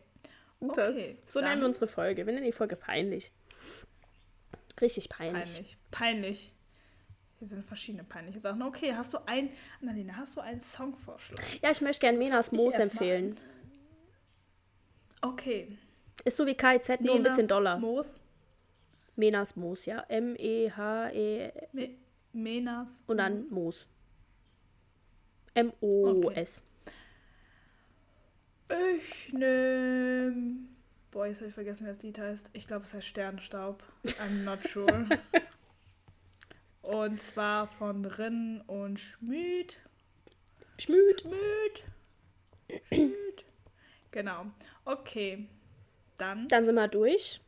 Das, 0.61 0.91
Okay, 0.91 1.19
so 1.27 1.41
dann- 1.41 1.51
nennen 1.51 1.63
wir 1.63 1.69
unsere 1.69 1.87
Folge. 1.87 2.27
Wir 2.27 2.33
nennen 2.33 2.47
die 2.47 2.53
Folge 2.53 2.77
peinlich. 2.77 3.31
Richtig 4.81 5.09
peinlich. 5.09 5.55
Peinlich. 5.55 5.77
Peinlich. 5.91 6.53
Hier 7.39 7.49
sind 7.49 7.65
verschiedene 7.65 8.05
peinliche 8.05 8.41
Sachen. 8.41 8.63
Okay, 8.63 8.95
hast 8.95 9.13
du 9.13 9.19
ein, 9.27 9.51
Annalena, 9.81 10.17
hast 10.17 10.37
du 10.37 10.41
einen 10.41 10.61
Songvorschlag? 10.61 11.41
Ja, 11.63 11.71
ich 11.71 11.81
möchte 11.81 12.01
gerne 12.01 12.19
Menas 12.19 12.53
Moos 12.53 12.75
empfehlen. 12.75 13.37
Okay. 15.21 15.77
Ist 16.25 16.37
so 16.37 16.47
wie 16.47 16.55
KIZ, 16.55 17.01
nur 17.01 17.17
ein 17.17 17.23
bisschen 17.23 17.49
doller. 17.49 17.79
Moos. 17.79 18.21
Menas 19.17 19.57
Moos, 19.57 19.87
ja. 19.87 20.05
M-E-H-E 20.09 21.53
Me 21.73 21.91
Menas. 22.33 23.03
und 23.07 23.19
dann 23.19 23.35
Moos. 23.35 23.51
Moos. 23.51 23.87
M-O-S. 25.55 26.63
Ich 28.99 29.33
nehm. 29.33 30.69
Boah, 31.11 31.27
jetzt 31.27 31.39
habe 31.39 31.49
ich 31.49 31.55
vergessen, 31.55 31.85
wie 31.85 31.91
das 31.91 32.03
Lied 32.03 32.19
heißt. 32.19 32.51
Ich 32.55 32.67
glaube, 32.67 32.85
es 32.85 32.95
heißt 32.95 33.07
Sternstaub. 33.07 33.83
I'm 34.05 34.43
not 34.43 34.67
sure. 34.67 35.07
und 36.85 37.23
zwar 37.23 37.67
von 37.67 38.05
Rinn 38.05 38.63
und 38.67 38.99
Schmid. 38.99 39.79
Schmüt. 40.79 41.21
Schmid. 41.21 41.85
Schmid. 42.89 43.45
Genau. 44.11 44.47
Okay. 44.85 45.49
Dann. 46.19 46.49
Dann 46.49 46.65
sind 46.65 46.75
wir 46.75 46.89
durch. 46.89 47.41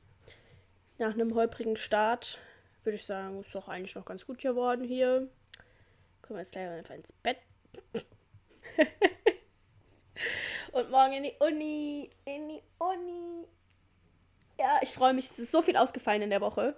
Nach 0.99 1.13
einem 1.13 1.35
holprigen 1.35 1.77
Start 1.77 2.39
würde 2.87 2.97
ich 2.97 3.05
sagen, 3.05 3.41
ist 3.41 3.55
doch 3.55 3.69
eigentlich 3.69 3.95
noch 3.95 4.05
ganz 4.05 4.25
gut 4.27 4.39
geworden 4.39 4.85
hier. 4.85 5.29
Kommen 6.23 6.39
wir 6.39 6.43
jetzt 6.43 6.53
gleich 6.53 6.69
einfach 6.69 6.95
ins 6.95 7.13
Bett. 7.13 7.39
Und 10.73 10.91
morgen 10.91 11.13
in 11.13 11.25
die 11.25 11.35
Uni. 11.41 12.09
In 12.25 12.49
die 12.49 12.63
Uni. 12.79 13.47
Ja, 14.59 14.79
ich 14.83 14.91
freue 14.91 15.13
mich. 15.13 15.27
Es 15.27 15.39
ist 15.39 15.53
so 15.53 15.63
viel 15.63 15.77
ausgefallen 15.77 16.23
in 16.23 16.31
der 16.31 16.41
Woche. 16.41 16.77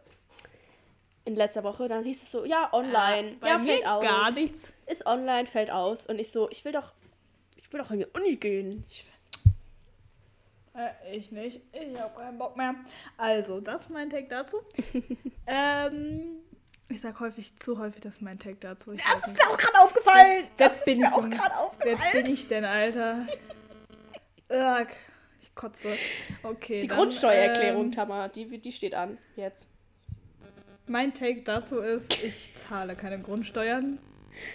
In 1.29 1.37
letzter 1.37 1.62
Woche. 1.62 1.89
Dann 1.89 2.05
hieß 2.05 2.22
es 2.22 2.31
so, 2.31 2.47
ja, 2.47 2.70
online. 2.72 3.37
Bei 3.39 3.49
ja, 3.49 3.59
mir 3.59 3.66
fällt 3.72 3.87
aus. 3.87 4.03
gar 4.03 4.31
nichts. 4.31 4.68
Ist 4.87 5.05
online, 5.05 5.47
fällt 5.47 5.70
aus. 5.70 6.07
Und 6.07 6.18
ich 6.18 6.33
so, 6.33 6.49
ich 6.51 6.64
will 6.64 6.72
doch, 6.72 6.93
ich 7.57 7.70
will 7.70 7.81
doch 7.81 7.91
in 7.91 7.99
die 7.99 8.07
Uni 8.07 8.37
gehen. 8.37 8.83
Ich, 8.89 9.05
Äh, 10.74 11.16
ich 11.16 11.31
nicht. 11.31 11.61
Ich 11.72 12.01
habe 12.01 12.18
keinen 12.18 12.39
Bock 12.39 12.57
mehr. 12.57 12.74
Also, 13.18 13.61
das 13.61 13.83
ist 13.83 13.91
mein 13.91 14.09
Take 14.09 14.29
dazu. 14.29 14.57
ähm, 15.47 16.37
ich 16.89 17.03
sag 17.03 17.20
häufig, 17.20 17.55
zu 17.59 17.79
häufig, 17.79 18.01
das 18.01 18.14
ist 18.14 18.22
mein 18.22 18.39
Take 18.39 18.57
dazu. 18.57 18.93
Ich 18.93 19.05
weiß 19.05 19.20
das 19.20 19.31
ist 19.33 19.39
mir 19.39 19.51
auch 19.51 19.57
gerade 19.59 19.81
aufgefallen. 19.81 20.45
Wer 20.57 20.68
Das 20.68 20.79
ist 20.79 20.85
bin 20.87 21.01
mir 21.01 21.09
ich, 21.09 21.12
auch 21.12 21.29
gerade 21.29 21.51
Wer 21.51 21.61
aufgefallen. 21.61 22.24
bin 22.24 22.33
ich 22.35 22.49
denn, 22.49 22.64
Alter? 22.64 23.26
Ugh, 24.51 24.87
ich 25.43 25.55
kotze. 25.55 25.95
Okay. 26.43 26.81
Die 26.81 26.87
dann, 26.87 26.97
Grundsteuererklärung, 26.97 27.85
ähm, 27.87 27.93
Tamara, 27.93 28.29
die, 28.29 28.47
die 28.59 28.72
steht 28.72 28.95
an 28.95 29.18
jetzt. 29.37 29.70
Mein 30.89 31.14
Take 31.14 31.43
dazu 31.43 31.80
ist, 31.80 32.12
ich 32.22 32.51
zahle 32.68 32.95
keine 32.97 33.20
Grundsteuern. 33.20 33.99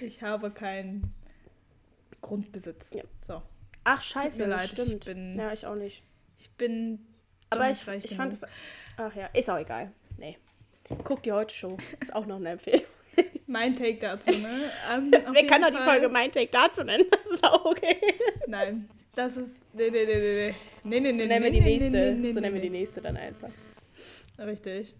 Ich 0.01 0.21
habe 0.21 0.51
keinen 0.51 1.13
Grundbesitz. 2.21 2.87
Ja. 2.91 3.03
So. 3.25 3.41
Ach, 3.83 4.01
scheiße, 4.01 4.41
mir 4.43 4.47
leid, 4.49 4.65
ich 4.65 4.69
stimmt. 4.71 5.05
bin- 5.05 5.37
ja, 5.37 5.51
ich 5.51 5.65
auch 5.65 5.75
nicht. 5.75 6.03
Ich 6.39 6.49
bin. 6.51 7.05
Aber 7.49 7.69
ich, 7.69 7.85
ich 8.03 8.15
fand 8.15 8.33
es. 8.33 8.45
Ach 8.97 9.13
ja, 9.15 9.27
ist 9.33 9.49
auch 9.49 9.57
egal. 9.59 9.91
Nee. 10.17 10.37
Guck 11.03 11.23
die 11.23 11.31
heute 11.31 11.53
Show. 11.53 11.77
Ist 11.99 12.13
auch 12.15 12.25
noch 12.25 12.37
eine 12.37 12.49
Empfehlung. 12.51 12.83
Mein 13.47 13.75
Take 13.75 13.99
dazu, 13.99 14.29
ne? 14.31 14.69
Ähm, 14.93 15.11
auf 15.25 15.33
Wer 15.33 15.45
kann 15.47 15.61
doch 15.61 15.69
die 15.69 15.83
Folge 15.83 16.09
Mein 16.09 16.31
Take 16.31 16.49
dazu 16.51 16.83
nennen? 16.83 17.05
Das 17.11 17.25
ist 17.25 17.43
auch 17.43 17.65
okay. 17.65 17.97
Nein, 18.47 18.89
das 19.15 19.37
ist. 19.37 19.51
Nee, 19.73 19.89
nee, 19.89 20.05
nee, 20.05 20.15
nee, 20.15 20.35
nee. 20.49 20.55
Nee, 20.85 20.99
nee, 20.99 21.11
So 21.13 21.25
nennen 21.25 21.43
wir 21.43 21.51
die 21.51 22.31
So 22.31 22.39
nennen 22.39 22.61
wir 22.61 22.69
nächste 22.69 23.01
dann 23.01 23.17
einfach. 23.17 23.49
Richtig. 24.39 24.95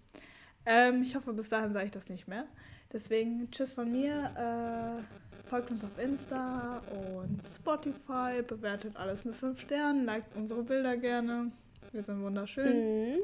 Ähm, 0.66 1.02
ich 1.02 1.14
hoffe, 1.14 1.32
bis 1.32 1.48
dahin 1.48 1.72
sage 1.72 1.86
ich 1.86 1.92
das 1.92 2.08
nicht 2.08 2.26
mehr. 2.28 2.44
Deswegen, 2.92 3.50
tschüss 3.50 3.72
von 3.72 3.90
mir. 3.90 4.30
Äh, 4.36 5.48
folgt 5.48 5.70
uns 5.70 5.84
auf 5.84 5.98
Insta 5.98 6.80
und 7.16 7.40
Spotify. 7.54 8.42
Bewertet 8.46 8.96
alles 8.96 9.24
mit 9.24 9.36
5 9.36 9.60
Sternen. 9.60 10.04
Liked 10.04 10.34
unsere 10.36 10.62
Bilder 10.62 10.96
gerne. 10.96 11.50
Wir 11.92 12.02
sind 12.02 12.22
wunderschön. 12.22 13.12
Mhm. 13.14 13.18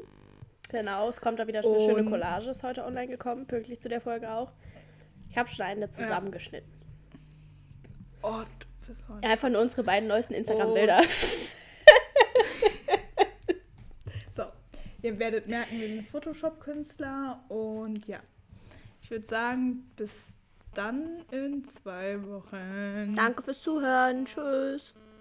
Genau, 0.69 1.09
es 1.09 1.19
kommt 1.19 1.39
da 1.39 1.47
wieder 1.47 1.59
eine 1.65 1.79
schöne 1.81 1.97
Und- 2.03 2.09
Collage, 2.09 2.49
ist 2.49 2.63
heute 2.63 2.85
online 2.85 3.07
gekommen, 3.07 3.45
pünktlich 3.45 3.81
zu 3.81 3.89
der 3.89 3.99
Folge 4.01 4.31
auch. 4.31 4.53
Ich 5.29 5.37
habe 5.37 5.49
schon 5.49 5.65
eine 5.65 5.89
zusammengeschnitten. 5.89 6.71
Oh, 8.21 8.41
du 8.59 8.87
bist 8.87 9.05
so 9.07 9.13
ein- 9.13 9.23
Einfach 9.23 9.49
nur 9.49 9.61
unsere 9.61 9.83
beiden 9.83 10.07
neuesten 10.07 10.33
Instagram-Bilder. 10.33 11.01
So, 11.03 11.09
ihr 15.01 15.19
werdet 15.19 15.47
merken, 15.47 15.79
wir 15.79 15.87
sind 15.87 16.05
Photoshop-Künstler. 16.07 17.43
Und 17.49 18.07
ja, 18.07 18.19
ich 19.01 19.11
würde 19.11 19.25
sagen, 19.25 19.91
bis 19.95 20.37
dann 20.73 21.23
in 21.31 21.63
zwei 21.65 22.21
Wochen. 22.27 23.13
Danke 23.15 23.43
fürs 23.43 23.61
Zuhören. 23.61 24.25
Tschüss. 24.25 24.93